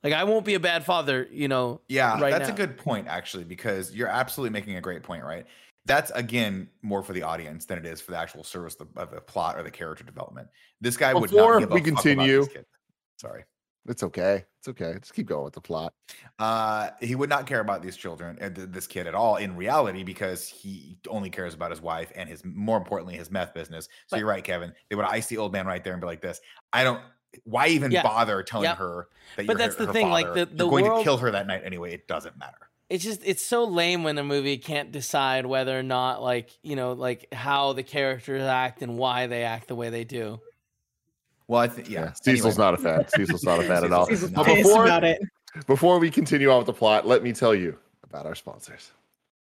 [0.03, 1.81] Like I won't be a bad father, you know.
[1.87, 2.53] Yeah, right that's now.
[2.53, 5.45] a good point actually, because you're absolutely making a great point, right?
[5.85, 9.01] That's again more for the audience than it is for the actual service of the,
[9.01, 10.47] of the plot or the character development.
[10.81, 12.65] This guy would Before not give a we fuck about continue- this kid.
[13.17, 13.43] Sorry.
[13.89, 14.45] It's okay.
[14.59, 14.93] It's okay.
[14.99, 15.93] Just keep going with the plot.
[16.37, 19.55] Uh, he would not care about these children, uh, th- this kid at all in
[19.55, 23.85] reality, because he only cares about his wife and his, more importantly, his meth business.
[23.85, 24.73] So But- you're right, Kevin.
[24.89, 26.39] They would ice the old man right there and be like, "This,
[26.71, 27.01] I don't.
[27.43, 28.03] Why even Yeah.
[28.03, 28.77] bother telling Yep.
[28.77, 30.99] her that?" But you're that's her- the her thing, like, the- the you're going world-
[30.99, 31.93] to kill her that night anyway.
[31.93, 32.69] It doesn't matter.
[32.89, 36.75] It's just it's so lame when a movie can't decide whether or not like you
[36.75, 40.41] know like how the characters act and why they act the way they do.
[41.49, 42.13] Well, I think yeah.
[42.13, 42.63] Cecil's anyway.
[42.63, 43.05] not a fan.
[43.09, 44.05] Cecil's not a fan at all.
[44.05, 45.19] Cecil's But before, about it.
[45.65, 48.91] before we continue on with the plot, let me tell you about our sponsors.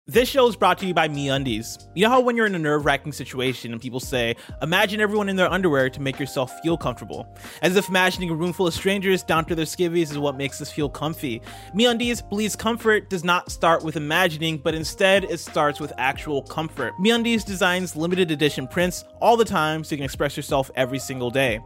[0.09, 1.87] This show is brought to you by MeUndies.
[1.95, 5.37] You know how when you're in a nerve-wracking situation and people say, "Imagine everyone in
[5.37, 7.25] their underwear to make yourself feel comfortable,"
[7.63, 10.61] as if imagining a room full of strangers down to their skivvies is what makes
[10.61, 11.41] us feel comfy.
[11.73, 16.95] MeUndies believes comfort does not start with imagining, but instead it starts with actual comfort.
[17.01, 21.31] MeUndies designs limited edition prints all the time so you can express yourself every single
[21.31, 21.61] day.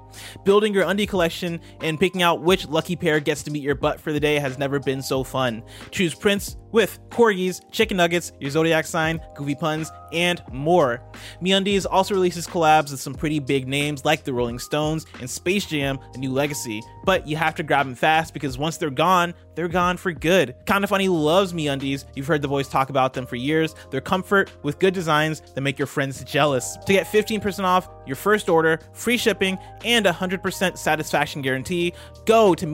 [0.44, 3.98] Building your undie collection and picking out which lucky pair gets to meet your butt
[3.98, 5.62] for the day has never been so fun.
[5.90, 11.02] Choose prints with corgis, chicken nuggets, your zodiac sign, goofy puns, and more.
[11.42, 15.64] MeUndies also releases collabs with some pretty big names like the Rolling Stones and Space
[15.64, 16.82] Jam: A New Legacy.
[17.06, 20.54] But you have to grab them fast because once they're gone, they're gone for good.
[20.66, 22.04] Kinda Funny loves MeUndies.
[22.14, 23.74] You've heard the boys talk about them for years.
[23.90, 26.76] They're comfort with good designs that make your friends jealous.
[26.84, 31.94] To get 15% off your first order, free shipping, and 100% satisfaction guarantee,
[32.26, 32.66] go to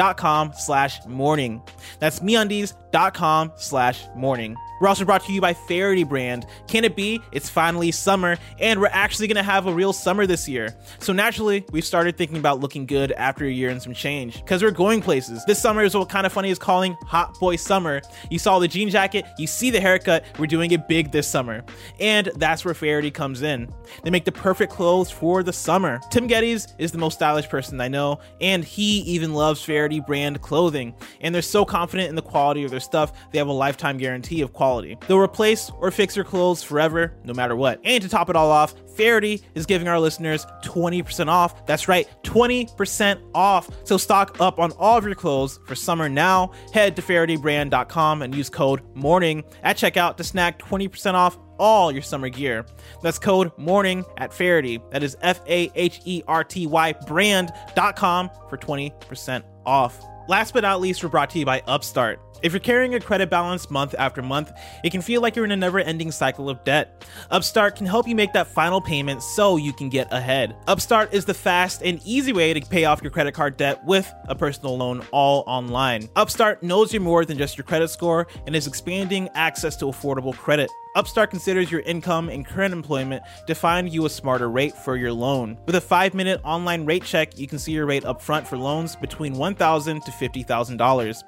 [0.00, 1.62] MeUndies.com slash morning.
[1.98, 4.56] That's MeUndies.com slash morning.
[4.80, 6.46] We're also brought to you by Faherty Brand.
[6.66, 7.20] Can it be?
[7.32, 10.74] It's finally summer, and we're actually gonna have a real summer this year.
[11.00, 14.62] So naturally, we've started thinking about looking good after a year and some change, because
[14.62, 15.44] we're going places.
[15.44, 18.00] This summer is what kind of funny is calling Hot Boy Summer.
[18.30, 21.62] You saw the jean jacket, you see the haircut, we're doing it big this summer.
[21.98, 23.68] And that's where Faherty comes in.
[24.02, 26.00] They make the perfect clothes for the summer.
[26.10, 30.40] Tim Gettys is the most stylish person I know, and he even loves Faherty brand
[30.40, 30.94] clothing.
[31.20, 34.40] And they're so confident in the quality of their stuff, they have a lifetime guarantee
[34.40, 34.69] of quality.
[35.06, 37.80] They'll replace or fix your clothes forever, no matter what.
[37.84, 41.66] And to top it all off, Faherty is giving our listeners 20% off.
[41.66, 43.68] That's right, 20% off.
[43.84, 46.52] So stock up on all of your clothes for summer now.
[46.72, 52.02] Head to FahertyBrand.com and use code MORNING at checkout to snag 20% off all your
[52.02, 52.64] summer gear.
[53.02, 54.80] That's code MORNING at Faherty.
[54.90, 60.02] That is F A H E R T Y brand.com for 20% off.
[60.30, 62.20] Last but not least, we're brought to you by Upstart.
[62.40, 64.52] If you're carrying a credit balance month after month,
[64.84, 67.04] it can feel like you're in a never ending cycle of debt.
[67.32, 70.54] Upstart can help you make that final payment so you can get ahead.
[70.68, 74.08] Upstart is the fast and easy way to pay off your credit card debt with
[74.28, 76.08] a personal loan all online.
[76.14, 80.32] Upstart knows you're more than just your credit score and is expanding access to affordable
[80.32, 80.70] credit.
[80.96, 85.12] Upstart considers your income and current employment to find you a smarter rate for your
[85.12, 85.56] loan.
[85.66, 88.96] With a five minute online rate check, you can see your rate upfront for loans
[88.96, 91.22] between $1,000 to $50,000.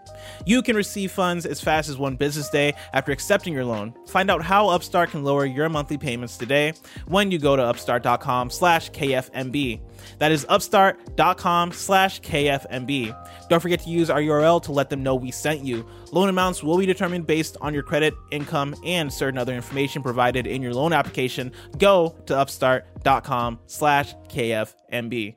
[0.47, 3.95] You can receive funds as fast as one business day after accepting your loan.
[4.09, 6.73] Find out how Upstart can lower your monthly payments today
[7.07, 9.81] when you go to upstart.com slash KFMB.
[10.19, 13.49] That is upstart.com slash KFMB.
[13.49, 15.87] Don't forget to use our URL to let them know we sent you.
[16.13, 20.47] Loan amounts will be determined based on your credit, income, and certain other information provided
[20.47, 21.53] in your loan application.
[21.79, 25.37] Go to upstart.com slash KFMB.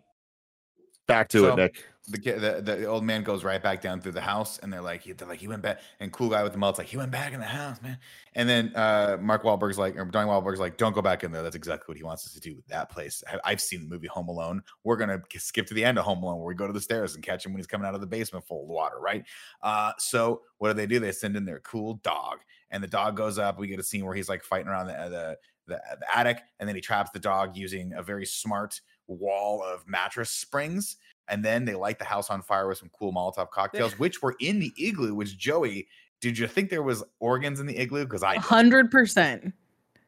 [1.07, 1.84] Back to So- it, Nick.
[2.08, 5.01] The, the the old man goes right back down through the house, and they're like,
[5.01, 7.12] he- they're like, he went back, and cool guy with the mullet's like, he went
[7.12, 7.97] back in the house, man.
[8.36, 11.41] And then uh, Mark Wahlberg's like, or Donnie Wahlberg's like, don't go back in there.
[11.41, 12.56] That's exactly what he wants us to do.
[12.56, 13.24] With that place.
[13.28, 14.62] I- I've seen the movie Home Alone.
[14.84, 17.16] We're gonna skip to the end of Home Alone, where we go to the stairs
[17.16, 19.24] and catch him when he's coming out of the basement full of water, right?
[19.64, 20.99] Uh, so what do they do?
[20.99, 22.39] They send in their cool dog,
[22.72, 23.58] and the dog goes up.
[23.58, 25.38] We get a scene where he's like fighting around the the
[25.68, 29.88] the, the attic, and then he traps the dog using a very smart wall of
[29.88, 30.97] mattress springs
[31.28, 34.36] and then they light the house on fire with some cool Molotov cocktails, which were
[34.39, 35.13] in the igloo.
[35.15, 35.88] Which Joey,
[36.21, 38.03] did you think there was organs in the igloo?
[38.05, 38.43] Because I, A did.
[38.43, 39.53] hundred percent.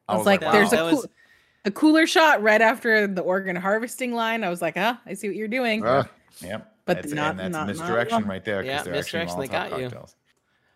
[0.08, 0.52] I was like, wow.
[0.52, 1.04] there's a That cool,
[1.66, 4.42] a cooler shot right after the organ harvesting line.
[4.44, 5.84] I was like, ah, I see what you're doing.
[5.84, 6.08] Ah,
[6.40, 8.28] Yep, But that's, not- and that's not- not misdirection wrong.
[8.28, 8.62] right there.
[8.62, 9.84] 'cause Yeah, they're actually misdirection, they Molotov got you.
[9.90, 10.16] cocktails.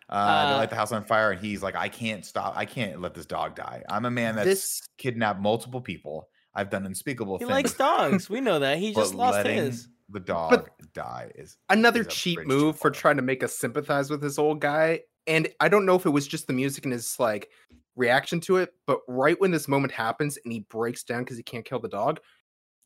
[0.09, 2.53] Uh, they Uh, light the house on fire, and he's like, "I can't stop.
[2.57, 3.81] I can't let this dog die.
[3.89, 6.27] I'm a man that's This- kidnapped multiple people.
[6.53, 7.49] I've done unspeakable things.
[7.49, 7.65] He things.
[7.65, 8.29] likes dogs.
[8.29, 8.77] We know that.
[8.77, 9.87] He just lost letting his.
[10.13, 14.21] The dog die is Another is cheap move for trying to make us sympathize with
[14.21, 15.01] this old guy.
[15.27, 17.49] And I don't know if it was just the music and his like
[17.95, 21.43] reaction to it, but right when this moment happens and he breaks down because he
[21.43, 22.19] can't kill the dog,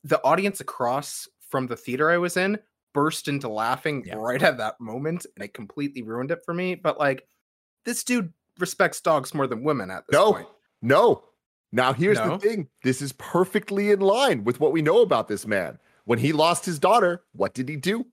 [0.03, 2.57] the audience across from the theater I was in
[2.93, 4.15] burst into laughing Yeah.
[4.15, 6.73] right at that moment, and it completely ruined it for me.
[6.73, 7.27] But like,
[7.85, 10.33] this dude respects dogs more than women at this No.
[10.33, 10.47] point.
[10.81, 11.23] No.
[11.71, 12.37] Now here's No?
[12.37, 12.69] the thing.
[12.83, 15.77] This is perfectly in line with what we know about this man.
[16.07, 18.05] When he lost his daughter, what did he do?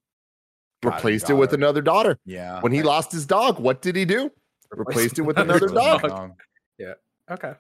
[0.83, 2.19] Got Replaced it with another daughter.
[2.27, 2.61] yeah.
[2.61, 4.33] When he I- lost his dog, what did he do?
[4.73, 6.33] Replaced it with another another Replaced it with dog.
[6.79, 6.95] Yeah.
[7.31, 7.53] Okay.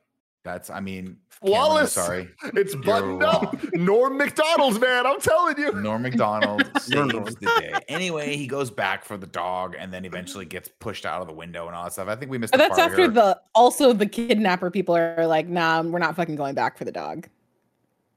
[0.44, 2.28] That's I mean Cameron, sorry.
[2.54, 3.42] It's You're buttoned up.
[3.44, 3.60] wrong.
[3.74, 5.06] Norm McDonald's, man.
[5.06, 5.72] I'm telling you.
[5.72, 7.72] Norm McDonald saves the day.
[7.88, 11.32] Anyway, he goes back for the dog and then eventually gets pushed out of the
[11.32, 12.08] window and all that stuff.
[12.08, 12.52] I think we missed.
[12.52, 13.10] But the that's part after here.
[13.10, 16.92] the also the kidnapper people are like, nah, we're not fucking going back for the
[16.92, 17.28] dog.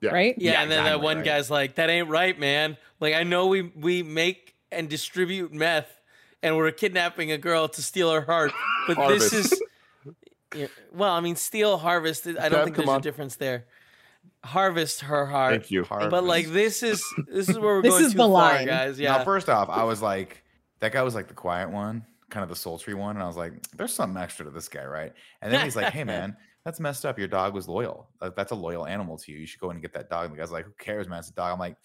[0.02, 0.12] Yeah.
[0.12, 0.36] Right?
[0.38, 1.26] Yeah, Yeah, and then that one right.
[1.26, 2.78] guy's like, "That ain't right, man.
[3.00, 5.90] Like, I know we we make and distribute meth,
[6.44, 8.52] and we're kidnapping a girl to steal her heart,
[8.88, 9.62] but this is,
[10.56, 12.28] Yeah, well, I mean, steal, harvest.
[12.28, 13.00] I don't Kev, think there's on.
[13.00, 13.66] a difference there.
[14.44, 15.86] Harvest her heart, Thank you.
[15.90, 18.68] but like this is this is where we're This going is too the far, line.
[18.68, 18.98] guys.
[19.00, 20.44] Now, Yeah, first off, I was like,
[20.80, 23.36] that guy was like the quiet one, kind of the sultry one, and I was
[23.36, 25.12] like, there's something extra to this guy, right?
[25.42, 26.38] And then he's like, hey man,
[26.68, 27.18] that's messed up.
[27.18, 28.10] Your dog was loyal.
[28.36, 29.38] That's a loyal animal to you.
[29.38, 30.26] You should go in and get that dog.
[30.26, 31.20] And the guy's like, who cares, man?
[31.20, 31.54] It's a dog.
[31.54, 31.78] I'm like,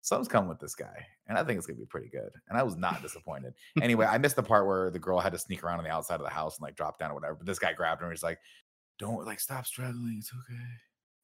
[0.00, 2.30] something's coming with this guy, and I think it's gonna be pretty good.
[2.48, 3.52] And I was not disappointed.
[3.82, 6.14] anyway, I missed the part where the girl had to sneak around on the outside
[6.16, 7.34] of the house and like drop down or whatever.
[7.34, 8.38] But this guy grabbed her and he's like,
[8.98, 10.16] "Don't like stop struggling.
[10.18, 10.62] It's okay."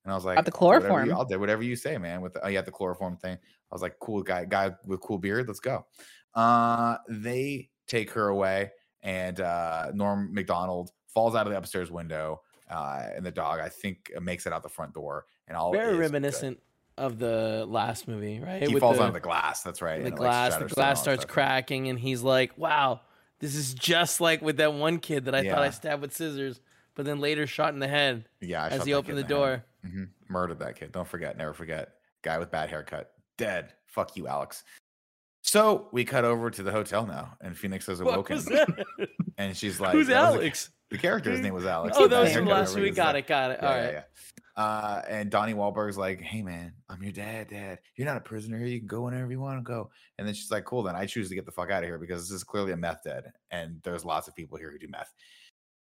[0.05, 1.09] And I was like, Got the "I'll do whatever chloroform.
[1.09, 3.36] you- I'll do whatever you say, man." With the, oh, yeah, the chloroform thing.
[3.36, 5.46] I was like, "Cool guy, guy with cool beard.
[5.48, 5.86] Let's go."
[6.34, 8.72] Uh, they take her away,
[9.03, 12.42] and uh, Norm McDonald falls out of the upstairs window.
[12.70, 15.72] Uh, and the dog, I think, uh, makes it out the front door, and all
[15.72, 16.00] Very is good.
[16.00, 16.60] reminiscent
[16.96, 18.62] of the last movie, right?
[18.62, 19.62] He With falls the, onto the glass.
[19.62, 20.00] That's right.
[20.00, 20.52] the it, like, glass.
[20.56, 21.32] the glass and all that starts stuff.
[21.32, 23.00] cracking, and he's like, "Wow,
[23.40, 26.60] this is just like with that one kid that I thought I stabbed with scissors,
[26.94, 29.28] but then later shot in the head Yeah, I as he opened the head.
[29.28, 30.10] door." Mhm.
[30.28, 30.92] Murdered that kid.
[30.92, 31.36] Don't forget.
[31.36, 31.94] Never forget.
[32.22, 33.12] Guy with bad haircut.
[33.38, 33.72] Dead.
[33.86, 34.62] Fuck you, Alex.
[35.42, 38.40] So we cut over to the hotel now, and Phoenix has awoken,
[39.38, 40.70] and she's like, Who's Alex?
[40.91, 41.97] The, character's name was Alex.
[41.99, 42.95] Oh, that bad was from last week.
[42.95, 43.26] Got it.
[43.26, 43.59] Got it.
[43.62, 43.93] Yeah, All yeah, right.
[43.95, 44.03] yeah.
[44.57, 47.49] Uh, and Donnie Wahlberg's like, "Hey man, I'm your dad.
[47.49, 48.66] Dad, you're not a prisoner here.
[48.66, 51.07] You can go whenever you want to go." And then she's like, "Cool, then I
[51.07, 53.22] choose to get the fuck out of here because this is clearly a meth den,
[53.51, 55.12] and there's lots of people here who do meth."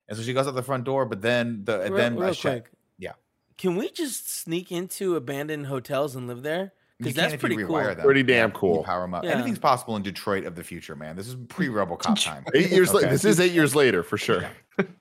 [0.09, 2.71] And so she goes out the front door, but then the Real, then real quick.
[2.99, 3.13] yeah.
[3.57, 6.73] Can we just sneak into abandoned hotels and live there?
[6.99, 7.67] You Because that's you pretty cool.
[7.75, 8.05] rewire them.
[8.05, 8.85] Pretty Yeah, damn you cool.
[8.85, 9.25] Power them up.
[9.25, 9.31] Yeah.
[9.33, 11.17] Anything's possible in Detroit of the future, man.
[11.17, 12.45] This is pre RoboCop time.
[12.55, 12.99] Eight years Okay.
[12.99, 13.11] later.
[13.11, 14.43] This is eight years later for sure.
[14.43, 14.51] Yeah.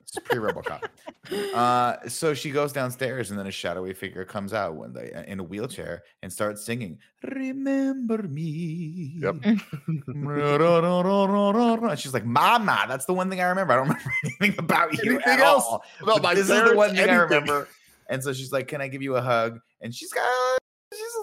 [0.02, 0.84] It's pre RoboCop.
[1.56, 5.40] Uh, so she goes downstairs, and then a shadowy figure comes out when they in
[5.40, 9.36] a wheelchair and starts singing "Remember Me." Yep.
[9.46, 9.62] And
[12.00, 13.72] she's like, "Mama, that's the one thing I remember.
[13.74, 15.84] I don't remember anything about you Anything at else all.
[16.02, 17.68] about my this is the one thing I remember."
[18.10, 20.58] And so she's like, "Can I give you a hug?" And she's got.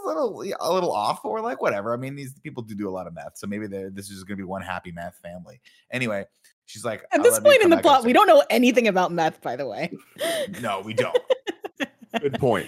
[0.01, 1.93] She's a little, a little off, or like whatever.
[1.93, 4.37] I mean, these people do do a lot of meth, so maybe this is gonna
[4.37, 5.61] be one happy meth family.
[5.91, 6.25] Anyway,
[6.67, 9.57] she's like, At this point in the plot, we don't know anything about meth, by
[9.57, 9.93] the way.
[10.61, 11.19] No, we don't.
[12.21, 12.67] Good point.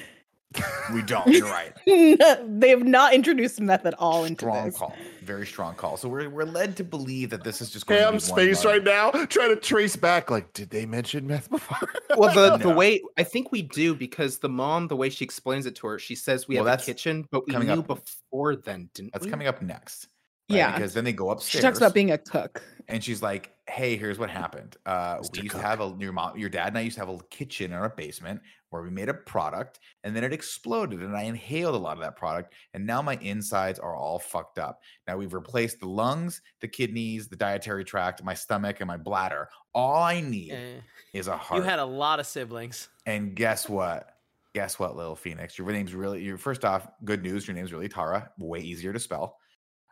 [0.92, 1.26] We don't.
[1.28, 1.72] You're right.
[1.86, 4.52] they have not introduced meth at all into this.
[4.52, 4.76] Strong this.
[4.78, 4.94] call.
[5.22, 5.96] Very strong call.
[5.96, 8.38] So we're we're led to believe that this is just going to be Cam's one
[8.40, 10.30] face right now, trying to trace back.
[10.30, 11.78] Like, did they mention meth before?
[12.16, 15.64] Well, the, the way I think we do because the mom, the way she explains
[15.64, 17.86] it to her, she says we Well, have a that's kitchen, but we knew up-
[17.86, 19.30] before then, didn't That's we?
[19.30, 20.08] coming up next.
[20.50, 20.56] right?
[20.58, 20.72] Yeah.
[20.74, 21.52] Because then they go upstairs.
[21.62, 22.62] She talks about being a cook.
[22.88, 24.76] and she's like, "Hey, here's what happened.
[24.86, 25.32] Uh, Mr.
[25.32, 25.60] we used Cook.
[25.60, 27.78] to have a your mom, your dad, and I used to have a kitchen in
[27.78, 28.40] our basement
[28.70, 32.02] where we made a product, and then it exploded, and I inhaled a lot of
[32.02, 34.80] that product, and now my insides are all fucked up.
[35.06, 39.48] Now we've replaced the lungs, the kidneys, the dietary tract, my stomach, and my bladder.
[39.74, 40.80] All I need Eh,
[41.12, 41.58] is a heart.
[41.62, 42.88] you had a lot of siblings.
[43.06, 44.08] And guess what?
[44.54, 45.56] Guess what, little Phoenix?
[45.58, 48.30] Your name's really your first off, good news, your name's really Tara.
[48.38, 49.38] Way easier to spell.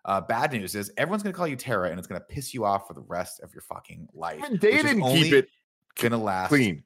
[0.05, 2.86] Uh, bad news is everyone's gonna call you Tara and it's gonna piss you off
[2.88, 4.42] for the rest of your fucking life.
[4.51, 5.48] They didn't only keep it
[6.01, 6.82] gonna last clean.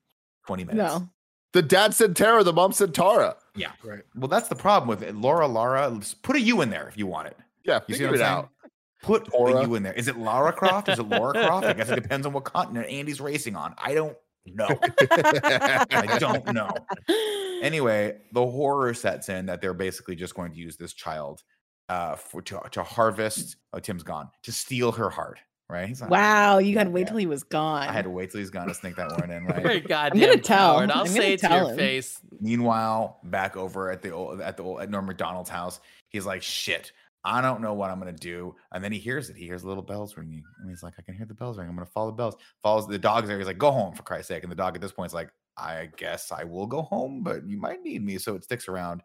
[0.47, 0.95] 20 minutes.
[0.95, 1.09] No.
[1.53, 3.37] The dad said Tara, the mom said Tara.
[3.55, 3.71] Yeah.
[3.85, 4.03] Right.
[4.17, 5.15] Well, that's the problem with it.
[5.15, 7.37] Laura, Lara, just put a U in there if you want it.
[7.65, 8.39] Yeah, You see figure what I'm it saying?
[8.39, 8.49] out.
[9.03, 9.55] Put Tora.
[9.55, 9.93] a U in there.
[9.93, 10.89] Is it Lara Croft?
[10.89, 11.67] Is it Laura Croft?
[11.67, 13.75] I guess it depends on what continent Andy's racing on.
[13.79, 14.67] I don't know.
[15.11, 16.71] I don't know.
[17.63, 21.43] anyway, the horror sets in that they're basically just going to use this child
[21.89, 26.11] uh for to, to harvest oh Tim's gone to steal her heart right he's not
[26.11, 27.09] Wow, you had to wait Yeah.
[27.09, 27.89] till he was gone.
[27.89, 29.87] I had to wait till he's gone to sneak that one in You're a right
[29.89, 30.75] goddamn tell.
[30.77, 30.91] coward.
[30.91, 31.77] I'll I'm gonna say it to tell your him.
[31.79, 32.21] face.
[32.41, 35.81] meanwhile back over at the old at the old at Norm Macdonald's house
[36.11, 36.93] he's like shit
[37.27, 39.83] I don't know what I'm gonna do and then he hears it he hears little
[39.83, 42.17] bells ringing and he's like I can hear the bells ring I'm gonna follow the
[42.17, 44.75] bells follows the dog's there he's like go home for Christ's sake and the dog
[44.77, 48.05] at this point is like I guess I will go home but you might need
[48.05, 49.03] me so it sticks around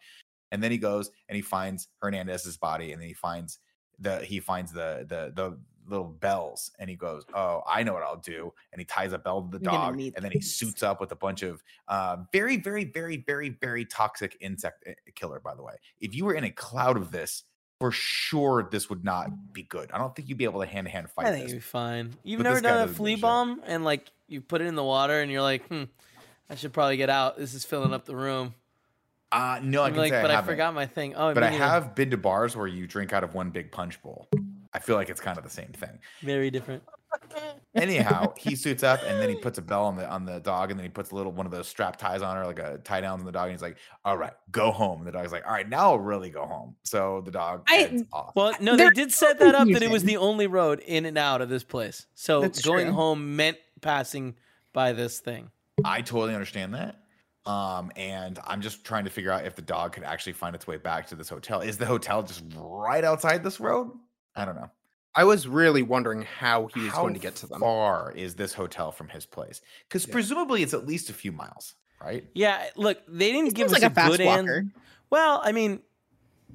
[0.52, 3.60] and then he goes and he finds Hernandez's body, and then he finds
[4.00, 8.04] the he finds the the the little bells, and he goes, "Oh, I know what
[8.04, 10.84] I'll do." And he ties a bell to the You're dog, and then he suits
[10.84, 15.39] up with a bunch of uh, very, very, very, very, very toxic insect uh, killer.
[15.39, 17.43] By the way, if you were in a cloud of this,
[17.80, 19.91] for sure this would not be good.
[19.91, 21.52] I don't think you'd be able to hand to hand fight I think this.
[21.54, 22.14] you'll be fine.
[22.24, 23.22] You've But never done a doesn't give a flea shit.
[23.22, 25.84] bomb and like you put it in the water and you're like, hmm,
[26.50, 27.38] I should probably get out.
[27.38, 28.54] This is filling up the room.
[29.32, 31.14] Uh, no, I I'm can like, say but I I, forgot my thing.
[31.16, 31.70] Oh, But I me neither.
[31.72, 34.28] have been to bars where you drink out of one big punch bowl.
[34.74, 36.00] I feel like it's kind of the same thing.
[36.22, 36.84] very different.
[37.76, 40.70] Anyhow, he suits up and then he puts a bell on the on the dog
[40.72, 42.80] and then he puts a little one of those strap ties on her, like a
[42.84, 45.00] tie downs on the dog, and he's like, All right, go home.
[45.00, 46.76] And the dog's like, All right, now I'll really go home.
[46.84, 48.34] So the dog I- off.
[48.36, 51.18] Well, no, they did set that up that it was the only road in and
[51.18, 52.06] out of this place.
[52.16, 52.96] So That's going true.
[52.96, 54.36] home meant passing
[54.74, 55.50] by this thing.
[55.86, 56.99] I totally understand that.
[57.50, 60.68] Um, and I'm just trying to figure out if the dog could actually find its
[60.68, 61.62] way back to this hotel.
[61.62, 63.91] Is the hotel just right outside this road?
[64.36, 64.70] I don't know.
[65.16, 67.60] I was really wondering how he was How going to get to them.
[67.62, 69.62] How far is this hotel from his place?
[69.88, 70.14] Because Yeah.
[70.14, 72.26] presumably it's at least a few miles, right?
[72.36, 74.39] Yeah, look, they didn't He give us like a a fast good walker.
[74.39, 74.66] answer.
[75.10, 75.82] Well, I mean,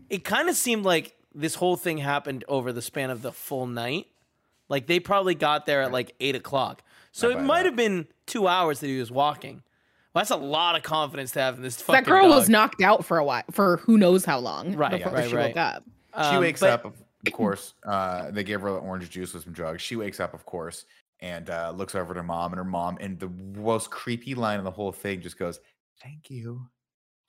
[0.08, 3.66] it kind of seemed like this whole thing happened over the span of the full
[3.66, 4.06] night.
[4.68, 6.82] Like they probably got there at like eight o'clock.
[7.10, 7.66] So Not it might that.
[7.66, 9.62] have been two hours that he was walking.
[10.14, 12.80] Well, that's a lot of confidence to have in this fucking that girl was knocked
[12.82, 14.74] out for a while, for who knows how long.
[14.76, 15.48] Right, before right, she right.
[15.48, 15.84] woke up.
[16.14, 16.94] She Um, wakes but- up, of
[17.26, 17.72] of course.
[17.84, 19.80] Uh, they gave her orange juice with some drugs.
[19.80, 20.84] She wakes up, of course,
[21.20, 24.58] and uh, looks over to her mom, and her mom, and the most creepy line
[24.58, 25.58] of the whole thing just goes,
[26.02, 26.68] "Thank you,"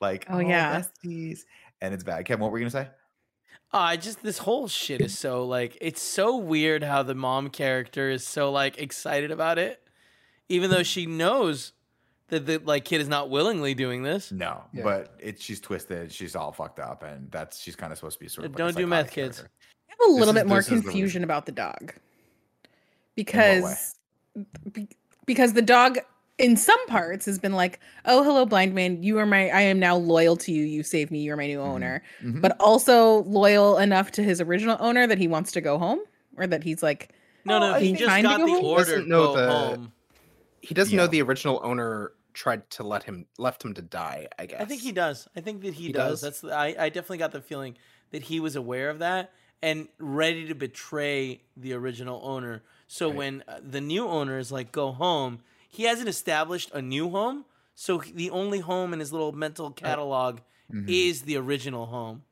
[0.02, 0.82] like, Oh, yeah.
[0.82, 1.40] besties,"
[1.82, 2.26] and it's bad.
[2.26, 2.90] Kevin, what were you gonna say?
[3.74, 7.50] Oh, I just this whole shit is so like it's so weird how the mom
[7.50, 9.82] character is so like excited about it,
[10.50, 11.72] even though she knows
[12.30, 14.32] that the like kid is not willingly doing this.
[14.32, 14.84] No, Yeah.
[14.84, 16.12] but it she's twisted.
[16.12, 18.52] She's all fucked up, and that's she's kind of supposed to be sort of.
[18.54, 19.40] like Don't do meth, psychotic kids.
[19.40, 19.44] I
[19.90, 21.94] have a This little is- bit more this is the confusion about the dog
[23.16, 23.96] because
[24.72, 24.90] be-
[25.26, 26.00] because the dog
[26.38, 29.02] in some parts has been like, "Oh, hello, blind man.
[29.02, 29.50] You are my.
[29.50, 30.64] I am now loyal to you.
[30.64, 31.20] You saved me.
[31.22, 31.66] You're my new Mhm.
[31.68, 32.42] owner." Mhm.
[32.42, 36.00] But also loyal enough to his original owner that he wants to go home,
[36.38, 37.12] or that he's like,
[37.48, 38.66] No, no, Oh, he he's just got go the home?
[38.66, 39.92] Order doesn't to go the- home.
[40.68, 44.28] He doesn't know the original owner tried to let him left him to die.
[44.38, 44.62] I guess.
[44.62, 45.28] I think he does.
[45.36, 46.22] I think that he, He does.
[46.22, 46.42] does?
[46.42, 47.78] That's I, I definitely got the feeling
[48.12, 52.64] that he was aware of that and ready to betray the original owner.
[52.88, 53.16] So Right.
[53.18, 55.40] when uh, the new owner is like go home,
[55.70, 57.46] he hasn't established a new home.
[57.74, 60.40] So the only home in his little mental catalog
[60.74, 60.90] Mhm.
[60.90, 62.24] is the original home.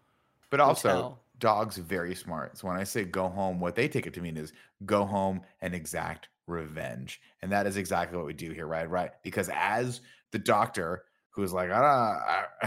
[0.49, 1.19] But also, hotel.
[1.39, 2.57] dogs very smart.
[2.57, 4.53] So when I say go home, what they take it to mean is
[4.85, 8.89] go home and exact revenge, and that is exactly what we do here, right?
[8.89, 9.11] Right?
[9.23, 12.45] Because as the doctor, who's like, ah,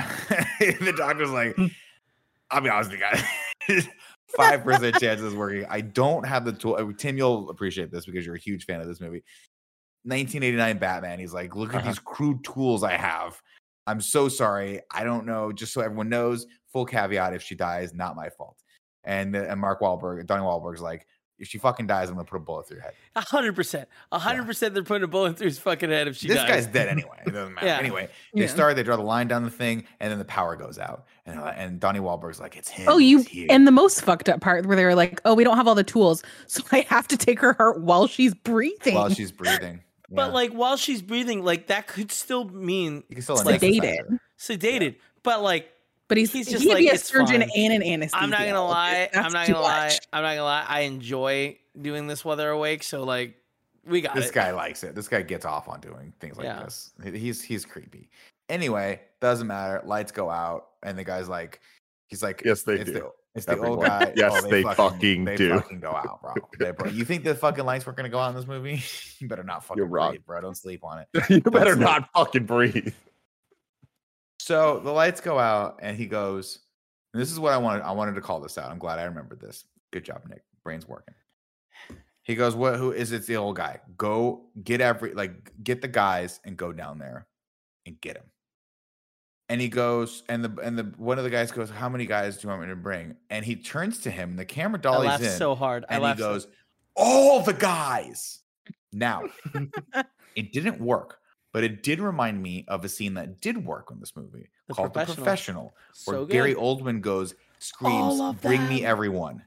[0.61, 1.57] the doctor's like,
[2.51, 3.07] I'll be honest with you
[3.79, 3.89] guys.
[4.37, 5.65] Five percent chance is working.
[5.69, 6.77] I don't have the tool.
[6.79, 9.23] uh, Tim, you'll appreciate this because you're a huge fan of this movie.
[10.05, 11.19] 1989 Batman.
[11.19, 11.89] He's like, look at Uh-huh.
[11.89, 13.41] these crude tools I have.
[13.89, 14.81] I'm so sorry.
[14.93, 15.53] I don't know.
[15.53, 18.57] Just so everyone knows, full caveat: if she dies, not my fault.
[19.05, 21.07] And uh, and Mark Wahlberg, Donnie Wahlberg's like,
[21.39, 22.95] if she fucking dies, I'm gonna put a bullet through your head.
[23.15, 23.89] A hundred percent.
[24.13, 26.49] A hundred percent they're putting a bullet through his fucking head if she this dies.
[26.49, 27.21] guy's dead anyway.
[27.27, 27.67] It doesn't matter.
[27.67, 27.79] Yeah.
[27.79, 28.47] Anyway, they Yeah.
[28.49, 28.77] start.
[28.77, 31.05] They draw the line down the thing, and then the power goes out.
[31.27, 32.87] And uh, and Donnie Wahlberg's like, it's him.
[32.89, 35.45] "Oh, you." here." And the most fucked up part where they were like, "Oh, we
[35.45, 38.95] don't have all the tools, so I have to take her heart while she's breathing."
[38.95, 39.81] while she's breathing.
[40.09, 44.09] But like while she's breathing, like that could still mean you can still like- Sedated.
[44.09, 44.21] her.
[44.39, 44.95] sedated.
[45.25, 45.69] But like
[46.09, 48.11] but he's, he's just he'd like, be a "It's surgeon fine." and an anesthesiologist.
[48.15, 49.09] I'm not gonna lie.
[49.13, 49.85] That's I'm not gonna lie.
[49.87, 49.99] much.
[50.13, 50.65] I'm not gonna lie.
[50.69, 52.83] I enjoy doing this while they're awake.
[52.83, 53.35] So like,
[53.87, 54.35] we got This it.
[54.35, 54.95] guy likes it.
[54.95, 56.63] This guy gets off on doing things like Yeah.
[56.65, 56.93] this.
[57.13, 58.11] He's he's creepy.
[58.49, 59.83] Anyway, doesn't matter.
[59.85, 61.61] Lights go out, and the guy's like,
[62.07, 62.93] he's like, Yes, they it's do.
[62.93, 64.13] The, it's the old guy.
[64.17, 65.51] Yes, Oh, they fucking they do.
[65.55, 66.33] fucking go out, bro.
[66.59, 66.89] They, bro.
[66.91, 68.83] You think the fucking lights were gonna go out in this movie?
[69.19, 70.11] you better not fucking wrong.
[70.13, 70.41] breathe, bro.
[70.41, 71.09] Don't sleep on it.
[71.31, 72.95] you better That's not fucking breathe.
[74.47, 76.61] So the lights go out, and he goes.
[77.13, 77.83] and this is what I wanted.
[77.83, 78.71] I wanted to call this out.
[78.71, 79.65] I'm glad I remembered this.
[79.93, 80.45] Good job, Nick.
[80.63, 81.15] Brain's working.
[82.23, 82.77] He goes, "What?
[82.77, 83.17] Who is it?
[83.17, 83.81] It's the old guy.
[83.97, 87.27] Go get every like get the guys and go down there
[87.87, 88.31] and get him."
[89.49, 92.37] And he goes, and the and the one of the guys goes, "How many guys
[92.37, 94.83] do you want me to bring?" And he turns to him, and the camera I
[94.83, 95.85] dollies laughed in, so hard.
[95.89, 96.47] I and he so- goes,
[96.95, 98.43] "All the guys."
[98.93, 99.25] Now,
[100.37, 101.19] it didn't work,
[101.57, 104.75] but it did remind me of a scene that did work in this movie The
[104.75, 105.17] called Professional.
[105.17, 106.55] The Professional, where so Gary.
[106.55, 109.43] Oldman goes, screams, "Bring me everyone,"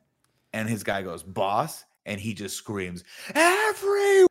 [0.51, 3.03] and his guy goes, "Boss," and he just screams,
[3.35, 4.25] "Everyone!"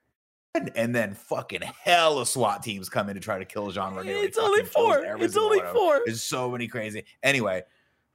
[0.75, 4.11] And then fucking hell of SWAT teams come in to try to kill Jean Reno.
[4.11, 5.05] It's only four.
[5.21, 5.81] It's only one of them.
[5.81, 6.01] four.
[6.05, 7.05] There's so many crazy.
[7.23, 7.63] Anyway,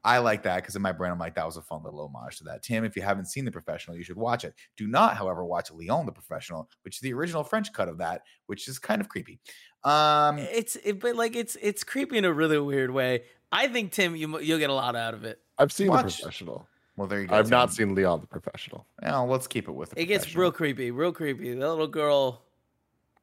[0.06, 2.38] I like that because in my brain, I'm like, that was a fun little homage
[2.40, 2.62] to that.
[2.62, 4.54] Tim, if you haven't seen The Professional, you should watch it.
[4.76, 8.24] Do not, however, watch Leon the Professional, which is the original French cut of that,
[8.48, 9.40] which is kind of creepy.
[9.84, 13.24] Um, It's it, but like it's it's creepy in a really weird way.
[13.52, 15.40] I think Tim, you you'll get a lot out of it.
[15.58, 16.18] I've seen Watch.
[16.18, 16.68] the professional.
[16.98, 17.36] well, there you go.
[17.36, 18.88] I've not seen Leon the professional.
[19.02, 21.54] Well, let's keep it with the It gets real creepy, real creepy.
[21.54, 22.42] The little girl.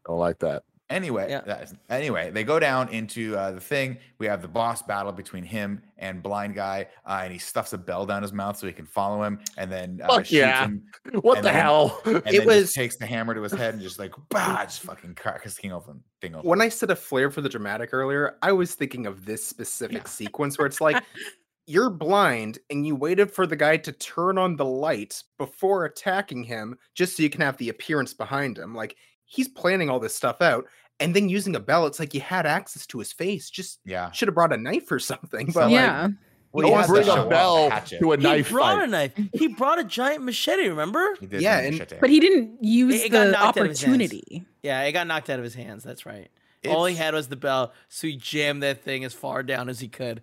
[0.07, 0.65] Don't like that.
[0.91, 1.41] Anyway, Yeah.
[1.43, 3.97] that is- anyway, they go down into uh, the thing.
[4.19, 7.79] We have the boss battle between him and blind guy, uh, and he stuffs a
[7.79, 10.65] bell down his mouth so he can follow him, and then uh, Fuck yeah.
[10.65, 10.83] him,
[11.23, 12.01] What the then- hell?
[12.05, 14.65] and It then was- just takes the hammer to his head and just like bah,
[14.65, 16.03] just fucking crack his king open.
[16.21, 16.49] Thing open.
[16.49, 20.09] when I said a flair for the dramatic earlier, I was thinking of this specific
[20.09, 21.03] sequence where it's like
[21.67, 26.43] you're blind and you waited for the guy to turn on the light before attacking
[26.43, 28.75] him just so you can have the appearance behind him.
[28.75, 30.67] Like he's planning all this stuff out
[31.01, 33.51] and then using a bell, it's like you had access to his face.
[33.51, 35.47] Just yeah, should have brought a knife or something.
[35.47, 36.09] But So, like, yeah.
[36.53, 38.01] well, he Don't to bring a bell the hatchet.
[38.01, 38.85] to a He knife brought fight.
[38.85, 39.13] a knife.
[39.33, 40.69] He brought a giant machete.
[40.69, 41.17] Remember?
[41.19, 43.83] He did Yeah, and- But he didn't use It- it the knocked out of his
[43.83, 43.95] hands.
[43.95, 44.45] opportunity.
[44.63, 45.83] Yeah, it got knocked out of his hands.
[45.83, 46.29] That's right.
[46.69, 49.81] All he had was the bell, so he jammed that thing as far down as
[49.81, 50.21] he could.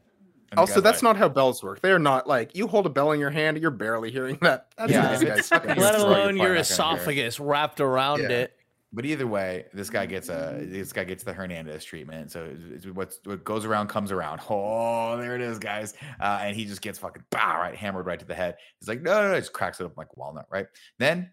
[0.56, 1.82] Also, that's like, not how bells work.
[1.82, 4.68] They're not like you hold a bell in your hand, you're barely hearing that.
[4.78, 5.49] That's Yeah, yeah, if these it's guys.
[5.49, 6.60] fucking- fucking Let It's destroy like alone your probably not gonna hear it.
[6.62, 8.30] esophagus wrapped around Yeah.
[8.30, 8.56] it.
[8.93, 12.31] But either way, this guy gets a this guy gets the Hernandez treatment.
[12.31, 12.55] So
[12.93, 14.41] what's what goes around comes around.
[14.49, 15.93] Oh, there it is, guys.
[16.19, 18.55] Uh, and he just gets fucking bah, right hammered right to the head.
[18.80, 20.68] He's like, no, no, no, just cracks it up like walnut, right?
[20.99, 21.31] Then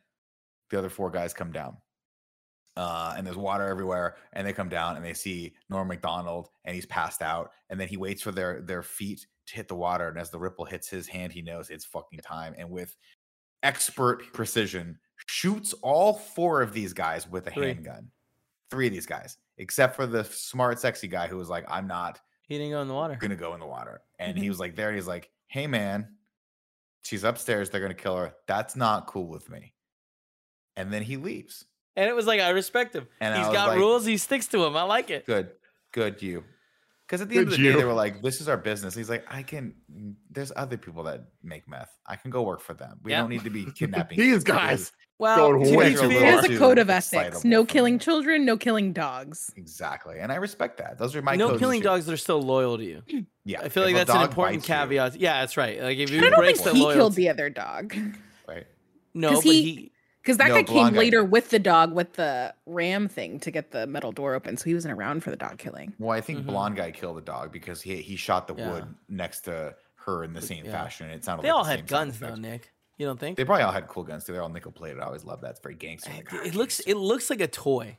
[0.70, 1.76] the other four guys come down.
[2.76, 6.74] Uh, and there's water everywhere, and they come down and they see Norm Macdonald, and
[6.74, 7.50] he's passed out.
[7.70, 10.38] And then he waits for their their feet to hit the water, and as the
[10.38, 12.54] ripple hits his hand, he knows it's fucking time.
[12.58, 12.96] And with
[13.62, 17.66] expert precision, shoots all four of these guys with a Three.
[17.68, 18.10] handgun.
[18.70, 22.20] Three of these guys, except for the smart, sexy guy who was like, "I'm not
[22.48, 23.16] He didn't go in the water.
[23.16, 26.16] gonna go in the water," and he was like, "There." He's like, "Hey, man,
[27.02, 27.70] she's upstairs.
[27.70, 28.34] They're gonna kill her.
[28.46, 29.74] That's not cool with me."
[30.76, 31.64] And then he leaves.
[31.96, 33.06] And it was like, I respect him.
[33.20, 34.04] And He's got like- rules.
[34.04, 34.76] He sticks to them.
[34.76, 35.24] I like it.
[35.26, 35.52] Good,
[35.92, 36.42] good, you.
[37.06, 38.94] Because at the end of Good the day, they were like, "This is our business."
[38.94, 41.90] He's like, "I can." Mm, there's other people that make meth.
[42.06, 42.98] I can go work for them.
[43.02, 43.20] We Yeah.
[43.20, 44.90] don't need to be kidnapping These guys.
[45.18, 46.42] Well, Going to way be too fair- far.
[46.42, 47.44] There's a code of ethics.
[47.44, 49.52] No killing children, no killing dogs.
[49.56, 50.98] Exactly, and I respect that.
[50.98, 51.84] Those are my no killing too.
[51.84, 53.02] dogs that are still loyal to you.
[53.46, 55.16] Yeah, I feel if like that's an important bites you, caveat.
[55.20, 55.78] Yeah, that's right.
[55.82, 57.94] Like if I you don't break the he loyalty, killed the other dog
[58.48, 58.66] right?
[59.12, 59.92] No, but he- he,
[60.24, 61.30] because that No, guy blonde came later did.
[61.30, 64.72] with the dog with the ram thing to get the metal door open, so he
[64.74, 65.92] wasn't around for the dog killing.
[65.98, 66.46] Well, I think Mhm.
[66.46, 68.72] blonde guy killed the dog because he he shot the Yeah.
[68.72, 70.72] wood next to her in the same Yeah.
[70.72, 71.10] fashion.
[71.10, 72.34] It sounded they like all had guns though.
[72.34, 72.72] Nick.
[72.96, 73.36] You don't think?
[73.36, 74.32] They probably all had cool guns too.
[74.32, 75.00] They're all nickel plated.
[75.00, 75.50] I always love that.
[75.50, 76.10] It's very gangster.
[76.10, 77.98] It, Like, ah, it looks it looks like a toy.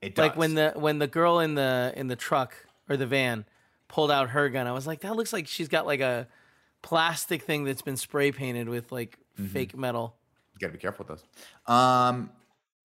[0.00, 0.28] It does.
[0.28, 2.54] Like when the when the girl in the in the truck
[2.88, 3.44] or the van
[3.88, 6.28] pulled out her gun, I was like, that looks like she's got like a
[6.82, 9.52] plastic thing that's been spray painted with like Mm-hmm.
[9.52, 10.16] fake metal.
[10.60, 11.74] You gotta be careful with those.
[11.74, 12.30] Um,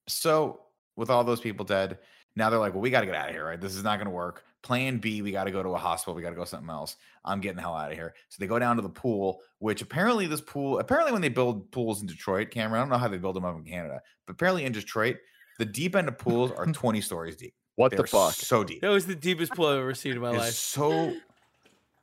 [0.07, 0.61] so
[0.95, 1.99] with all those people dead,
[2.35, 3.59] now they're like, well, we gotta get out of here, right?
[3.59, 4.43] This is not gonna work.
[4.61, 6.15] Plan B, we gotta go to a hospital.
[6.15, 6.95] We gotta go something else.
[7.25, 8.13] I'm getting the hell out of here.
[8.29, 11.69] So they go down to the pool, which apparently this pool, apparently when they build
[11.71, 14.33] pools in Detroit, Cameron, I don't know how they build them up in Canada, but
[14.33, 15.17] apparently in Detroit,
[15.59, 17.53] the deep end of pools are 20 stories deep.
[17.75, 18.33] What the They're fuck?
[18.33, 18.81] So deep.
[18.81, 20.53] That was the deepest pool I've ever seen in my It's life.
[20.53, 21.13] so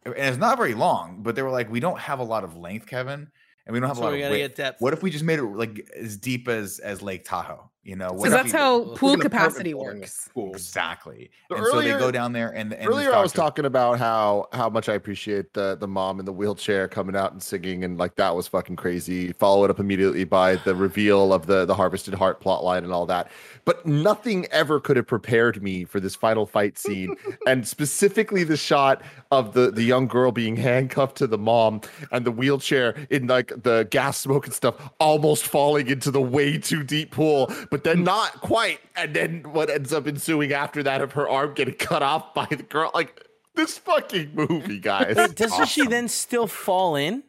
[0.04, 2.56] and it's not very long, but they were like, we don't have a lot of
[2.56, 3.30] length, Kevin,
[3.66, 4.56] and we don't have So a lot we of gotta width.
[4.56, 4.80] get depth.
[4.80, 7.70] What if we just made it like as deep as as Lake Tahoe?
[7.84, 10.28] You know, Because that's how Look pool capacity works.
[10.32, 10.54] pools.
[10.54, 11.30] exactly.
[11.50, 14.48] So and so they go down there and, and Earlier, I was talking about how
[14.52, 17.98] how much I appreciate the the mom in the wheelchair coming out and singing, and
[17.98, 19.32] like that was fucking crazy.
[19.32, 23.04] Follow it up immediately by the reveal of the the harvested heart plotline and all
[23.06, 23.32] that.
[23.64, 27.16] But nothing ever could have prepared me for this final fight scene,
[27.48, 29.02] and specifically the shot
[29.32, 31.80] of the the young girl being handcuffed to the mom
[32.12, 36.58] and the wheelchair in like the gas smoke and stuff, almost falling into the way
[36.58, 38.80] too deep pool, but then not quite.
[38.96, 42.46] And then what ends up ensuing after that of her arm getting cut off by
[42.50, 45.16] the girl, like this fucking movie, guys.
[45.32, 47.22] Doesn't she then still fall in?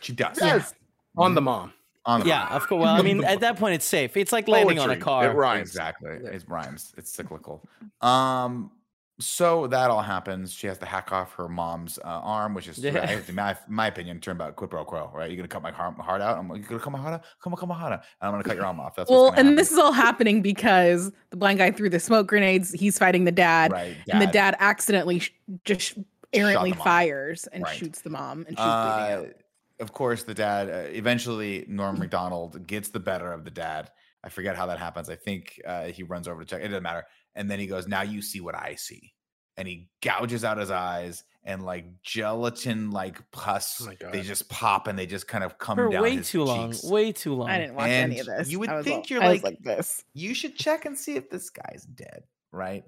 [0.00, 0.36] she does.
[0.40, 0.74] yes,
[1.16, 1.72] on the mom.
[2.06, 2.82] On the Yeah, of course.
[2.82, 4.16] Well, I mean, at that point, it's safe.
[4.16, 5.30] It's like landing on a car.
[5.30, 5.68] It rhymes.
[5.68, 6.10] Exactly.
[6.10, 6.92] It rhymes.
[6.98, 7.62] It's cyclical.
[8.00, 8.72] Um,
[9.20, 10.52] so that all happens.
[10.52, 13.20] She has to hack off her mom's uh, arm, which is, Yeah.
[13.28, 15.30] in my, my opinion, turn about quid pro quo, right?
[15.30, 16.36] You're gonna cut my heart, heart out.
[16.36, 17.24] I'm like, you're gonna cut my heart out.
[17.42, 18.00] Come on, come on, heart out.
[18.20, 18.96] And I'm gonna cut your arm off.
[18.96, 19.54] That's Well, and happen.
[19.54, 22.72] this is all happening because the blind guy threw the smoke grenades.
[22.72, 23.96] He's fighting the dad, right.
[24.10, 25.32] and the dad accidentally sh-
[25.64, 25.96] just
[26.32, 27.76] errantly fires and Right.
[27.76, 29.28] shoots the mom, and she's bleeding Uh, out.
[29.78, 30.68] of course, the dad.
[30.68, 33.92] Uh, eventually, Norm Macdonald gets the better of the dad.
[34.24, 35.08] I forget how that happens.
[35.10, 36.62] I think uh, he runs over to check.
[36.62, 37.04] It doesn't matter.
[37.34, 39.12] And then he goes, "Now you see what I see,"
[39.56, 44.86] and he gouges out his eyes, and like gelatin, like pus, Oh they just pop
[44.86, 46.02] and they just kind of come For down.
[46.02, 46.72] way his too long.
[46.84, 47.50] Way too long.
[47.50, 48.48] I didn't watch any of this.
[48.50, 50.04] you would I was think all- you're I was like- like this.
[50.14, 52.84] You should check and see if this guy's dead, right?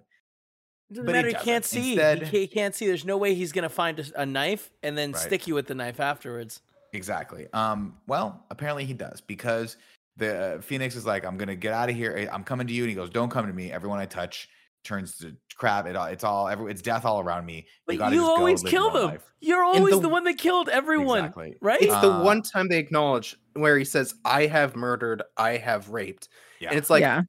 [0.88, 1.28] It doesn't But he matter.
[1.28, 1.82] He, can't doesn't.
[1.82, 1.92] see.
[1.94, 2.86] Instead- he, can't, he can't see.
[2.86, 5.20] There's no way he's gonna find a, a knife and then Right.
[5.20, 6.60] stick you with the knife afterwards.
[6.92, 7.48] Exactly.
[7.52, 7.98] Um.
[8.06, 9.76] Well, apparently he does because
[10.16, 12.14] the uh, Phoenix is like, "I'm gonna get out of here.
[12.16, 13.70] I- I'm coming to you." And he goes, "Don't come to me.
[13.72, 14.48] Everyone I touch
[14.84, 15.86] turns to crap.
[15.86, 16.06] It all.
[16.06, 16.48] It's all.
[16.48, 17.66] Every, it's death all around me.
[17.86, 19.06] But gotta you, always kill them.
[19.10, 21.56] life." You're always the- the, one that killed everyone, Exactly.
[21.60, 21.80] right?
[21.80, 25.90] It's the Uh, one time they acknowledge where he says, "I have murdered, I have
[25.90, 26.28] raped,"
[26.60, 26.70] Yeah.
[26.70, 27.22] and it's like, yeah,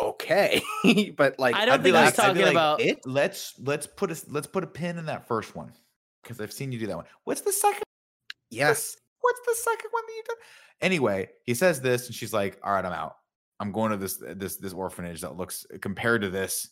[0.00, 0.62] okay,
[1.16, 2.98] but like I don't I'd think he's like- I'd be talking like, about- it.
[3.06, 5.72] Let's let's put a let's put a pin in that first one
[6.22, 7.06] because I've seen you do that one.
[7.24, 7.82] What's the second?
[8.50, 10.36] Yes, What's the second one that you did?
[10.82, 13.16] Anyway, he says this, and she's like, "All right, I'm out.
[13.58, 16.68] I'm going to this this this orphanage that looks compared to this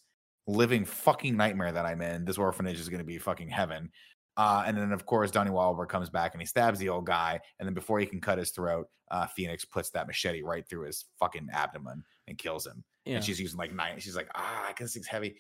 [0.47, 2.27] living fucking nightmare that I'm in.
[2.27, 3.91] This orphanage is going to be fucking heaven."
[4.37, 7.41] Uh, and then of course Donnie Wahlberg comes back and he stabs the old guy,
[7.59, 10.87] and then before he can cut his throat, uh, Phoenix puts that machete right through
[10.87, 12.85] his fucking abdomen and kills him.
[13.05, 13.17] Yeah.
[13.17, 13.99] And she's using like nine.
[13.99, 15.37] She's like, ah, I guess it's heavy.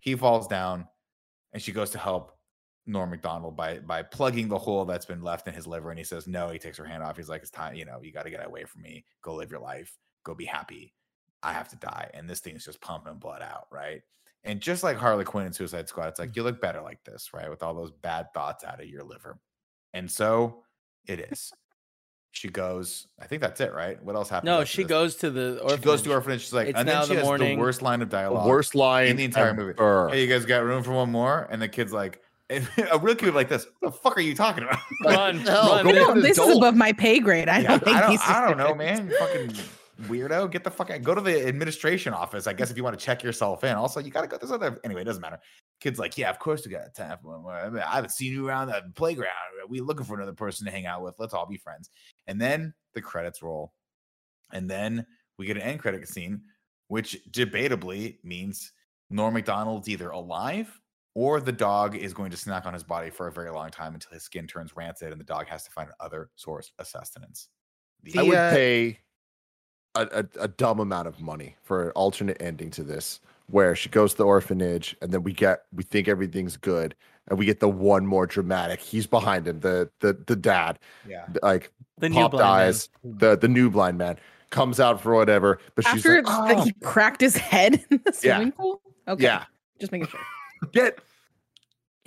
[0.00, 0.86] He falls down,
[1.52, 2.37] and she goes to help
[2.88, 6.04] Norm Macdonald by by plugging the hole that's been left in his liver, and he
[6.04, 6.48] says no.
[6.48, 7.16] He takes her hand off.
[7.16, 7.74] He's like, "It's time.
[7.74, 9.04] You know, you got to get away from me.
[9.22, 9.96] Go live your life.
[10.24, 10.94] Go be happy.
[11.42, 14.02] I have to die." And this thing's just pumping blood out, right?
[14.44, 16.36] And just like Harley Quinn in Suicide Squad, it's like mm.
[16.36, 17.50] you look better like this, right?
[17.50, 19.38] With all those bad thoughts out of your liver.
[19.92, 20.64] And so
[21.06, 21.52] it is.
[22.30, 23.08] She goes.
[23.20, 24.02] I think that's it, right?
[24.02, 24.46] What else happened?
[24.46, 24.88] No, she this?
[24.88, 26.10] goes to the She goes to orphanage.
[26.10, 26.40] orphanage.
[26.42, 27.58] She's like, It's and then she the has morning.
[27.58, 29.74] the worst line of The dialogue worst line in the entire movie.
[29.76, 31.48] Hey, you guys got room for one more?
[31.50, 33.66] And the kid's like, and a real kid like this.
[33.80, 34.78] What the fuck are you talking about?
[35.04, 35.84] Run, hell, run.
[35.84, 37.48] go No, on, this is above my pay grade.
[37.48, 39.10] I Yeah, don't think I, don't, I don't know, man.
[39.10, 39.52] You fucking
[40.08, 40.50] weirdo.
[40.50, 41.02] Get the fuck out.
[41.02, 43.74] Go to the administration office, I guess, if you want to check yourself in.
[43.74, 44.38] Also, you got to go.
[44.38, 44.78] There's other.
[44.84, 45.38] Anyway, it doesn't matter.
[45.80, 47.54] Kid's like, yeah, of course we got time for one.
[47.54, 49.32] I, mean, I haven't seen you around the playground.
[49.68, 51.14] We looking for another person to hang out with.
[51.18, 51.90] Let's all be friends.
[52.26, 53.72] And then the credits roll,
[54.52, 55.04] and then
[55.38, 56.40] we get an end credit scene,
[56.88, 58.72] which debatably means
[59.10, 60.72] Norm Macdonald's either alive
[61.18, 63.92] or the dog is going to snack on his body for a very long time
[63.94, 67.48] until his skin turns rancid and the dog has to find another source of sustenance.
[68.04, 68.98] The I would uh, pay
[69.96, 70.02] a,
[70.38, 73.18] a, a dumb amount of money for an alternate ending to this,
[73.50, 76.94] where she goes to the orphanage, and then we get we think everything's good,
[77.26, 78.78] and we get the one more dramatic.
[78.78, 80.78] He's behind him, the the the dad,
[81.08, 81.26] yeah.
[81.42, 83.18] like The new popped blind man.
[83.18, 84.18] the the new blind man
[84.50, 88.00] comes out for whatever, but she's After like, that "Oh, he cracked his head in
[88.04, 88.36] the Yeah.
[88.36, 88.80] swimming pool.
[89.08, 89.46] Okay, yeah,
[89.80, 90.20] just making sure.
[90.72, 91.00] get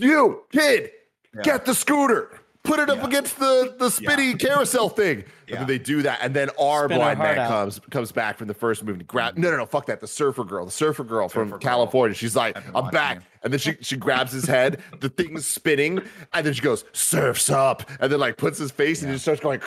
[0.02, 0.92] you kid,
[1.36, 1.42] Yeah.
[1.44, 2.38] get the scooter.
[2.64, 3.08] Put it up Yeah.
[3.08, 6.98] against the the spinny carousel thing, and then they do that, and then our Spin
[7.00, 7.50] blind heart man out.
[7.50, 9.00] comes comes back from the first movie.
[9.00, 10.00] to Grab no, no, no, fuck that.
[10.00, 11.58] The surfer girl, the surfer girl Surfer from girl.
[11.60, 12.14] California.
[12.14, 13.24] She's like, I've been I'm back, you.
[13.44, 14.80] and then she she grabs his head.
[15.00, 16.02] The thing's spinning,
[16.34, 19.14] and then she goes, "Surfs up," and then like puts his face, and Yeah.
[19.14, 19.60] he just starts going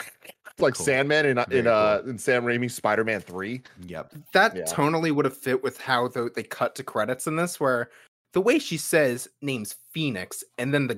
[0.57, 0.85] like Cool.
[0.85, 3.61] Sandman in Very in uh in Sam Raimi's Spider Man Three.
[3.87, 4.13] Yep.
[4.31, 4.63] that Yeah.
[4.63, 7.89] tonally would have fit with how the, they cut to credits in this, where
[8.35, 10.95] the way she says names Phoenix and then the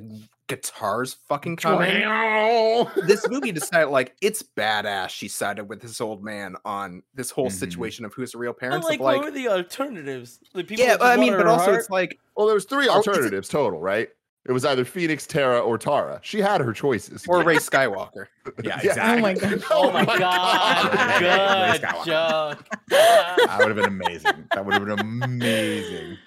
[0.47, 2.01] guitars fucking coming.
[2.01, 2.87] in.
[3.05, 5.09] This movie decided like it's badass.
[5.09, 7.51] She sided with this old man on this whole Mhm.
[7.59, 8.87] situation of who's the real But parents.
[8.87, 10.39] like, of like, what were the alternatives?
[10.53, 11.79] The people yeah, I mean, but also heart?
[11.79, 14.09] it's like Well, there was three Oh, is it- alternatives total, right?
[14.45, 16.21] It was either Phoenix, Tara, or Tara.
[16.23, 17.25] She had her choices.
[17.27, 18.27] or Rey Skywalker.
[18.63, 18.91] Yeah, Yeah.
[19.15, 19.19] exactly.
[19.19, 19.65] Oh my god.
[19.71, 21.21] Oh my god!
[21.21, 22.05] Rey Good Skywalker.
[22.05, 22.65] joke.
[22.89, 24.45] That would have been amazing.
[24.53, 26.17] That would have been amazing.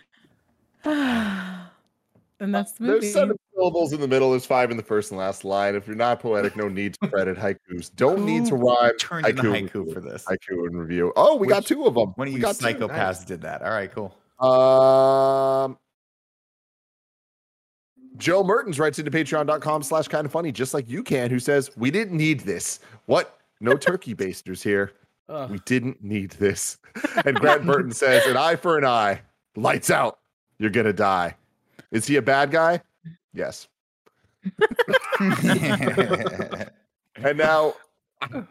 [0.85, 3.01] and that's the movie.
[3.01, 4.31] There's seven syllables in the middle.
[4.31, 5.74] There's five in the first and last line.
[5.74, 7.94] If you're not poetic, no need to credit haikus.
[7.97, 8.97] Don't need to rhyme.
[8.98, 9.93] Turned into Haiku, haiku review.
[9.94, 10.24] for this.
[10.24, 11.12] Haiku and review.
[11.16, 12.12] Oh, we got two of them.
[12.16, 12.65] One of We you got two.
[12.66, 13.62] psychopaths did that.
[13.62, 14.15] All right, cool.
[14.40, 15.77] Um,
[18.16, 21.70] Joe Mertens writes into patreon.com slash kind of funny, just like you can, who says,
[21.77, 22.81] We didn't need this.
[23.07, 23.39] What?
[23.61, 24.93] No turkey basters here.
[25.28, 25.51] Ugh.
[25.51, 26.78] We didn't need this.
[27.24, 29.20] And Grant Burton says, An eye for an eye.
[29.57, 30.19] Lights out.
[30.61, 31.37] You're to die.
[31.91, 32.82] Is he a bad guy?
[33.32, 33.66] Yes.
[37.23, 37.74] And now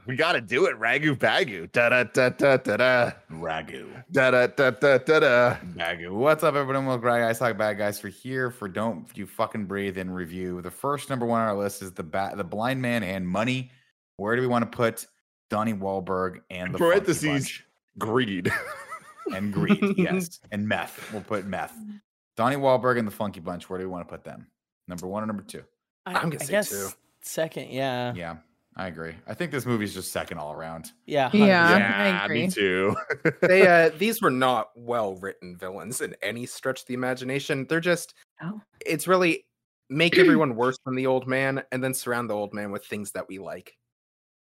[0.05, 0.79] we got to do it.
[0.79, 1.71] Ragu bagu.
[1.71, 3.11] Da da da da da da.
[3.31, 3.87] Ragu.
[4.11, 5.55] Da da da da da da.
[5.75, 6.11] Bagu.
[6.11, 6.85] What's up, everyone?
[6.85, 10.61] Well, Greg, I talk bad guys for here for Don't You Fucking Breathe and review.
[10.61, 13.71] The first number one on our list is the ba- the Blind Man and Money.
[14.17, 15.07] Where do we want to put
[15.49, 17.61] Donnie Wahlberg and the Parentheses.
[17.97, 18.51] Greed.
[19.33, 19.97] and greed?
[19.97, 21.11] yes, and meth.
[21.13, 21.73] We'll put meth.
[22.37, 23.69] Donnie Wahlberg and the Funky Bunch.
[23.69, 24.47] Where do we want to put them?
[24.87, 25.63] Number one or number two?
[26.05, 26.87] I, I'm gonna I say guess two.
[27.21, 27.69] second.
[27.69, 28.13] Yeah.
[28.15, 28.37] Yeah,
[28.75, 29.13] I agree.
[29.27, 30.91] I think this movie's just second all around.
[31.05, 31.29] Yeah.
[31.33, 31.79] Yeah.
[31.79, 31.99] 100%.
[32.21, 32.41] I agree.
[32.45, 32.95] me too.
[33.41, 37.65] they uh these were not well written villains in any stretch of the imagination.
[37.69, 38.61] They're just Oh.
[38.85, 39.45] it's really
[39.89, 43.11] make everyone worse than the old man and then surround the old man with things
[43.11, 43.75] that we like.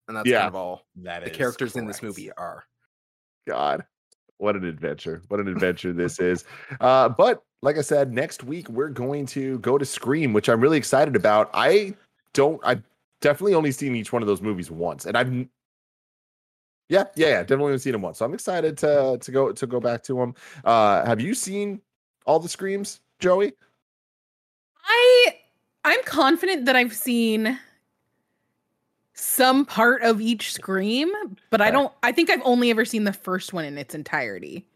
[0.08, 0.40] And that's Yeah.
[0.40, 2.64] kind of all That the is characters in this movie are.
[3.46, 3.84] God,
[4.38, 5.22] what an adventure!
[5.28, 6.44] What an adventure this is.
[6.80, 10.60] Uh, but like I said, next week we're going to go to Scream, which I'm
[10.60, 11.50] really excited about.
[11.52, 11.94] I
[12.32, 12.60] don't.
[12.64, 12.82] I've
[13.20, 15.32] definitely only seen each one of those movies once, and I've.
[16.90, 18.18] Yeah, yeah, yeah, definitely only seen them once.
[18.18, 20.34] So I'm excited to to go to go back to them.
[20.64, 21.82] Uh, have you seen
[22.24, 23.52] all the Screams, Joey?
[24.84, 25.36] I
[25.84, 27.58] I'm confident that I've seen
[29.18, 31.10] some part of each scream,
[31.50, 34.66] but I don't I think I've only ever seen the first one in its entirety.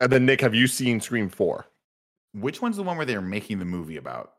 [0.00, 1.66] And then Nick, have you seen Scream Four?
[2.34, 4.34] Which one's the one where they're making the movie about?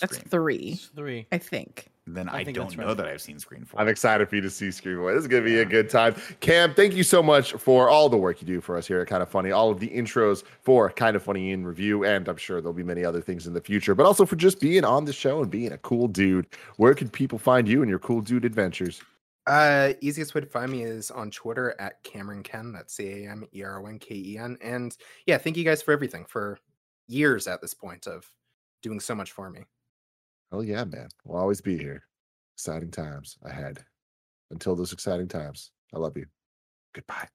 [0.00, 0.28] That's Scream?
[0.30, 1.26] three, It's Three.
[1.32, 1.91] I think.
[2.06, 2.96] Then I I, don't know right.
[2.96, 3.80] that I've seen Scream Four.
[3.80, 5.14] I'm excited for you to see Screen Away.
[5.14, 6.16] This is gonna be a good time.
[6.40, 9.06] Cam, thank you so much for all the work you do for us here at
[9.06, 12.36] Kind of Funny, all of the intros for Kind of Funny in review, and I'm
[12.36, 15.04] sure there'll be many other things in the future, but also for just being on
[15.04, 16.48] the show and being a cool dude.
[16.76, 19.00] Where can people find you and your cool dude adventures?
[19.46, 22.72] Uh easiest way to find me is on Twitter at Cameron Ken.
[22.72, 24.56] That's C A M E R O N K E N.
[24.60, 24.96] And
[25.26, 26.58] yeah, thank you guys for everything for
[27.08, 28.28] years at this point of
[28.82, 29.60] doing so much for me.
[30.52, 31.08] Hell yeah, man.
[31.24, 32.02] We'll always be here.
[32.56, 33.82] Exciting times ahead.
[34.50, 36.26] Until those exciting times, I love you.
[36.94, 37.26] Goodbye.